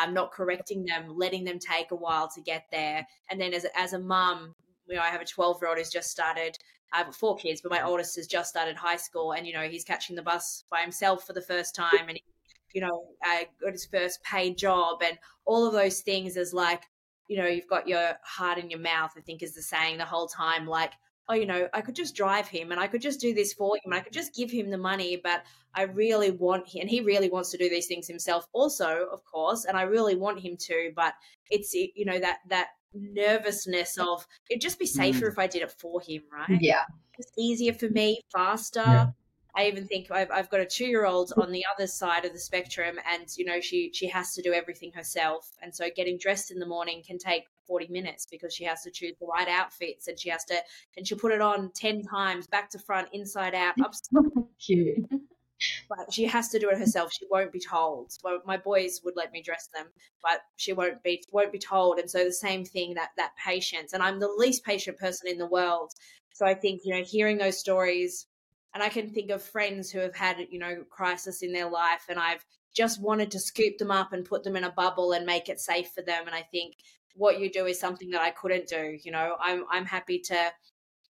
Um, 0.00 0.14
not 0.14 0.30
correcting 0.32 0.84
them, 0.84 1.16
letting 1.16 1.44
them 1.44 1.58
take 1.58 1.90
a 1.90 1.96
while 1.96 2.28
to 2.34 2.40
get 2.40 2.64
there, 2.70 3.06
and 3.30 3.40
then 3.40 3.52
as 3.52 3.66
as 3.76 3.92
a 3.92 3.98
mum, 3.98 4.54
you 4.86 4.96
know, 4.96 5.02
I 5.02 5.08
have 5.08 5.20
a 5.20 5.26
twelve 5.26 5.58
year 5.60 5.68
old 5.68 5.78
who's 5.78 5.90
just 5.90 6.10
started. 6.10 6.56
I 6.92 6.98
have 6.98 7.14
four 7.14 7.36
kids, 7.36 7.60
but 7.60 7.70
my 7.70 7.82
oldest 7.82 8.16
has 8.16 8.26
just 8.26 8.48
started 8.48 8.76
high 8.76 8.96
school, 8.96 9.32
and 9.32 9.46
you 9.46 9.52
know 9.52 9.68
he's 9.68 9.84
catching 9.84 10.16
the 10.16 10.22
bus 10.22 10.64
by 10.70 10.80
himself 10.80 11.26
for 11.26 11.32
the 11.32 11.42
first 11.42 11.74
time, 11.74 12.08
and 12.08 12.18
you 12.74 12.80
know 12.80 13.08
uh, 13.26 13.44
got 13.62 13.72
his 13.72 13.86
first 13.86 14.22
paid 14.22 14.56
job, 14.56 15.02
and 15.04 15.18
all 15.44 15.66
of 15.66 15.72
those 15.72 16.00
things 16.00 16.36
is 16.36 16.54
like, 16.54 16.84
you 17.28 17.36
know, 17.36 17.46
you've 17.46 17.68
got 17.68 17.88
your 17.88 18.14
heart 18.24 18.58
in 18.58 18.70
your 18.70 18.80
mouth. 18.80 19.12
I 19.16 19.20
think 19.20 19.42
is 19.42 19.54
the 19.54 19.62
saying 19.62 19.98
the 19.98 20.04
whole 20.04 20.28
time, 20.28 20.66
like, 20.66 20.92
oh, 21.28 21.34
you 21.34 21.46
know, 21.46 21.68
I 21.74 21.80
could 21.80 21.94
just 21.94 22.14
drive 22.14 22.48
him, 22.48 22.72
and 22.72 22.80
I 22.80 22.86
could 22.86 23.02
just 23.02 23.20
do 23.20 23.34
this 23.34 23.52
for 23.52 23.76
him, 23.76 23.92
and 23.92 23.94
I 23.94 24.00
could 24.00 24.12
just 24.12 24.34
give 24.34 24.50
him 24.50 24.70
the 24.70 24.78
money, 24.78 25.20
but 25.22 25.42
I 25.74 25.82
really 25.82 26.30
want 26.30 26.68
him, 26.68 26.82
and 26.82 26.90
he 26.90 27.00
really 27.00 27.28
wants 27.28 27.50
to 27.50 27.58
do 27.58 27.68
these 27.68 27.86
things 27.86 28.06
himself, 28.06 28.46
also, 28.52 29.06
of 29.12 29.24
course, 29.24 29.64
and 29.64 29.76
I 29.76 29.82
really 29.82 30.16
want 30.16 30.40
him 30.40 30.56
to, 30.56 30.92
but 30.96 31.14
it's 31.50 31.74
you 31.74 32.04
know 32.04 32.18
that 32.18 32.38
that 32.48 32.68
nervousness 32.94 33.98
of 33.98 34.26
it'd 34.48 34.62
just 34.62 34.78
be 34.78 34.86
safer 34.86 35.26
mm. 35.26 35.32
if 35.32 35.38
I 35.38 35.46
did 35.46 35.62
it 35.62 35.72
for 35.72 36.00
him, 36.00 36.22
right? 36.32 36.58
Yeah, 36.60 36.84
It's 37.18 37.32
easier 37.36 37.74
for 37.74 37.88
me, 37.88 38.20
faster. 38.32 38.80
Yeah. 38.80 39.06
I 39.54 39.66
even 39.66 39.88
think 39.88 40.10
I've, 40.12 40.30
I've 40.30 40.50
got 40.50 40.60
a 40.60 40.66
two 40.66 40.86
year 40.86 41.04
old 41.04 41.32
on 41.36 41.50
the 41.50 41.64
other 41.74 41.86
side 41.88 42.24
of 42.24 42.32
the 42.32 42.38
spectrum, 42.38 42.96
and 43.12 43.26
you 43.36 43.44
know 43.44 43.60
she 43.60 43.90
she 43.92 44.06
has 44.08 44.32
to 44.34 44.42
do 44.42 44.52
everything 44.52 44.92
herself, 44.92 45.50
and 45.62 45.74
so 45.74 45.88
getting 45.94 46.16
dressed 46.16 46.50
in 46.50 46.58
the 46.58 46.66
morning 46.66 47.02
can 47.06 47.18
take 47.18 47.44
forty 47.68 47.86
minutes 47.88 48.26
because 48.28 48.52
she 48.52 48.64
has 48.64 48.82
to 48.82 48.90
choose 48.90 49.14
the 49.20 49.26
right 49.26 49.48
outfits, 49.48 50.08
and 50.08 50.18
she 50.18 50.30
has 50.30 50.44
to 50.46 50.56
and 50.96 51.06
she'll 51.06 51.18
put 51.18 51.32
it 51.32 51.40
on 51.40 51.70
ten 51.74 52.02
times, 52.02 52.48
back 52.48 52.70
to 52.70 52.78
front, 52.80 53.08
inside 53.12 53.54
out, 53.54 53.74
upside 53.84 54.24
cute. 54.66 54.98
but 55.88 56.12
she 56.12 56.24
has 56.24 56.48
to 56.48 56.58
do 56.58 56.70
it 56.70 56.78
herself. 56.78 57.12
She 57.12 57.26
won't 57.30 57.52
be 57.52 57.60
told. 57.60 58.12
Well, 58.22 58.40
my 58.46 58.56
boys 58.56 59.00
would 59.04 59.16
let 59.16 59.32
me 59.32 59.42
dress 59.42 59.68
them, 59.74 59.86
but 60.22 60.40
she 60.56 60.72
won't 60.72 61.02
be 61.02 61.22
won't 61.32 61.52
be 61.52 61.58
told. 61.58 61.98
And 61.98 62.10
so 62.10 62.24
the 62.24 62.32
same 62.32 62.64
thing 62.64 62.94
that 62.94 63.10
that 63.16 63.32
patience. 63.36 63.92
And 63.92 64.02
I'm 64.02 64.18
the 64.18 64.28
least 64.28 64.64
patient 64.64 64.98
person 64.98 65.28
in 65.28 65.38
the 65.38 65.46
world. 65.46 65.92
So 66.32 66.46
I 66.46 66.54
think 66.54 66.82
you 66.84 66.94
know 66.94 67.04
hearing 67.04 67.38
those 67.38 67.58
stories, 67.58 68.26
and 68.74 68.82
I 68.82 68.88
can 68.88 69.10
think 69.10 69.30
of 69.30 69.42
friends 69.42 69.90
who 69.90 69.98
have 70.00 70.14
had 70.14 70.38
you 70.50 70.58
know 70.58 70.84
crisis 70.90 71.42
in 71.42 71.52
their 71.52 71.68
life, 71.68 72.04
and 72.08 72.18
I've 72.18 72.44
just 72.74 73.00
wanted 73.00 73.30
to 73.32 73.40
scoop 73.40 73.78
them 73.78 73.90
up 73.90 74.12
and 74.12 74.24
put 74.24 74.44
them 74.44 74.54
in 74.54 74.64
a 74.64 74.70
bubble 74.70 75.12
and 75.12 75.26
make 75.26 75.48
it 75.48 75.58
safe 75.58 75.90
for 75.94 76.02
them. 76.02 76.26
And 76.26 76.34
I 76.34 76.42
think 76.42 76.76
what 77.18 77.40
you 77.40 77.50
do 77.50 77.66
is 77.66 77.78
something 77.78 78.10
that 78.10 78.22
I 78.22 78.30
couldn't 78.30 78.68
do. 78.68 78.96
You 79.02 79.12
know, 79.12 79.36
I'm 79.40 79.64
I'm 79.70 79.84
happy 79.84 80.20
to 80.20 80.52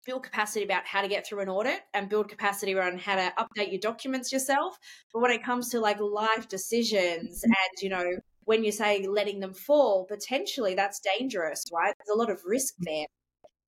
build 0.07 0.23
capacity 0.23 0.65
about 0.65 0.87
how 0.87 1.03
to 1.03 1.09
get 1.09 1.27
through 1.27 1.41
an 1.41 1.49
audit 1.49 1.81
and 1.95 2.09
build 2.09 2.29
capacity 2.29 2.75
around 2.75 3.01
how 3.01 3.17
to 3.17 3.33
update 3.39 3.71
your 3.71 3.81
documents 3.81 4.33
yourself. 4.33 4.79
But 5.13 5.21
when 5.21 5.31
it 5.31 5.45
comes 5.45 5.69
to 5.71 5.81
like 5.81 6.01
life 6.01 6.49
decisions 6.49 7.43
mm-hmm. 7.43 7.51
and, 7.51 7.83
you 7.83 7.91
know, 7.91 8.19
when 8.45 8.65
you 8.65 8.73
say 8.73 9.07
letting 9.07 9.41
them 9.41 9.53
fall, 9.53 10.07
potentially 10.07 10.75
that's 10.75 11.01
dangerous, 11.01 11.65
right? 11.73 11.95
There's 11.99 12.15
a 12.15 12.19
lot 12.19 12.31
of 12.31 12.41
risk 12.45 12.75
mm-hmm. 12.75 12.85
there, 12.87 13.07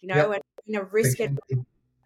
you 0.00 0.08
know, 0.08 0.30
Yep. 0.30 0.34
and 0.34 0.42
in 0.66 0.80
a 0.80 0.84
risk 0.84 1.18
They 1.18 1.26
can 1.26 1.38
be- 1.48 1.56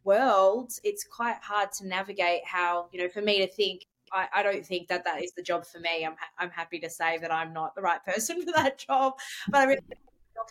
world, 0.04 0.72
it's 0.84 1.04
quite 1.04 1.38
hard 1.42 1.72
to 1.72 1.86
navigate 1.86 2.44
how, 2.44 2.86
you 2.92 3.02
know, 3.02 3.08
for 3.08 3.20
me 3.20 3.38
to 3.38 3.52
think, 3.52 3.82
I, 4.12 4.28
I 4.36 4.42
don't 4.42 4.64
think 4.64 4.88
that 4.88 5.04
that 5.04 5.22
is 5.22 5.32
the 5.36 5.42
job 5.42 5.66
for 5.66 5.80
me. 5.80 6.04
I'm, 6.06 6.14
I'm 6.38 6.50
happy 6.50 6.78
to 6.80 6.88
say 6.88 7.18
that 7.18 7.32
I'm 7.32 7.52
not 7.52 7.74
the 7.74 7.82
right 7.82 8.04
person 8.04 8.40
for 8.44 8.52
that 8.52 8.78
job, 8.78 9.14
but 9.48 9.62
I 9.62 9.64
really 9.64 9.80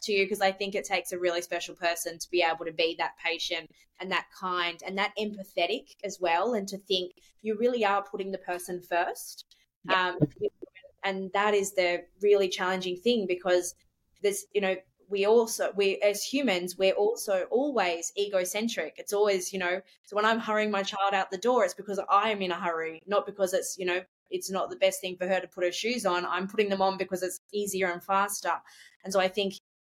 to 0.02 0.12
you 0.12 0.26
because 0.26 0.42
I 0.42 0.52
think 0.52 0.76
it 0.76 0.86
takes 0.86 1.12
a 1.12 1.20
really 1.20 1.42
special 1.42 1.76
person 1.76 2.18
to 2.20 2.30
be 2.30 2.44
able 2.44 2.66
to 2.66 2.72
be 2.72 2.96
that 2.98 3.14
patient 3.24 3.70
and 4.00 4.12
that 4.12 4.26
kind 4.38 4.82
and 4.86 4.98
that 4.98 5.14
empathetic 5.20 5.96
as 6.04 6.20
well, 6.20 6.54
and 6.54 6.68
to 6.68 6.78
think 6.78 7.14
you 7.42 7.58
really 7.58 7.86
are 7.86 8.04
putting 8.04 8.32
the 8.32 8.38
person 8.38 8.82
first. 8.82 9.46
Um, 9.88 10.18
and 11.04 11.32
that 11.34 11.54
is 11.54 11.74
the 11.74 12.04
really 12.22 12.50
challenging 12.50 12.98
thing 12.98 13.28
because 13.28 13.76
there's, 14.24 14.46
you 14.54 14.62
know, 14.62 14.76
we 15.08 15.26
also 15.26 15.72
we 15.76 16.02
as 16.02 16.24
humans 16.24 16.78
we're 16.80 16.94
also 16.94 17.46
always 17.52 18.12
egocentric. 18.18 18.96
It's 18.98 19.14
always 19.14 19.54
you 19.54 19.60
know 19.60 19.82
so 20.04 20.16
when 20.16 20.26
i'm 20.26 20.40
hurrying 20.40 20.72
my 20.72 20.82
child 20.82 21.14
out 21.14 21.30
the 21.30 21.38
door 21.38 21.64
it's 21.64 21.76
because 21.76 22.00
i 22.10 22.32
am 22.32 22.42
in 22.42 22.50
a 22.50 22.60
hurry 22.60 23.04
not 23.06 23.28
because 23.28 23.54
it's 23.54 23.78
you 23.78 23.86
know 23.86 24.02
it's 24.32 24.50
not 24.50 24.70
the 24.70 24.76
best 24.76 25.02
thing 25.02 25.16
for 25.16 25.28
her 25.28 25.40
to 25.40 25.48
put 25.48 25.64
her 25.64 25.72
shoes 25.72 26.06
on. 26.06 26.26
I'm 26.26 26.48
putting 26.48 26.70
them 26.70 26.82
on 26.82 26.98
because 26.98 27.24
it's 27.24 27.42
easier 27.54 27.92
and 27.92 28.04
faster. 28.04 28.52
And 29.04 29.14
so 29.14 29.20
i 29.20 29.28
think 29.28 29.54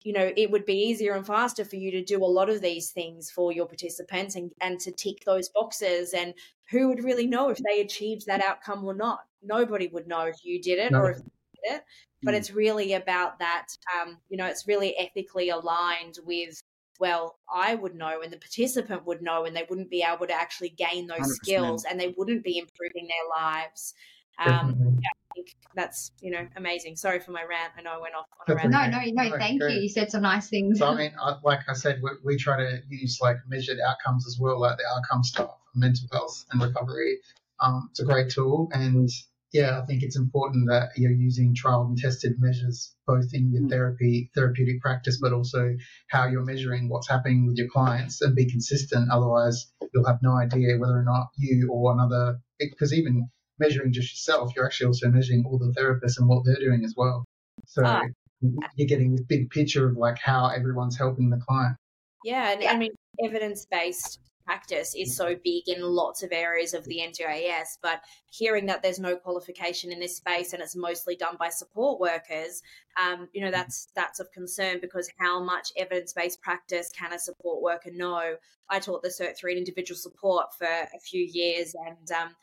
you 0.06 0.12
know, 0.12 0.32
it 0.36 0.52
would 0.52 0.64
be 0.64 0.86
easier 0.86 1.14
and 1.14 1.26
faster 1.26 1.64
for 1.64 1.74
you 1.74 1.90
to 1.90 2.00
do 2.00 2.22
a 2.22 2.24
lot 2.24 2.48
of 2.48 2.62
these 2.62 2.92
things 2.92 3.28
for 3.28 3.50
your 3.50 3.66
participants 3.66 4.36
and, 4.36 4.52
and 4.60 4.78
to 4.78 4.92
tick 4.92 5.24
those 5.26 5.48
boxes. 5.48 6.14
And 6.14 6.32
who 6.70 6.86
would 6.86 7.02
really 7.02 7.26
know 7.26 7.48
if 7.48 7.58
they 7.58 7.80
achieved 7.80 8.24
that 8.26 8.40
outcome 8.40 8.84
or 8.84 8.94
not? 8.94 9.22
Nobody 9.42 9.88
would 9.88 10.06
know 10.06 10.20
if 10.20 10.36
you 10.44 10.62
did 10.62 10.78
it 10.78 10.92
no. 10.92 11.00
or 11.00 11.10
if 11.10 11.16
you 11.16 11.24
did 11.64 11.74
it. 11.74 11.84
But 12.22 12.34
mm. 12.34 12.36
it's 12.36 12.52
really 12.52 12.92
about 12.92 13.40
that, 13.40 13.66
um, 14.00 14.18
you 14.28 14.36
know, 14.36 14.46
it's 14.46 14.68
really 14.68 14.96
ethically 14.96 15.48
aligned 15.48 16.18
with 16.24 16.62
well, 17.00 17.40
I 17.52 17.74
would 17.74 17.96
know 17.96 18.22
and 18.22 18.32
the 18.32 18.38
participant 18.38 19.04
would 19.06 19.22
know, 19.22 19.44
and 19.44 19.56
they 19.56 19.66
wouldn't 19.68 19.90
be 19.90 20.02
able 20.08 20.28
to 20.28 20.32
actually 20.32 20.70
gain 20.70 21.08
those 21.08 21.18
100%. 21.18 21.26
skills 21.32 21.84
and 21.84 21.98
they 21.98 22.14
wouldn't 22.16 22.44
be 22.44 22.58
improving 22.58 23.08
their 23.08 23.28
lives. 23.44 23.92
Um, 24.38 24.98
yeah, 25.02 25.25
think 25.36 25.54
that's 25.74 26.10
you 26.20 26.30
know 26.30 26.46
amazing. 26.56 26.96
Sorry 26.96 27.20
for 27.20 27.30
my 27.30 27.42
rant. 27.42 27.72
I 27.78 27.82
know 27.82 27.90
I 27.90 28.00
went 28.00 28.14
off 28.14 28.26
on 28.40 28.52
a 28.52 28.56
rant. 28.56 28.70
No, 28.70 28.86
no, 28.86 29.28
no. 29.28 29.38
Thank 29.38 29.62
you. 29.62 29.68
You 29.68 29.88
said 29.88 30.10
some 30.10 30.22
nice 30.22 30.48
things. 30.48 30.78
So 30.78 30.86
I 30.86 30.96
mean, 30.96 31.12
like 31.44 31.60
I 31.68 31.74
said, 31.74 32.00
we, 32.02 32.10
we, 32.24 32.36
try 32.36 32.56
to 32.56 32.80
use 32.88 33.18
like 33.20 33.36
measured 33.48 33.78
outcomes 33.86 34.26
as 34.26 34.38
well, 34.40 34.60
like 34.60 34.78
the 34.78 34.84
Outcome 34.96 35.22
Star, 35.24 35.54
mental 35.74 36.08
health 36.12 36.44
and 36.50 36.62
recovery. 36.62 37.18
Um, 37.60 37.88
it's 37.90 38.00
a 38.00 38.04
great 38.04 38.30
tool, 38.30 38.68
and 38.72 39.08
yeah, 39.52 39.80
I 39.80 39.86
think 39.86 40.02
it's 40.02 40.16
important 40.16 40.68
that 40.68 40.90
you're 40.96 41.12
using 41.12 41.54
trial 41.54 41.86
and 41.86 41.96
tested 41.96 42.34
measures 42.38 42.94
both 43.06 43.32
in 43.32 43.52
your 43.52 43.62
mm. 43.62 43.70
therapy 43.70 44.30
therapeutic 44.34 44.80
practice, 44.80 45.18
but 45.20 45.32
also 45.32 45.76
how 46.08 46.26
you're 46.26 46.44
measuring 46.44 46.88
what's 46.88 47.08
happening 47.08 47.46
with 47.46 47.56
your 47.56 47.68
clients 47.68 48.20
and 48.20 48.34
be 48.34 48.50
consistent. 48.50 49.10
Otherwise, 49.10 49.72
you'll 49.94 50.06
have 50.06 50.18
no 50.22 50.36
idea 50.36 50.76
whether 50.78 50.98
or 50.98 51.04
not 51.04 51.28
you 51.36 51.70
or 51.72 51.92
another 51.92 52.38
because 52.58 52.92
even 52.92 53.28
measuring 53.58 53.92
just 53.92 54.12
yourself, 54.12 54.52
you're 54.54 54.66
actually 54.66 54.88
also 54.88 55.08
measuring 55.08 55.44
all 55.46 55.58
the 55.58 55.72
therapists 55.78 56.18
and 56.18 56.28
what 56.28 56.44
they're 56.44 56.60
doing 56.60 56.84
as 56.84 56.94
well. 56.96 57.24
So 57.66 57.82
ah. 57.84 58.02
you're 58.40 58.88
getting 58.88 59.12
this 59.12 59.24
big 59.24 59.50
picture 59.50 59.88
of 59.88 59.96
like 59.96 60.18
how 60.18 60.48
everyone's 60.48 60.96
helping 60.96 61.30
the 61.30 61.38
client. 61.38 61.76
Yeah, 62.24 62.50
and 62.52 62.64
I 62.64 62.76
mean 62.76 62.92
evidence 63.22 63.66
based 63.70 64.20
practice 64.46 64.94
is 64.94 65.16
so 65.16 65.34
big 65.42 65.68
in 65.68 65.82
lots 65.82 66.22
of 66.22 66.30
areas 66.32 66.72
of 66.72 66.84
the 66.84 66.98
NDIS, 66.98 67.78
but 67.82 68.00
hearing 68.30 68.66
that 68.66 68.82
there's 68.82 69.00
no 69.00 69.16
qualification 69.16 69.90
in 69.90 69.98
this 69.98 70.16
space 70.16 70.52
and 70.52 70.62
it's 70.62 70.76
mostly 70.76 71.16
done 71.16 71.36
by 71.38 71.48
support 71.48 72.00
workers, 72.00 72.62
um, 73.00 73.28
you 73.34 73.44
know, 73.44 73.50
that's 73.50 73.88
that's 73.96 74.20
of 74.20 74.30
concern 74.32 74.78
because 74.80 75.10
how 75.18 75.42
much 75.42 75.72
evidence-based 75.76 76.40
practice 76.40 76.90
can 76.96 77.12
a 77.12 77.18
support 77.18 77.60
worker 77.60 77.90
know? 77.92 78.36
I 78.70 78.78
taught 78.78 79.02
the 79.02 79.08
Cert 79.08 79.36
3 79.36 79.52
in 79.52 79.58
individual 79.58 79.98
support 79.98 80.46
for 80.56 80.66
a 80.66 81.00
few 81.00 81.28
years 81.30 81.74
and 81.86 82.10
um, 82.12 82.34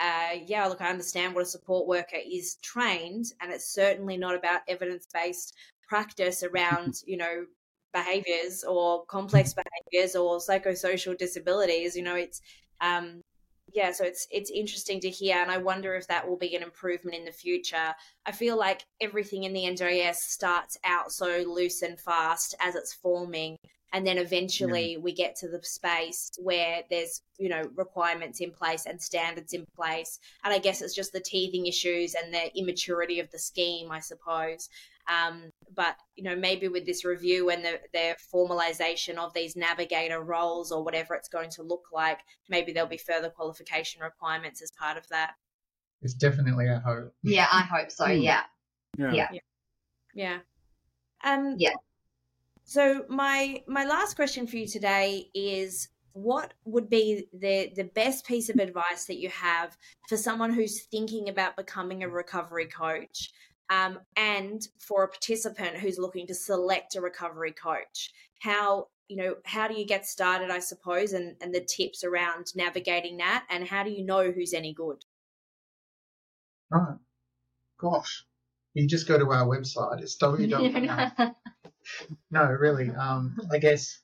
uh, 0.00 0.36
yeah, 0.46 0.66
look, 0.66 0.80
I 0.80 0.90
understand 0.90 1.34
what 1.34 1.42
a 1.42 1.46
support 1.46 1.88
worker 1.88 2.18
is 2.24 2.56
trained, 2.62 3.26
and 3.40 3.52
it's 3.52 3.72
certainly 3.72 4.16
not 4.16 4.34
about 4.34 4.60
evidence 4.68 5.06
based 5.12 5.54
practice 5.88 6.42
around, 6.42 6.94
you 7.06 7.16
know, 7.16 7.46
behaviors 7.92 8.64
or 8.64 9.04
complex 9.06 9.54
behaviors 9.54 10.14
or 10.14 10.38
psychosocial 10.38 11.16
disabilities. 11.16 11.96
You 11.96 12.02
know, 12.02 12.14
it's, 12.14 12.40
um, 12.80 13.22
yeah, 13.74 13.92
so 13.92 14.04
it's 14.04 14.26
it's 14.30 14.50
interesting 14.50 15.00
to 15.00 15.10
hear, 15.10 15.36
and 15.36 15.50
I 15.50 15.58
wonder 15.58 15.94
if 15.94 16.06
that 16.08 16.26
will 16.26 16.38
be 16.38 16.54
an 16.54 16.62
improvement 16.62 17.16
in 17.16 17.24
the 17.24 17.32
future. 17.32 17.94
I 18.24 18.32
feel 18.32 18.56
like 18.56 18.86
everything 19.00 19.44
in 19.44 19.52
the 19.52 19.64
NDIS 19.64 20.16
starts 20.16 20.78
out 20.84 21.12
so 21.12 21.44
loose 21.46 21.82
and 21.82 21.98
fast 22.00 22.54
as 22.60 22.76
it's 22.76 22.94
forming, 22.94 23.56
and 23.92 24.06
then 24.06 24.18
eventually 24.18 24.92
yeah. 24.92 24.98
we 24.98 25.12
get 25.12 25.36
to 25.36 25.48
the 25.48 25.60
space 25.62 26.30
where 26.38 26.82
there's 26.90 27.22
you 27.38 27.48
know 27.48 27.62
requirements 27.74 28.40
in 28.40 28.50
place 28.50 28.86
and 28.86 29.00
standards 29.00 29.52
in 29.52 29.64
place 29.74 30.18
and 30.44 30.52
i 30.52 30.58
guess 30.58 30.82
it's 30.82 30.94
just 30.94 31.12
the 31.12 31.20
teething 31.20 31.66
issues 31.66 32.14
and 32.14 32.32
the 32.32 32.56
immaturity 32.58 33.20
of 33.20 33.30
the 33.30 33.38
scheme 33.38 33.90
i 33.90 34.00
suppose 34.00 34.68
um, 35.10 35.44
but 35.74 35.96
you 36.16 36.24
know 36.24 36.36
maybe 36.36 36.68
with 36.68 36.84
this 36.84 37.02
review 37.02 37.48
and 37.48 37.64
the, 37.64 37.80
the 37.94 38.14
formalization 38.32 39.16
of 39.16 39.32
these 39.32 39.56
navigator 39.56 40.22
roles 40.22 40.70
or 40.70 40.84
whatever 40.84 41.14
it's 41.14 41.30
going 41.30 41.48
to 41.50 41.62
look 41.62 41.86
like 41.92 42.18
maybe 42.50 42.72
there'll 42.72 42.88
be 42.88 42.98
further 42.98 43.30
qualification 43.30 44.02
requirements 44.02 44.60
as 44.60 44.70
part 44.78 44.98
of 44.98 45.08
that 45.08 45.32
it's 46.02 46.12
definitely 46.12 46.68
a 46.68 46.80
hope 46.80 47.12
yeah 47.22 47.48
i 47.50 47.62
hope 47.62 47.90
so 47.90 48.04
hmm. 48.04 48.20
yeah 48.20 48.42
yeah 48.98 49.12
yeah, 49.12 49.28
yeah. 49.32 49.40
yeah. 50.14 50.38
Um, 51.24 51.54
yeah 51.58 51.72
so 52.68 53.06
my 53.08 53.62
my 53.66 53.86
last 53.86 54.14
question 54.14 54.46
for 54.46 54.58
you 54.58 54.66
today 54.66 55.30
is 55.32 55.88
what 56.12 56.52
would 56.66 56.90
be 56.90 57.26
the 57.32 57.72
the 57.74 57.84
best 57.94 58.26
piece 58.26 58.50
of 58.50 58.56
advice 58.56 59.06
that 59.06 59.18
you 59.18 59.30
have 59.30 59.74
for 60.06 60.18
someone 60.18 60.52
who's 60.52 60.82
thinking 60.82 61.30
about 61.30 61.56
becoming 61.56 62.02
a 62.02 62.08
recovery 62.10 62.66
coach 62.66 63.30
um, 63.70 63.98
and 64.16 64.68
for 64.78 65.04
a 65.04 65.08
participant 65.08 65.78
who's 65.78 65.98
looking 65.98 66.26
to 66.26 66.34
select 66.34 66.94
a 66.94 67.00
recovery 67.00 67.52
coach? 67.52 68.10
How 68.40 68.88
you 69.08 69.16
know 69.16 69.36
how 69.46 69.66
do 69.66 69.72
you 69.72 69.86
get 69.86 70.04
started 70.04 70.50
i 70.50 70.58
suppose 70.58 71.14
and 71.14 71.36
and 71.40 71.54
the 71.54 71.64
tips 71.64 72.04
around 72.04 72.48
navigating 72.54 73.16
that 73.16 73.46
and 73.48 73.66
how 73.66 73.82
do 73.82 73.90
you 73.90 74.04
know 74.04 74.30
who's 74.30 74.52
any 74.52 74.74
good? 74.74 75.02
Right. 76.70 76.98
Gosh. 77.80 78.26
You 78.74 78.86
just 78.86 79.08
go 79.08 79.18
to 79.18 79.30
our 79.30 79.46
website. 79.46 80.02
It's 80.02 80.18
www 80.22 81.34
no, 82.30 82.44
really. 82.44 82.90
Um, 82.90 83.36
I 83.52 83.58
guess, 83.58 84.00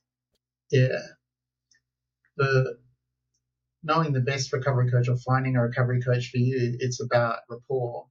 yeah, 0.71 0.99
the 2.37 2.79
knowing 3.83 4.13
the 4.13 4.21
best 4.21 4.53
recovery 4.53 4.91
coach 4.91 5.09
or 5.09 5.17
finding 5.17 5.57
a 5.57 5.63
recovery 5.63 6.01
coach 6.01 6.31
for 6.31 6.39
you, 6.39 6.77
it's 6.81 7.01
about 7.03 7.41
rapport. 7.49 8.07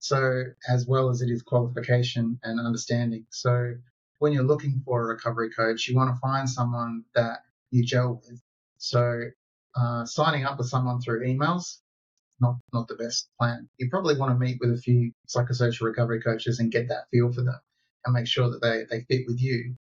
So 0.00 0.44
as 0.68 0.86
well 0.86 1.10
as 1.10 1.22
it 1.22 1.30
is 1.30 1.42
qualification 1.42 2.38
and 2.42 2.58
understanding. 2.58 3.26
So 3.30 3.74
when 4.20 4.32
you're 4.32 4.44
looking 4.44 4.80
for 4.84 5.02
a 5.02 5.14
recovery 5.14 5.50
coach, 5.50 5.86
you 5.86 5.96
want 5.96 6.14
to 6.14 6.20
find 6.20 6.48
someone 6.48 7.04
that 7.14 7.40
you 7.70 7.84
gel 7.84 8.22
with. 8.26 8.40
So 8.78 9.24
uh, 9.76 10.04
signing 10.06 10.44
up 10.44 10.58
with 10.58 10.68
someone 10.68 11.00
through 11.00 11.26
emails, 11.26 11.78
not 12.40 12.56
not 12.72 12.88
the 12.88 12.94
best 12.94 13.28
plan. 13.38 13.68
You 13.78 13.90
probably 13.90 14.16
want 14.16 14.32
to 14.32 14.38
meet 14.38 14.58
with 14.60 14.72
a 14.72 14.80
few 14.80 15.12
psychosocial 15.28 15.82
recovery 15.82 16.22
coaches 16.22 16.60
and 16.60 16.72
get 16.72 16.88
that 16.88 17.08
feel 17.10 17.32
for 17.32 17.42
them 17.42 17.60
and 18.04 18.14
make 18.14 18.26
sure 18.26 18.50
that 18.50 18.62
they, 18.62 18.84
they 18.90 19.04
fit 19.04 19.26
with 19.26 19.40
you, 19.40 19.74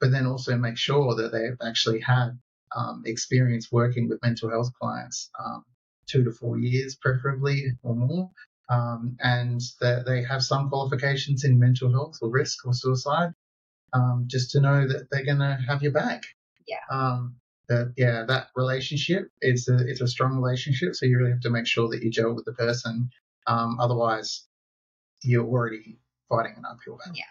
but 0.00 0.10
then 0.10 0.26
also 0.26 0.56
make 0.56 0.76
sure 0.76 1.14
that 1.14 1.32
they've 1.32 1.56
actually 1.66 2.00
had 2.00 2.38
um, 2.76 3.02
experience 3.06 3.70
working 3.70 4.08
with 4.08 4.22
mental 4.22 4.50
health 4.50 4.72
clients, 4.80 5.30
um, 5.42 5.64
two 6.06 6.24
to 6.24 6.32
four 6.32 6.58
years 6.58 6.94
preferably 6.94 7.72
or 7.82 7.94
more, 7.94 8.30
um, 8.68 9.16
and 9.20 9.60
that 9.80 10.04
they 10.06 10.22
have 10.22 10.42
some 10.42 10.68
qualifications 10.68 11.44
in 11.44 11.58
mental 11.58 11.90
health 11.90 12.18
or 12.20 12.30
risk 12.30 12.66
or 12.66 12.74
suicide, 12.74 13.32
um, 13.92 14.24
just 14.26 14.50
to 14.52 14.60
know 14.60 14.86
that 14.86 15.08
they're 15.10 15.24
going 15.24 15.38
to 15.38 15.58
have 15.68 15.82
your 15.82 15.92
back. 15.92 16.24
Yeah. 16.66 16.78
Um, 16.90 17.36
that 17.68 17.94
yeah, 17.96 18.24
that 18.28 18.48
relationship 18.54 19.30
is 19.40 19.68
a 19.68 19.76
it's 19.88 20.02
a 20.02 20.06
strong 20.06 20.36
relationship, 20.36 20.94
so 20.94 21.06
you 21.06 21.18
really 21.18 21.30
have 21.30 21.40
to 21.40 21.50
make 21.50 21.66
sure 21.66 21.88
that 21.88 22.02
you 22.02 22.10
gel 22.10 22.34
with 22.34 22.44
the 22.44 22.52
person. 22.52 23.10
Um, 23.46 23.78
otherwise, 23.80 24.46
you're 25.22 25.46
already 25.46 25.98
fighting 26.28 26.54
an 26.56 26.64
uphill 26.66 26.98
battle. 26.98 27.14
Yeah. 27.16 27.24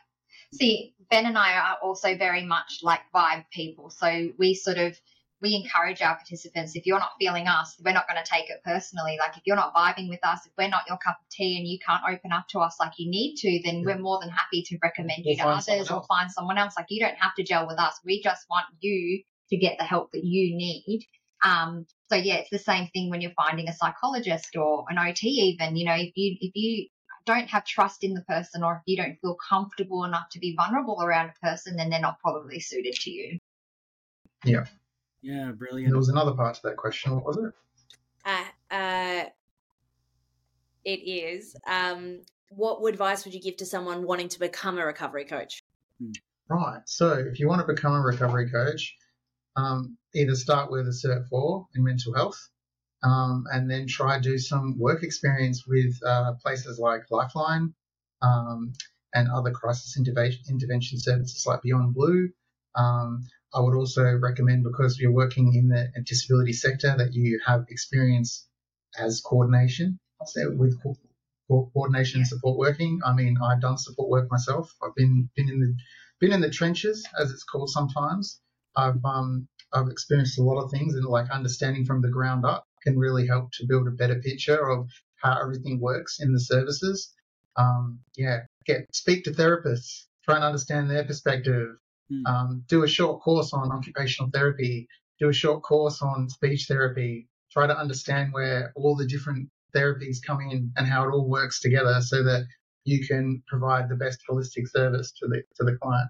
See, 0.53 0.93
Ben 1.09 1.25
and 1.25 1.37
I 1.37 1.53
are 1.55 1.77
also 1.81 2.17
very 2.17 2.43
much 2.45 2.79
like 2.81 3.01
vibe 3.13 3.45
people. 3.51 3.89
So 3.89 4.31
we 4.37 4.53
sort 4.53 4.77
of 4.77 4.99
we 5.43 5.55
encourage 5.55 6.01
our 6.01 6.15
participants 6.15 6.75
if 6.75 6.85
you're 6.85 6.99
not 6.99 7.11
feeling 7.19 7.47
us 7.47 7.75
we're 7.83 7.93
not 7.93 8.07
going 8.07 8.21
to 8.23 8.27
take 8.27 8.49
it 8.49 8.61
personally 8.63 9.17
like 9.19 9.35
if 9.35 9.43
you're 9.45 9.57
not 9.57 9.75
vibing 9.75 10.09
with 10.09 10.21
us 10.23 10.39
if 10.45 10.53
we're 10.57 10.69
not 10.69 10.83
your 10.87 10.97
cup 10.97 11.17
of 11.21 11.29
tea 11.29 11.57
and 11.57 11.67
you 11.67 11.77
can't 11.85 12.01
open 12.09 12.31
up 12.31 12.47
to 12.47 12.59
us 12.59 12.77
like 12.79 12.93
you 12.97 13.11
need 13.11 13.35
to 13.35 13.59
then 13.63 13.79
yeah. 13.79 13.85
we're 13.85 13.99
more 13.99 14.19
than 14.21 14.29
happy 14.29 14.63
to 14.63 14.77
recommend 14.81 15.25
you 15.25 15.35
to 15.35 15.43
others 15.43 15.91
or 15.91 16.01
find 16.03 16.31
someone 16.31 16.57
else 16.57 16.73
like 16.77 16.87
you 16.89 16.99
don't 16.99 17.17
have 17.19 17.35
to 17.35 17.43
gel 17.43 17.67
with 17.67 17.77
us 17.77 17.99
we 18.05 18.23
just 18.23 18.45
want 18.49 18.65
you 18.79 19.21
to 19.49 19.57
get 19.57 19.77
the 19.77 19.83
help 19.83 20.09
that 20.13 20.23
you 20.23 20.55
need 20.55 21.05
um, 21.43 21.85
so 22.09 22.15
yeah 22.15 22.35
it's 22.35 22.49
the 22.49 22.57
same 22.57 22.87
thing 22.93 23.09
when 23.09 23.19
you're 23.19 23.31
finding 23.35 23.67
a 23.67 23.73
psychologist 23.73 24.55
or 24.55 24.85
an 24.89 24.97
ot 24.97 25.23
even 25.23 25.75
you 25.75 25.85
know 25.85 25.95
if 25.95 26.13
you 26.15 26.37
if 26.39 26.51
you 26.55 26.87
don't 27.25 27.49
have 27.49 27.65
trust 27.65 28.03
in 28.03 28.13
the 28.13 28.21
person 28.21 28.63
or 28.63 28.75
if 28.75 28.81
you 28.85 28.97
don't 28.97 29.17
feel 29.21 29.35
comfortable 29.35 30.03
enough 30.03 30.29
to 30.31 30.39
be 30.39 30.55
vulnerable 30.55 31.01
around 31.01 31.29
a 31.29 31.45
person, 31.45 31.75
then 31.75 31.89
they're 31.89 31.99
not 31.99 32.19
probably 32.19 32.59
suited 32.59 32.93
to 32.93 33.11
you. 33.11 33.39
Yeah. 34.43 34.65
Yeah, 35.21 35.51
brilliant. 35.51 35.91
There 35.91 35.97
was 35.97 36.09
another 36.09 36.33
part 36.33 36.55
to 36.55 36.61
that 36.63 36.77
question. 36.77 37.15
What 37.15 37.25
was 37.25 37.37
it? 37.37 37.53
Uh, 38.25 38.75
uh, 38.75 39.25
it 40.83 40.99
is. 40.99 41.55
Um, 41.65 42.21
what 42.49 42.85
advice 42.87 43.23
would 43.25 43.33
you 43.33 43.41
give 43.41 43.57
to 43.57 43.65
someone 43.65 44.05
wanting 44.05 44.27
to 44.29 44.39
become 44.39 44.77
a 44.77 44.85
recovery 44.85 45.25
coach? 45.25 45.63
Hmm. 46.01 46.11
Right. 46.49 46.81
So, 46.85 47.13
if 47.13 47.39
you 47.39 47.47
want 47.47 47.65
to 47.65 47.73
become 47.73 47.93
a 47.93 48.01
recovery 48.01 48.51
coach, 48.51 48.95
um, 49.55 49.97
either 50.13 50.35
start 50.35 50.69
with 50.69 50.87
a 50.87 50.91
Cert 50.91 51.27
4 51.29 51.67
in 51.75 51.83
mental 51.83 52.13
health 52.13 52.49
um, 53.03 53.45
and 53.51 53.69
then 53.69 53.87
try 53.87 54.19
do 54.19 54.37
some 54.37 54.77
work 54.79 55.03
experience 55.03 55.65
with 55.67 55.93
uh, 56.05 56.33
places 56.41 56.79
like 56.79 57.03
Lifeline 57.11 57.73
um, 58.21 58.73
and 59.13 59.29
other 59.29 59.51
crisis 59.51 59.97
intervention, 59.97 60.41
intervention 60.49 60.99
services 60.99 61.45
like 61.45 61.61
Beyond 61.61 61.93
Blue. 61.93 62.29
Um, 62.75 63.23
I 63.53 63.59
would 63.59 63.75
also 63.75 64.03
recommend 64.17 64.63
because 64.63 64.97
you're 64.99 65.11
working 65.11 65.53
in 65.53 65.67
the 65.67 65.91
disability 66.05 66.53
sector 66.53 66.95
that 66.97 67.13
you 67.13 67.39
have 67.45 67.65
experience 67.69 68.47
as 68.97 69.21
coordination 69.21 69.99
I'll 70.23 70.27
say 70.27 70.45
with 70.45 70.81
co- 70.81 70.97
coordination 71.73 72.21
and 72.21 72.27
support 72.27 72.57
working. 72.57 73.01
I 73.05 73.13
mean, 73.13 73.37
I've 73.43 73.59
done 73.59 73.77
support 73.77 74.09
work 74.09 74.31
myself. 74.31 74.73
I've 74.81 74.95
been 74.95 75.29
been 75.35 75.49
in 75.49 75.59
the 75.59 75.75
been 76.21 76.31
in 76.31 76.39
the 76.39 76.49
trenches, 76.49 77.05
as 77.19 77.29
it's 77.31 77.43
called 77.43 77.69
sometimes. 77.69 78.39
I've 78.77 79.03
um, 79.03 79.49
I've 79.73 79.89
experienced 79.89 80.39
a 80.39 80.43
lot 80.43 80.63
of 80.63 80.71
things, 80.71 80.95
and 80.95 81.05
like 81.05 81.29
understanding 81.29 81.83
from 81.85 82.01
the 82.01 82.07
ground 82.07 82.45
up 82.45 82.65
can 82.83 82.97
really 82.97 83.27
help 83.27 83.51
to 83.53 83.65
build 83.67 83.87
a 83.87 83.91
better 83.91 84.19
picture 84.19 84.69
of 84.69 84.89
how 85.21 85.39
everything 85.41 85.79
works 85.79 86.19
in 86.19 86.33
the 86.33 86.39
services. 86.39 87.13
Um, 87.55 87.99
yeah, 88.15 88.41
get 88.65 88.93
speak 88.93 89.23
to 89.25 89.31
therapists, 89.31 90.05
try 90.25 90.35
and 90.35 90.43
understand 90.43 90.89
their 90.89 91.05
perspective. 91.05 91.75
Mm. 92.11 92.27
Um, 92.27 92.63
do 92.67 92.83
a 92.83 92.87
short 92.87 93.21
course 93.21 93.53
on 93.53 93.71
occupational 93.71 94.31
therapy. 94.31 94.87
Do 95.19 95.29
a 95.29 95.33
short 95.33 95.63
course 95.63 96.01
on 96.01 96.29
speech 96.29 96.65
therapy. 96.67 97.27
Try 97.51 97.67
to 97.67 97.77
understand 97.77 98.33
where 98.33 98.73
all 98.75 98.95
the 98.95 99.05
different 99.05 99.49
therapies 99.75 100.17
come 100.25 100.41
in 100.41 100.71
and 100.75 100.87
how 100.87 101.07
it 101.07 101.11
all 101.11 101.29
works 101.29 101.61
together, 101.61 102.01
so 102.01 102.23
that 102.23 102.45
you 102.83 103.05
can 103.07 103.41
provide 103.47 103.89
the 103.89 103.95
best 103.95 104.19
holistic 104.29 104.67
service 104.67 105.11
to 105.19 105.27
the 105.27 105.43
to 105.55 105.63
the 105.63 105.77
client. 105.81 106.09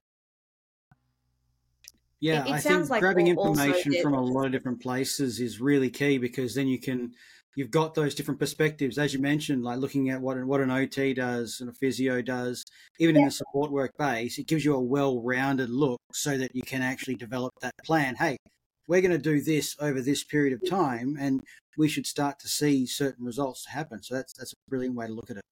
Yeah, 2.24 2.46
it, 2.46 2.48
it 2.48 2.54
I 2.54 2.60
think 2.60 2.90
like 2.90 3.02
grabbing 3.02 3.28
information 3.28 4.02
from 4.02 4.14
a 4.14 4.22
lot 4.22 4.46
of 4.46 4.54
different 4.54 4.82
places 4.82 5.42
is 5.42 5.60
really 5.60 5.90
key 5.90 6.18
because 6.18 6.56
then 6.56 6.70
you 6.70 6.80
can 6.80 7.12
you've 7.58 7.70
got 7.70 7.96
those 7.96 8.16
different 8.16 8.40
perspectives, 8.40 8.98
as 8.98 9.14
you 9.14 9.20
mentioned, 9.20 9.62
like 9.62 9.80
looking 9.80 10.10
at 10.10 10.22
what 10.22 10.42
what 10.46 10.62
an 10.62 10.72
OT 10.72 11.14
does 11.14 11.58
and 11.60 11.70
a 11.70 11.74
physio 11.74 12.22
does, 12.22 12.64
even 12.98 13.16
yeah. 13.16 13.24
in 13.24 13.26
the 13.26 13.32
support 13.32 13.74
work 13.74 13.92
base, 13.98 14.38
it 14.38 14.48
gives 14.48 14.64
you 14.64 14.74
a 14.74 14.82
well-rounded 14.82 15.70
look 15.70 16.00
so 16.14 16.38
that 16.38 16.56
you 16.56 16.62
can 16.62 16.82
actually 16.82 17.16
develop 17.16 17.52
that 17.62 17.74
plan. 17.84 18.16
Hey, 18.16 18.38
we're 18.88 19.02
going 19.02 19.12
to 19.12 19.18
do 19.18 19.42
this 19.42 19.76
over 19.82 20.00
this 20.00 20.24
period 20.24 20.54
of 20.54 20.70
time, 20.70 21.18
and 21.20 21.44
we 21.78 21.90
should 21.90 22.08
start 22.08 22.40
to 22.40 22.48
see 22.48 22.86
certain 22.86 23.26
results 23.26 23.68
happen. 23.68 24.02
So 24.02 24.16
that's 24.16 24.32
that's 24.32 24.54
a 24.54 24.70
brilliant 24.70 24.96
way 24.96 25.08
to 25.08 25.14
look 25.14 25.30
at 25.30 25.36
it. 25.36 25.44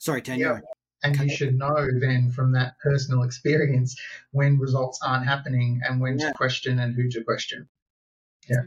Sorry, 0.00 0.20
Tania. 0.20 0.46
Yeah. 0.46 0.60
And 1.02 1.16
you 1.20 1.28
should 1.28 1.54
know 1.54 1.88
then 2.00 2.30
from 2.30 2.52
that 2.52 2.74
personal 2.82 3.22
experience 3.22 3.96
when 4.32 4.58
results 4.58 4.98
aren't 5.04 5.26
happening 5.26 5.80
and 5.84 6.00
when 6.00 6.18
yeah. 6.18 6.28
to 6.28 6.34
question 6.34 6.78
and 6.78 6.94
who 6.94 7.08
to 7.10 7.22
question. 7.22 7.68
Yeah. 8.48 8.62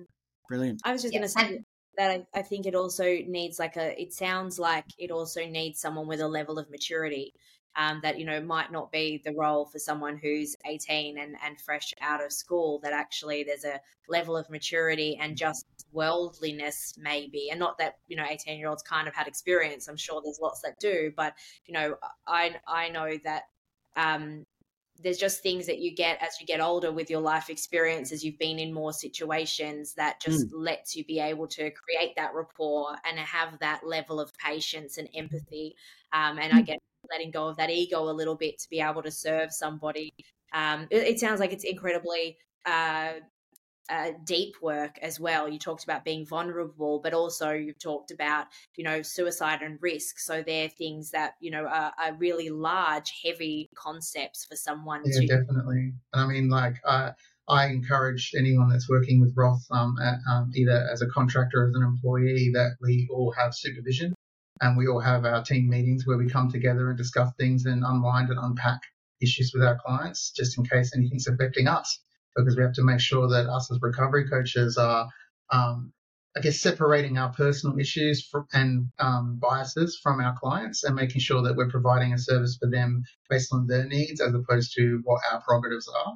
Brilliant. 0.48 0.82
I 0.84 0.92
was 0.92 1.02
just 1.02 1.14
yeah. 1.14 1.20
going 1.20 1.30
to 1.30 1.34
say 1.34 1.64
that 1.98 2.12
I, 2.12 2.40
I, 2.40 2.42
think 2.44 2.66
it 2.66 2.76
also 2.76 3.04
needs 3.04 3.60
like 3.60 3.78
a, 3.78 4.00
it 4.00 4.14
sounds 4.14 4.58
like 4.60 4.86
it 4.98 5.12
also 5.12 5.46
needs 5.46 5.80
someone 5.80 6.08
with 6.08 6.22
a 6.22 6.28
level 6.28 6.60
of 6.60 6.70
maturity 6.70 7.34
um, 7.76 8.00
that, 8.04 8.20
you 8.20 8.26
know, 8.26 8.42
might 8.42 8.72
not 8.72 8.92
be 8.92 9.22
the 9.24 9.34
role 9.34 9.66
for 9.66 9.80
someone 9.80 10.18
who's 10.18 10.56
18 10.66 11.18
and, 11.18 11.36
and 11.46 11.60
fresh 11.62 11.94
out 12.02 12.24
of 12.24 12.32
school, 12.32 12.80
that 12.84 12.94
actually 12.94 13.44
there's 13.44 13.64
a 13.64 13.80
level 14.08 14.36
of 14.36 14.50
maturity 14.50 15.18
and 15.22 15.38
just 15.38 15.66
worldliness 15.92 16.96
maybe. 16.98 17.50
And 17.50 17.60
not 17.60 17.78
that 17.80 17.96
you 18.08 18.18
know 18.18 18.26
18 18.30 18.58
year 18.58 18.70
olds 18.70 18.84
kind 18.84 19.08
of 19.08 19.16
had 19.16 19.28
experience. 19.28 19.88
I'm 19.88 19.98
sure 19.98 20.22
there's 20.24 20.40
lots 20.42 20.62
that 20.62 20.80
do. 20.80 21.12
But 21.16 21.34
you 21.66 21.74
know 21.74 21.96
i 22.28 22.56
i 22.68 22.90
know 22.90 23.18
that 23.24 23.44
um 23.96 24.46
there's 25.02 25.18
just 25.18 25.42
things 25.42 25.66
that 25.68 25.80
you 25.80 25.96
get 25.96 26.22
as 26.22 26.42
you 26.42 26.46
get 26.46 26.60
older 26.60 26.92
with 26.92 27.10
your 27.10 27.22
life 27.22 27.50
experiences. 27.50 28.24
You've 28.24 28.38
been 28.38 28.60
in 28.60 28.74
more 28.74 28.92
situations 28.92 29.94
that 29.94 30.20
just 30.20 30.48
mm. 30.48 30.52
lets 30.54 30.94
you 30.94 31.06
be 31.06 31.20
able 31.20 31.48
to 31.48 31.72
create 31.72 32.16
that 32.18 32.34
rapport 32.36 32.98
and 33.06 33.18
have 33.18 33.58
that 33.60 33.88
level 33.88 34.20
of 34.20 34.34
patience 34.38 34.98
and 34.98 35.08
empathy 35.16 35.74
um, 36.12 36.38
and 36.38 36.52
i 36.52 36.62
mm. 36.62 36.66
get 36.66 36.80
letting 37.12 37.32
go 37.32 37.48
of 37.48 37.58
that 37.58 37.70
ego 37.70 38.10
a 38.10 38.12
little 38.12 38.36
bit 38.36 38.60
to 38.60 38.70
be 38.70 38.80
able 38.82 39.04
to 39.04 39.12
serve 39.12 39.52
somebody. 39.52 40.14
Um, 40.54 40.88
it, 40.90 41.04
it, 41.04 41.20
sounds 41.20 41.40
like 41.40 41.54
it's 41.54 41.64
incredibly 41.64 42.38
uh, 42.66 43.14
uh, 43.90 44.12
deep 44.24 44.56
work 44.62 44.98
as 45.02 45.20
well. 45.20 45.50
You 45.50 45.60
talked 45.60 45.84
about 45.84 46.06
being 46.06 46.26
vulnerable, 46.26 47.00
but 47.02 47.14
also 47.14 47.52
you've 47.52 47.80
talked 47.80 48.12
about, 48.12 48.48
you 48.76 48.84
know, 48.84 49.02
suicide 49.02 49.62
and 49.62 49.78
risk. 49.82 50.20
So 50.20 50.44
they're 50.44 50.70
things 50.70 51.12
that, 51.12 51.34
you 51.40 51.52
know, 51.52 51.66
are, 51.66 51.94
are 52.02 52.14
really 52.16 52.50
large, 52.50 53.12
heavy 53.26 53.70
concepts 53.76 54.46
for 54.46 54.56
someone 54.56 55.02
yeah, 55.06 55.22
to. 55.22 55.28
definitely. 55.28 55.94
And 56.14 56.22
I 56.22 56.28
mean, 56.28 56.50
like, 56.50 56.76
uh, 56.86 57.12
I 57.48 57.68
encourage 57.68 58.34
anyone 58.38 58.70
that's 58.70 58.88
working 58.88 59.20
with 59.22 59.34
Roth, 59.36 59.66
um, 59.72 59.96
at, 60.02 60.20
um, 60.30 60.52
either 60.56 60.88
as 60.92 61.02
a 61.02 61.08
contractor 61.08 61.64
or 61.64 61.70
as 61.70 61.76
an 61.76 61.84
employee, 61.84 62.52
that 62.54 62.74
we 62.82 63.08
all 63.12 63.32
have 63.32 63.56
supervision 63.56 64.14
and 64.62 64.78
we 64.78 64.88
all 64.88 65.00
have 65.00 65.26
our 65.26 65.44
team 65.44 65.70
meetings 65.70 66.06
where 66.06 66.18
we 66.18 66.30
come 66.30 66.52
together 66.52 66.90
and 66.90 66.98
discuss 66.98 67.32
things 67.40 67.66
and 67.66 67.84
unwind 67.84 68.30
and 68.30 68.40
unpack 68.40 68.82
issues 69.22 69.52
with 69.54 69.64
our 69.64 69.78
clients 69.84 70.32
just 70.32 70.58
in 70.58 70.66
case 70.66 70.96
anything's 70.96 71.28
affecting 71.28 71.68
us 71.68 72.00
because 72.36 72.56
we 72.56 72.64
have 72.64 72.74
to 72.74 72.84
make 72.84 73.00
sure 73.00 73.28
that 73.30 73.48
us 73.48 73.72
as 73.72 73.80
recovery 73.82 74.30
coaches 74.30 74.78
are, 74.78 75.10
um, 75.52 75.92
I 76.38 76.42
guess, 76.42 76.60
separating 76.60 77.18
our 77.18 77.32
personal 77.34 77.78
issues 77.80 78.26
from, 78.26 78.48
and 78.54 78.90
um, 79.00 79.40
biases 79.42 80.00
from 80.02 80.20
our 80.20 80.36
clients 80.40 80.84
and 80.84 80.96
making 80.96 81.22
sure 81.22 81.42
that 81.44 81.56
we're 81.56 81.70
providing 81.70 82.14
a 82.14 82.18
service 82.18 82.58
for 82.60 82.70
them 82.70 83.04
based 83.30 83.54
on 83.54 83.68
their 83.68 83.86
needs 83.86 84.22
as 84.22 84.34
opposed 84.34 84.74
to 84.76 85.02
what 85.04 85.22
our 85.32 85.42
prerogatives 85.42 85.88
are. 85.88 86.16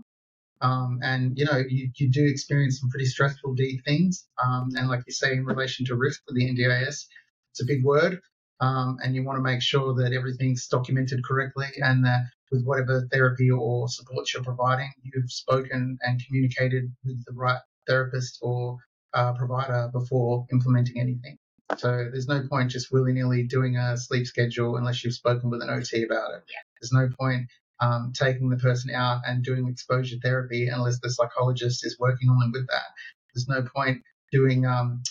Um, 0.62 1.00
and 1.04 1.38
you 1.38 1.46
know, 1.46 1.62
you, 1.68 1.90
you 1.96 2.10
do 2.10 2.26
experience 2.26 2.80
some 2.80 2.90
pretty 2.90 3.06
stressful, 3.06 3.54
deep 3.56 3.84
things. 3.84 4.26
Um, 4.44 4.70
and 4.76 4.88
like 4.88 5.02
you 5.06 5.14
say, 5.14 5.34
in 5.34 5.46
relation 5.46 5.86
to 5.88 5.96
risk 5.96 6.22
for 6.26 6.34
the 6.34 6.50
NDIS, 6.50 7.06
it's 7.52 7.62
a 7.62 7.66
big 7.66 7.84
word. 7.84 8.22
Um, 8.62 8.98
and 9.04 9.14
you 9.14 9.26
want 9.26 9.38
to 9.38 9.44
make 9.44 9.62
sure 9.62 9.94
that 9.96 10.14
everything's 10.14 10.68
documented 10.68 11.26
correctly 11.26 11.68
and 11.78 12.06
that 12.06 12.22
with 12.54 12.64
whatever 12.64 13.08
therapy 13.12 13.50
or 13.50 13.90
support 13.90 14.32
you're 14.32 14.44
providing, 14.44 14.92
you've 15.02 15.32
spoken 15.32 15.98
and 16.02 16.24
communicated 16.26 16.94
with 17.04 17.26
the 17.26 17.34
right 17.34 17.60
therapist 17.88 18.38
or 18.42 18.78
uh, 19.14 19.34
provider 19.34 19.90
before 19.92 20.46
implementing 20.52 21.00
anything. 21.00 21.38
So 21.78 22.10
there's 22.12 22.28
no 22.28 22.48
point 22.48 22.70
just 22.70 22.92
willy 22.92 23.14
nilly 23.14 23.44
doing 23.44 23.76
a 23.78 23.98
sleep 23.98 24.28
schedule 24.28 24.78
unless 24.78 25.04
you've 25.04 25.16
spoken 25.16 25.50
with 25.50 25.64
an 25.64 25.70
OT 25.70 26.04
about 26.04 26.36
it. 26.36 26.44
Yeah. 26.48 26.62
There's 26.80 26.92
no 26.92 27.10
point 27.20 27.48
um, 27.80 28.14
taking 28.14 28.50
the 28.50 28.58
person 28.58 28.94
out 28.94 29.22
and 29.28 29.44
doing 29.44 29.68
exposure 29.68 30.18
therapy 30.22 30.68
unless 30.68 31.00
the 31.00 31.10
psychologist 31.10 31.86
is 31.86 31.98
working 32.00 32.30
on 32.30 32.40
them 32.40 32.52
with 32.52 32.68
that. 32.68 32.84
There's 33.34 33.48
no 33.48 33.68
point 33.76 34.04
doing 34.32 34.66
um, 34.66 35.02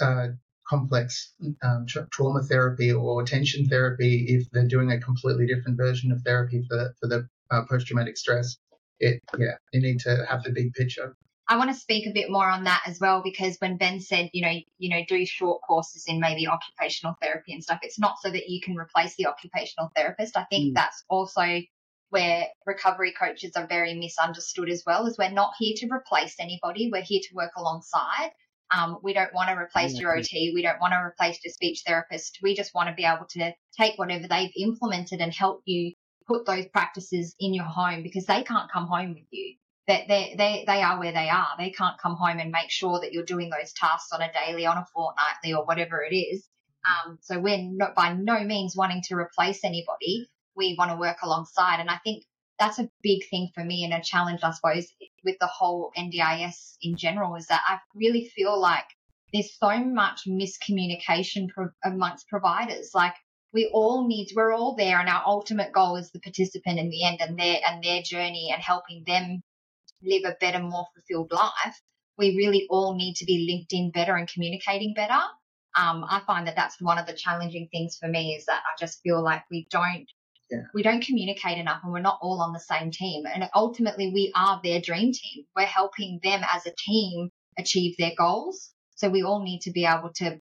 uh, 0.00 0.28
complex 0.68 1.32
um, 1.62 1.86
tra- 1.86 2.08
trauma 2.10 2.42
therapy 2.42 2.92
or 2.92 3.22
attention 3.22 3.66
therapy 3.68 4.26
if 4.28 4.48
they're 4.50 4.66
doing 4.66 4.90
a 4.92 5.00
completely 5.00 5.46
different 5.46 5.76
version 5.76 6.12
of 6.12 6.22
therapy 6.22 6.64
for, 6.68 6.94
for 7.00 7.08
the 7.08 7.28
uh, 7.50 7.62
post 7.68 7.86
traumatic 7.86 8.16
stress. 8.16 8.56
It, 9.00 9.20
yeah, 9.38 9.56
you 9.72 9.80
need 9.80 10.00
to 10.00 10.24
have 10.28 10.44
the 10.44 10.50
big 10.50 10.72
picture. 10.72 11.16
I 11.46 11.58
want 11.58 11.70
to 11.70 11.78
speak 11.78 12.06
a 12.06 12.12
bit 12.12 12.30
more 12.30 12.48
on 12.48 12.64
that 12.64 12.82
as 12.86 12.98
well 13.00 13.20
because 13.22 13.56
when 13.58 13.76
Ben 13.76 14.00
said, 14.00 14.30
you 14.32 14.42
know, 14.42 14.54
you 14.78 14.88
know, 14.88 15.04
do 15.06 15.26
short 15.26 15.60
courses 15.66 16.04
in 16.06 16.18
maybe 16.18 16.48
occupational 16.48 17.16
therapy 17.20 17.52
and 17.52 17.62
stuff, 17.62 17.80
it's 17.82 17.98
not 17.98 18.16
so 18.22 18.30
that 18.30 18.48
you 18.48 18.62
can 18.62 18.76
replace 18.76 19.14
the 19.16 19.26
occupational 19.26 19.90
therapist. 19.94 20.38
I 20.38 20.44
think 20.44 20.70
mm. 20.70 20.74
that's 20.74 21.04
also 21.10 21.60
where 22.08 22.46
recovery 22.64 23.12
coaches 23.12 23.52
are 23.56 23.66
very 23.66 23.94
misunderstood 23.94 24.70
as 24.70 24.84
well, 24.86 25.06
is 25.06 25.18
we're 25.18 25.30
not 25.30 25.52
here 25.58 25.74
to 25.76 25.88
replace 25.92 26.36
anybody. 26.38 26.88
We're 26.90 27.02
here 27.02 27.20
to 27.22 27.34
work 27.34 27.50
alongside. 27.58 28.30
Um, 28.70 28.98
we 29.02 29.12
don't 29.12 29.32
want 29.34 29.50
to 29.50 29.56
replace 29.56 29.98
your 29.98 30.16
OT. 30.16 30.52
We 30.54 30.62
don't 30.62 30.80
want 30.80 30.92
to 30.92 30.98
replace 30.98 31.38
your 31.44 31.52
speech 31.52 31.82
therapist. 31.86 32.38
We 32.42 32.54
just 32.54 32.74
want 32.74 32.88
to 32.88 32.94
be 32.94 33.04
able 33.04 33.26
to 33.30 33.52
take 33.78 33.98
whatever 33.98 34.26
they've 34.28 34.52
implemented 34.56 35.20
and 35.20 35.32
help 35.32 35.62
you 35.64 35.92
put 36.26 36.46
those 36.46 36.66
practices 36.66 37.34
in 37.38 37.54
your 37.54 37.66
home 37.66 38.02
because 38.02 38.26
they 38.26 38.42
can't 38.42 38.70
come 38.72 38.86
home 38.86 39.10
with 39.14 39.26
you. 39.30 39.56
That 39.86 40.08
they, 40.08 40.34
they, 40.38 40.64
they 40.66 40.82
are 40.82 40.98
where 40.98 41.12
they 41.12 41.28
are. 41.28 41.48
They 41.58 41.70
can't 41.70 42.00
come 42.00 42.16
home 42.16 42.38
and 42.38 42.50
make 42.50 42.70
sure 42.70 43.00
that 43.00 43.12
you're 43.12 43.24
doing 43.24 43.50
those 43.50 43.74
tasks 43.74 44.12
on 44.12 44.22
a 44.22 44.32
daily, 44.32 44.64
on 44.64 44.78
a 44.78 44.86
fortnightly, 44.94 45.52
or 45.52 45.66
whatever 45.66 46.02
it 46.02 46.14
is. 46.14 46.48
Um, 46.86 47.18
so 47.20 47.38
we're 47.38 47.58
not 47.60 47.94
by 47.94 48.14
no 48.14 48.42
means 48.44 48.74
wanting 48.74 49.02
to 49.08 49.16
replace 49.16 49.62
anybody. 49.62 50.26
We 50.56 50.74
want 50.78 50.90
to 50.90 50.96
work 50.96 51.18
alongside. 51.22 51.80
And 51.80 51.90
I 51.90 51.98
think 52.02 52.24
that's 52.64 52.78
a 52.78 52.88
big 53.02 53.28
thing 53.28 53.50
for 53.54 53.62
me 53.62 53.84
and 53.84 53.92
a 53.92 54.02
challenge, 54.02 54.40
I 54.42 54.50
suppose, 54.52 54.86
with 55.22 55.36
the 55.38 55.46
whole 55.46 55.92
NDIS 55.98 56.76
in 56.80 56.96
general 56.96 57.34
is 57.36 57.46
that 57.48 57.60
I 57.66 57.78
really 57.94 58.32
feel 58.34 58.58
like 58.58 58.86
there's 59.32 59.54
so 59.58 59.84
much 59.84 60.22
miscommunication 60.26 61.48
pro- 61.50 61.68
amongst 61.84 62.28
providers. 62.28 62.92
Like 62.94 63.14
we 63.52 63.70
all 63.72 64.08
need, 64.08 64.28
we're 64.34 64.54
all 64.54 64.76
there, 64.76 64.98
and 64.98 65.10
our 65.10 65.22
ultimate 65.26 65.72
goal 65.72 65.96
is 65.96 66.10
the 66.10 66.20
participant 66.20 66.78
in 66.78 66.88
the 66.88 67.04
end 67.04 67.20
and 67.20 67.38
their 67.38 67.60
and 67.66 67.84
their 67.84 68.00
journey 68.00 68.50
and 68.52 68.62
helping 68.62 69.04
them 69.06 69.42
live 70.02 70.22
a 70.24 70.36
better, 70.40 70.60
more 70.60 70.86
fulfilled 70.94 71.32
life. 71.32 71.80
We 72.16 72.36
really 72.36 72.66
all 72.70 72.94
need 72.94 73.16
to 73.16 73.26
be 73.26 73.46
linked 73.46 73.74
in 73.74 73.90
better 73.90 74.16
and 74.16 74.28
communicating 74.28 74.94
better. 74.94 75.20
Um, 75.76 76.04
I 76.08 76.22
find 76.26 76.46
that 76.46 76.56
that's 76.56 76.80
one 76.80 76.98
of 76.98 77.06
the 77.06 77.12
challenging 77.12 77.68
things 77.70 77.98
for 78.00 78.08
me 78.08 78.36
is 78.36 78.46
that 78.46 78.62
I 78.62 78.78
just 78.78 79.02
feel 79.02 79.22
like 79.22 79.42
we 79.50 79.66
don't 79.70 80.08
yeah. 80.54 80.62
we 80.74 80.82
don't 80.82 81.04
communicate 81.04 81.58
enough 81.58 81.80
and 81.82 81.92
we're 81.92 82.00
not 82.00 82.18
all 82.22 82.40
on 82.40 82.52
the 82.52 82.60
same 82.60 82.90
team. 82.90 83.24
And 83.32 83.48
ultimately, 83.54 84.10
we 84.12 84.32
are 84.34 84.60
their 84.62 84.80
dream 84.80 85.12
team. 85.12 85.44
We're 85.56 85.66
helping 85.66 86.20
them 86.22 86.42
as 86.52 86.66
a 86.66 86.72
team 86.76 87.30
achieve 87.58 87.96
their 87.98 88.12
goals. 88.16 88.70
So 88.96 89.08
we 89.08 89.22
all 89.22 89.42
need 89.42 89.60
to 89.62 89.72
be 89.72 89.84
able 89.86 90.10
to 90.16 90.38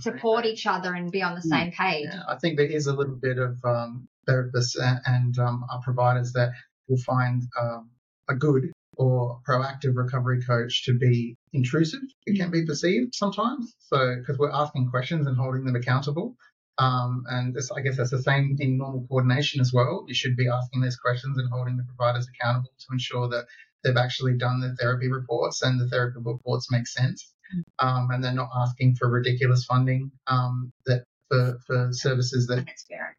support 0.00 0.44
each 0.44 0.66
other 0.66 0.94
and 0.94 1.10
be 1.10 1.22
on 1.22 1.34
the 1.34 1.42
same 1.42 1.72
page. 1.72 2.06
Yeah, 2.10 2.22
I 2.28 2.36
think 2.36 2.56
there 2.56 2.66
is 2.66 2.86
a 2.86 2.92
little 2.94 3.16
bit 3.16 3.38
of 3.38 3.56
um, 3.64 4.08
therapists 4.28 4.76
and, 4.80 5.00
and 5.06 5.38
um, 5.38 5.64
providers 5.82 6.32
that 6.32 6.52
will 6.88 6.98
find 6.98 7.42
um, 7.60 7.90
a 8.28 8.34
good 8.34 8.72
or 8.96 9.40
proactive 9.48 9.94
recovery 9.94 10.42
coach 10.42 10.84
to 10.84 10.98
be 10.98 11.36
intrusive. 11.52 12.02
It 12.26 12.38
can 12.38 12.50
be 12.50 12.66
perceived 12.66 13.14
sometimes. 13.14 13.74
So, 13.78 14.16
because 14.18 14.38
we're 14.38 14.52
asking 14.52 14.90
questions 14.90 15.26
and 15.26 15.36
holding 15.36 15.64
them 15.64 15.76
accountable. 15.76 16.36
Um, 16.78 17.24
and 17.28 17.54
this, 17.54 17.70
I 17.72 17.80
guess 17.80 17.96
that's 17.96 18.10
the 18.10 18.22
same 18.22 18.56
in 18.60 18.78
normal 18.78 19.04
coordination 19.08 19.60
as 19.60 19.72
well. 19.72 20.04
You 20.06 20.14
should 20.14 20.36
be 20.36 20.48
asking 20.48 20.80
these 20.80 20.96
questions 20.96 21.36
and 21.36 21.50
holding 21.50 21.76
the 21.76 21.82
providers 21.82 22.28
accountable 22.28 22.70
to 22.78 22.86
ensure 22.92 23.28
that 23.28 23.46
they've 23.82 23.96
actually 23.96 24.36
done 24.36 24.60
the 24.60 24.74
therapy 24.76 25.08
reports 25.10 25.62
and 25.62 25.80
the 25.80 25.88
therapy 25.88 26.18
reports 26.22 26.70
make 26.70 26.86
sense. 26.86 27.32
Um, 27.78 28.08
and 28.10 28.22
they're 28.22 28.32
not 28.32 28.50
asking 28.54 28.96
for 28.96 29.08
ridiculous 29.08 29.64
funding 29.64 30.12
um, 30.26 30.72
that 30.86 31.04
for, 31.28 31.58
for 31.66 31.88
services 31.92 32.46
that 32.46 32.66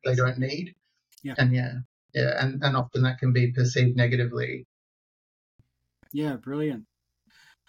they 0.06 0.16
don't 0.16 0.38
need. 0.38 0.76
Yeah. 1.24 1.36
And 1.38 1.54
yeah, 1.54 1.74
yeah, 2.14 2.42
and, 2.42 2.64
and 2.64 2.78
often 2.78 3.04
that 3.04 3.20
can 3.20 3.34
be 3.34 3.52
perceived 3.52 3.98
negatively. 3.98 4.66
Yeah, 6.12 6.36
brilliant. 6.36 6.86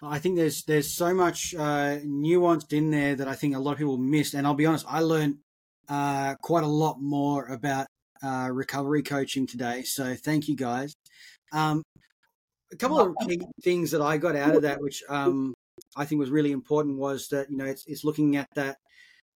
I 0.02 0.18
think 0.18 0.36
there's 0.36 0.64
there's 0.64 0.92
so 0.92 1.12
much 1.12 1.54
uh, 1.54 1.98
nuanced 2.04 2.72
in 2.72 2.90
there 2.90 3.14
that 3.16 3.28
I 3.28 3.34
think 3.34 3.54
a 3.54 3.58
lot 3.58 3.72
of 3.72 3.78
people 3.78 3.98
missed. 3.98 4.32
And 4.32 4.46
I'll 4.46 4.54
be 4.54 4.64
honest, 4.64 4.86
I 4.88 5.00
learned 5.00 5.38
uh, 5.90 6.34
quite 6.36 6.64
a 6.64 6.68
lot 6.68 7.00
more 7.00 7.46
about 7.46 7.86
uh, 8.22 8.48
recovery 8.50 9.02
coaching 9.02 9.46
today. 9.46 9.82
So 9.82 10.14
thank 10.14 10.48
you 10.48 10.56
guys. 10.56 10.94
Um, 11.52 11.82
a 12.72 12.76
couple 12.76 13.00
of 13.00 13.14
things 13.62 13.90
that 13.90 14.00
I 14.00 14.16
got 14.16 14.36
out 14.36 14.54
of 14.54 14.62
that, 14.62 14.80
which 14.80 15.02
um, 15.08 15.52
I 15.96 16.04
think 16.04 16.20
was 16.20 16.30
really 16.30 16.52
important, 16.52 16.98
was 16.98 17.28
that 17.28 17.50
you 17.50 17.56
know 17.56 17.64
it's, 17.64 17.84
it's 17.86 18.04
looking 18.04 18.36
at 18.36 18.46
that 18.54 18.76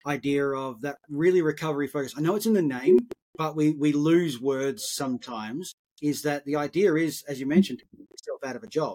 idea 0.07 0.47
of 0.47 0.81
that 0.83 0.97
really 1.09 1.43
recovery 1.43 1.89
focus. 1.89 2.15
I 2.17 2.21
know 2.21 2.37
it's 2.37 2.47
in 2.47 2.53
the 2.53 2.63
name, 2.63 3.09
but 3.37 3.57
we 3.57 3.73
we 3.73 3.93
lose 3.93 4.41
words 4.41 4.89
sometimes. 4.93 5.75
Is 6.01 6.23
that 6.23 6.45
the 6.45 6.57
idea? 6.57 6.95
Is 6.95 7.25
as 7.29 7.41
you 7.41 7.47
mentioned, 7.47 7.81
to 7.81 7.85
get 7.97 8.07
yourself 8.11 8.41
out 8.45 8.57
of 8.57 8.63
a 8.63 8.69
job 8.69 8.95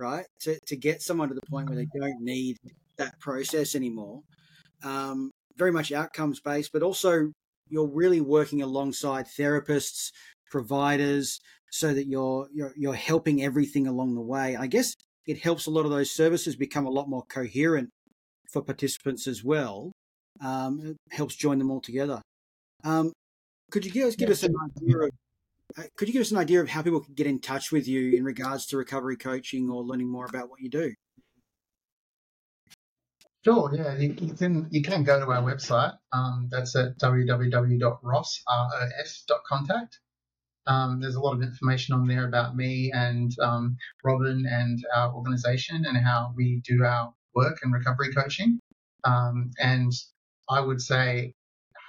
right? 0.00 0.24
To, 0.40 0.58
to 0.66 0.76
get 0.76 1.02
someone 1.02 1.28
to 1.28 1.34
the 1.34 1.46
point 1.50 1.68
where 1.68 1.76
they 1.76 1.86
don't 1.94 2.22
need 2.22 2.56
that 2.96 3.20
process 3.20 3.74
anymore. 3.74 4.22
Um, 4.82 5.30
very 5.60 5.70
much 5.70 5.92
outcomes 5.92 6.40
based, 6.40 6.72
but 6.72 6.82
also 6.82 7.30
you're 7.68 7.94
really 8.02 8.20
working 8.20 8.62
alongside 8.62 9.26
therapists, 9.26 10.10
providers, 10.50 11.38
so 11.70 11.94
that 11.94 12.08
you're 12.08 12.48
you're 12.52 12.72
you're 12.76 12.94
helping 13.10 13.42
everything 13.42 13.86
along 13.86 14.14
the 14.14 14.28
way. 14.34 14.56
I 14.56 14.66
guess 14.66 14.96
it 15.26 15.38
helps 15.38 15.66
a 15.66 15.70
lot 15.70 15.84
of 15.84 15.92
those 15.92 16.10
services 16.10 16.56
become 16.56 16.86
a 16.86 16.96
lot 16.98 17.08
more 17.08 17.24
coherent 17.28 17.90
for 18.52 18.62
participants 18.62 19.28
as 19.28 19.44
well. 19.44 19.92
Um, 20.42 20.80
it 20.80 20.96
helps 21.14 21.36
join 21.36 21.58
them 21.58 21.70
all 21.70 21.80
together. 21.80 22.20
Um, 22.82 23.12
could 23.70 23.84
you 23.84 23.92
give 23.92 24.08
us, 24.08 24.16
give 24.16 24.30
us 24.30 24.42
an 24.42 24.54
idea 24.64 24.98
of 24.98 25.10
uh, 25.78 25.82
could 25.96 26.08
you 26.08 26.14
give 26.14 26.22
us 26.22 26.32
an 26.32 26.38
idea 26.38 26.60
of 26.60 26.68
how 26.68 26.82
people 26.82 27.00
can 27.00 27.14
get 27.14 27.28
in 27.28 27.40
touch 27.40 27.70
with 27.70 27.86
you 27.86 28.16
in 28.16 28.24
regards 28.24 28.66
to 28.66 28.76
recovery 28.76 29.16
coaching 29.16 29.70
or 29.70 29.84
learning 29.84 30.10
more 30.10 30.26
about 30.26 30.50
what 30.50 30.60
you 30.60 30.68
do? 30.68 30.92
Sure, 33.44 33.70
yeah, 33.74 33.96
you, 33.96 34.14
you 34.20 34.34
can 34.34 34.68
you 34.70 34.82
can 34.82 35.02
go 35.02 35.18
to 35.18 35.26
our 35.32 35.42
website. 35.42 35.96
Um, 36.12 36.48
that's 36.50 36.76
at 36.76 36.98
www.ross.contact. 36.98 39.98
Um, 40.66 41.00
there's 41.00 41.14
a 41.14 41.20
lot 41.20 41.32
of 41.34 41.40
information 41.42 41.94
on 41.94 42.06
there 42.06 42.28
about 42.28 42.54
me 42.54 42.90
and 42.92 43.32
um, 43.40 43.78
Robyn 44.04 44.44
and 44.46 44.84
our 44.94 45.14
organisation 45.14 45.86
and 45.86 45.96
how 45.96 46.34
we 46.36 46.60
do 46.66 46.84
our 46.84 47.14
work 47.34 47.60
and 47.62 47.72
recovery 47.72 48.12
coaching. 48.12 48.60
Um, 49.04 49.52
and 49.58 49.90
I 50.48 50.60
would 50.60 50.82
say, 50.82 51.32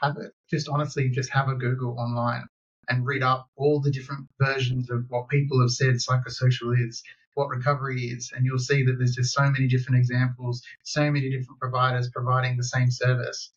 have 0.01 0.15
it 0.17 0.31
just 0.49 0.69
honestly, 0.69 1.09
just 1.09 1.31
have 1.31 1.49
a 1.49 1.55
Google 1.55 1.99
online 1.99 2.45
and 2.89 3.05
read 3.05 3.23
up 3.23 3.47
all 3.57 3.81
the 3.81 3.91
different 3.91 4.27
versions 4.39 4.89
of 4.89 5.05
what 5.09 5.27
people 5.29 5.59
have 5.61 5.71
said 5.71 5.95
psychosocial 5.95 6.73
is, 6.79 7.03
what 7.35 7.49
recovery 7.49 8.03
is, 8.03 8.31
and 8.35 8.45
you'll 8.45 8.59
see 8.59 8.83
that 8.83 8.97
there's 8.97 9.15
just 9.15 9.33
so 9.33 9.49
many 9.49 9.67
different 9.67 9.99
examples, 9.99 10.61
so 10.83 11.09
many 11.11 11.29
different 11.29 11.59
providers 11.59 12.09
providing 12.09 12.57
the 12.57 12.63
same 12.63 12.91
service, 12.91 13.51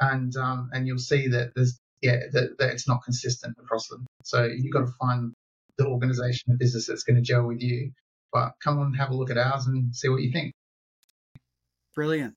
and 0.00 0.36
um, 0.36 0.70
and 0.72 0.86
you'll 0.86 0.98
see 0.98 1.28
that 1.28 1.52
there's 1.54 1.78
yeah 2.02 2.20
that, 2.32 2.58
that 2.58 2.70
it's 2.70 2.88
not 2.88 3.02
consistent 3.04 3.56
across 3.60 3.88
them. 3.88 4.06
So 4.24 4.44
you've 4.44 4.72
got 4.72 4.86
to 4.86 4.92
find 5.00 5.32
the 5.76 5.86
organisation, 5.86 6.44
the 6.48 6.58
business 6.58 6.86
that's 6.86 7.04
going 7.04 7.16
to 7.16 7.22
gel 7.22 7.46
with 7.46 7.62
you. 7.62 7.92
But 8.32 8.52
come 8.62 8.78
on 8.78 8.94
have 8.94 9.10
a 9.10 9.16
look 9.16 9.30
at 9.30 9.38
ours 9.38 9.66
and 9.66 9.94
see 9.94 10.08
what 10.08 10.22
you 10.22 10.30
think. 10.30 10.52
Brilliant. 11.94 12.34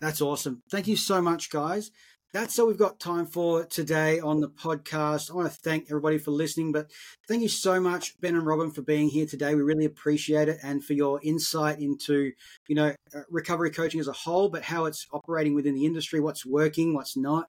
That's 0.00 0.20
awesome. 0.20 0.62
Thank 0.70 0.88
you 0.88 0.96
so 0.96 1.22
much, 1.22 1.50
guys 1.50 1.92
that's 2.32 2.58
all 2.58 2.66
we've 2.66 2.78
got 2.78 2.98
time 2.98 3.26
for 3.26 3.64
today 3.64 4.18
on 4.18 4.40
the 4.40 4.48
podcast. 4.48 5.30
I 5.30 5.34
want 5.34 5.52
to 5.52 5.58
thank 5.60 5.84
everybody 5.90 6.16
for 6.16 6.30
listening, 6.30 6.72
but 6.72 6.90
thank 7.28 7.42
you 7.42 7.48
so 7.48 7.78
much, 7.78 8.18
Ben 8.20 8.34
and 8.34 8.46
Robyn, 8.46 8.70
for 8.70 8.80
being 8.80 9.08
here 9.08 9.26
today. 9.26 9.54
We 9.54 9.62
really 9.62 9.84
appreciate 9.84 10.48
it 10.48 10.58
and 10.62 10.82
for 10.82 10.94
your 10.94 11.20
insight 11.22 11.78
into, 11.78 12.32
you 12.68 12.74
know, 12.74 12.94
uh, 13.14 13.20
recovery 13.30 13.70
coaching 13.70 14.00
as 14.00 14.08
a 14.08 14.12
whole, 14.12 14.48
but 14.48 14.62
how 14.62 14.86
it's 14.86 15.06
operating 15.12 15.54
within 15.54 15.74
the 15.74 15.84
industry, 15.84 16.20
what's 16.20 16.46
working, 16.46 16.94
what's 16.94 17.16
not. 17.18 17.48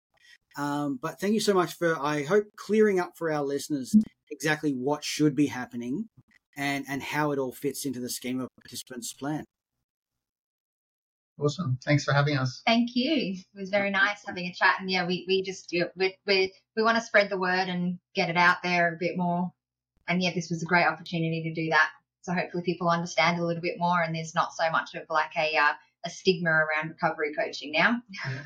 Um, 0.57 0.99
but 1.01 1.19
thank 1.19 1.33
you 1.33 1.39
so 1.39 1.53
much 1.53 1.73
for, 1.75 1.97
I 1.99 2.23
hope, 2.23 2.45
clearing 2.57 2.99
up 2.99 3.13
for 3.17 3.31
our 3.31 3.41
listeners 3.43 3.95
exactly 4.29 4.71
what 4.73 5.03
should 5.03 5.33
be 5.33 5.47
happening 5.47 6.09
and, 6.57 6.83
and 6.89 7.01
how 7.01 7.31
it 7.31 7.39
all 7.39 7.53
fits 7.53 7.85
into 7.85 8.01
the 8.01 8.09
scheme 8.09 8.41
of 8.41 8.49
participants' 8.61 9.13
plan. 9.13 9.45
Awesome. 11.39 11.79
Thanks 11.83 12.03
for 12.03 12.13
having 12.13 12.37
us. 12.37 12.61
Thank 12.65 12.95
you. 12.95 13.35
It 13.35 13.59
was 13.59 13.69
very 13.69 13.89
nice 13.89 14.23
having 14.25 14.45
a 14.45 14.53
chat. 14.53 14.75
And 14.79 14.89
yeah, 14.89 15.05
we, 15.07 15.25
we 15.27 15.41
just, 15.41 15.73
we, 15.95 16.15
we, 16.27 16.53
we 16.75 16.83
want 16.83 16.97
to 16.97 17.03
spread 17.03 17.29
the 17.29 17.39
word 17.39 17.69
and 17.69 17.97
get 18.13 18.29
it 18.29 18.37
out 18.37 18.57
there 18.63 18.93
a 18.93 18.97
bit 18.97 19.17
more. 19.17 19.51
And 20.07 20.21
yeah, 20.21 20.33
this 20.33 20.49
was 20.49 20.61
a 20.61 20.67
great 20.67 20.85
opportunity 20.85 21.43
to 21.43 21.53
do 21.53 21.69
that. 21.69 21.89
So 22.21 22.33
hopefully 22.33 22.63
people 22.63 22.89
understand 22.89 23.39
a 23.39 23.45
little 23.45 23.61
bit 23.61 23.77
more 23.77 24.01
and 24.01 24.15
there's 24.15 24.35
not 24.35 24.53
so 24.53 24.69
much 24.69 24.93
of 24.95 25.03
like 25.09 25.31
a, 25.37 25.57
uh, 25.57 25.73
a 26.05 26.09
stigma 26.09 26.49
around 26.49 26.89
recovery 26.89 27.33
coaching 27.33 27.71
now. 27.71 28.01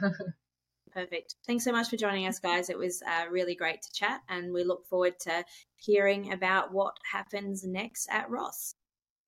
Perfect. 0.93 1.35
Thanks 1.45 1.63
so 1.63 1.71
much 1.71 1.89
for 1.89 1.97
joining 1.97 2.27
us, 2.27 2.39
guys. 2.39 2.69
It 2.69 2.77
was 2.77 3.03
uh, 3.03 3.25
really 3.29 3.53
great 3.53 3.83
to 3.83 3.91
chat, 3.93 4.21
and 4.29 4.51
we 4.51 4.63
look 4.63 4.87
forward 4.87 5.19
to 5.21 5.45
hearing 5.75 6.33
about 6.33 6.73
what 6.73 6.95
happens 7.11 7.63
next 7.63 8.07
at 8.09 8.29
Ross. 8.31 8.73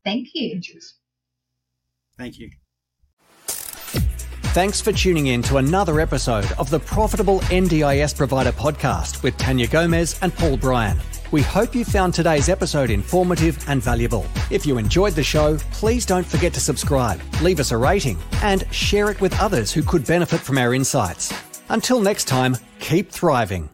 Thank 0.03 0.29
you. 0.33 0.59
Cheers. 0.59 0.95
Thank 2.17 2.39
you. 2.39 2.49
Thanks 4.53 4.81
for 4.81 4.91
tuning 4.91 5.27
in 5.27 5.43
to 5.43 5.57
another 5.57 5.99
episode 5.99 6.51
of 6.53 6.71
the 6.71 6.79
Profitable 6.79 7.39
NDIS 7.51 8.17
Provider 8.17 8.51
podcast 8.51 9.21
with 9.21 9.37
Tania 9.37 9.67
Gomez 9.67 10.17
and 10.23 10.33
Paul 10.33 10.57
Bryan. 10.57 10.99
We 11.29 11.43
hope 11.43 11.75
you 11.75 11.85
found 11.85 12.15
today's 12.15 12.49
episode 12.49 12.89
informative 12.89 13.63
and 13.69 13.79
valuable. 13.79 14.25
If 14.49 14.65
you 14.65 14.79
enjoyed 14.79 15.13
the 15.13 15.23
show, 15.23 15.57
please 15.71 16.03
don't 16.03 16.25
forget 16.25 16.51
to 16.55 16.59
subscribe, 16.59 17.21
leave 17.43 17.59
us 17.59 17.69
a 17.69 17.77
rating, 17.77 18.17
and 18.41 18.65
share 18.73 19.11
it 19.11 19.21
with 19.21 19.39
others 19.39 19.71
who 19.71 19.83
could 19.83 20.07
benefit 20.07 20.39
from 20.39 20.57
our 20.57 20.73
insights. 20.73 21.31
Until 21.69 22.01
next 22.01 22.27
time, 22.27 22.57
keep 22.79 23.11
thriving. 23.11 23.69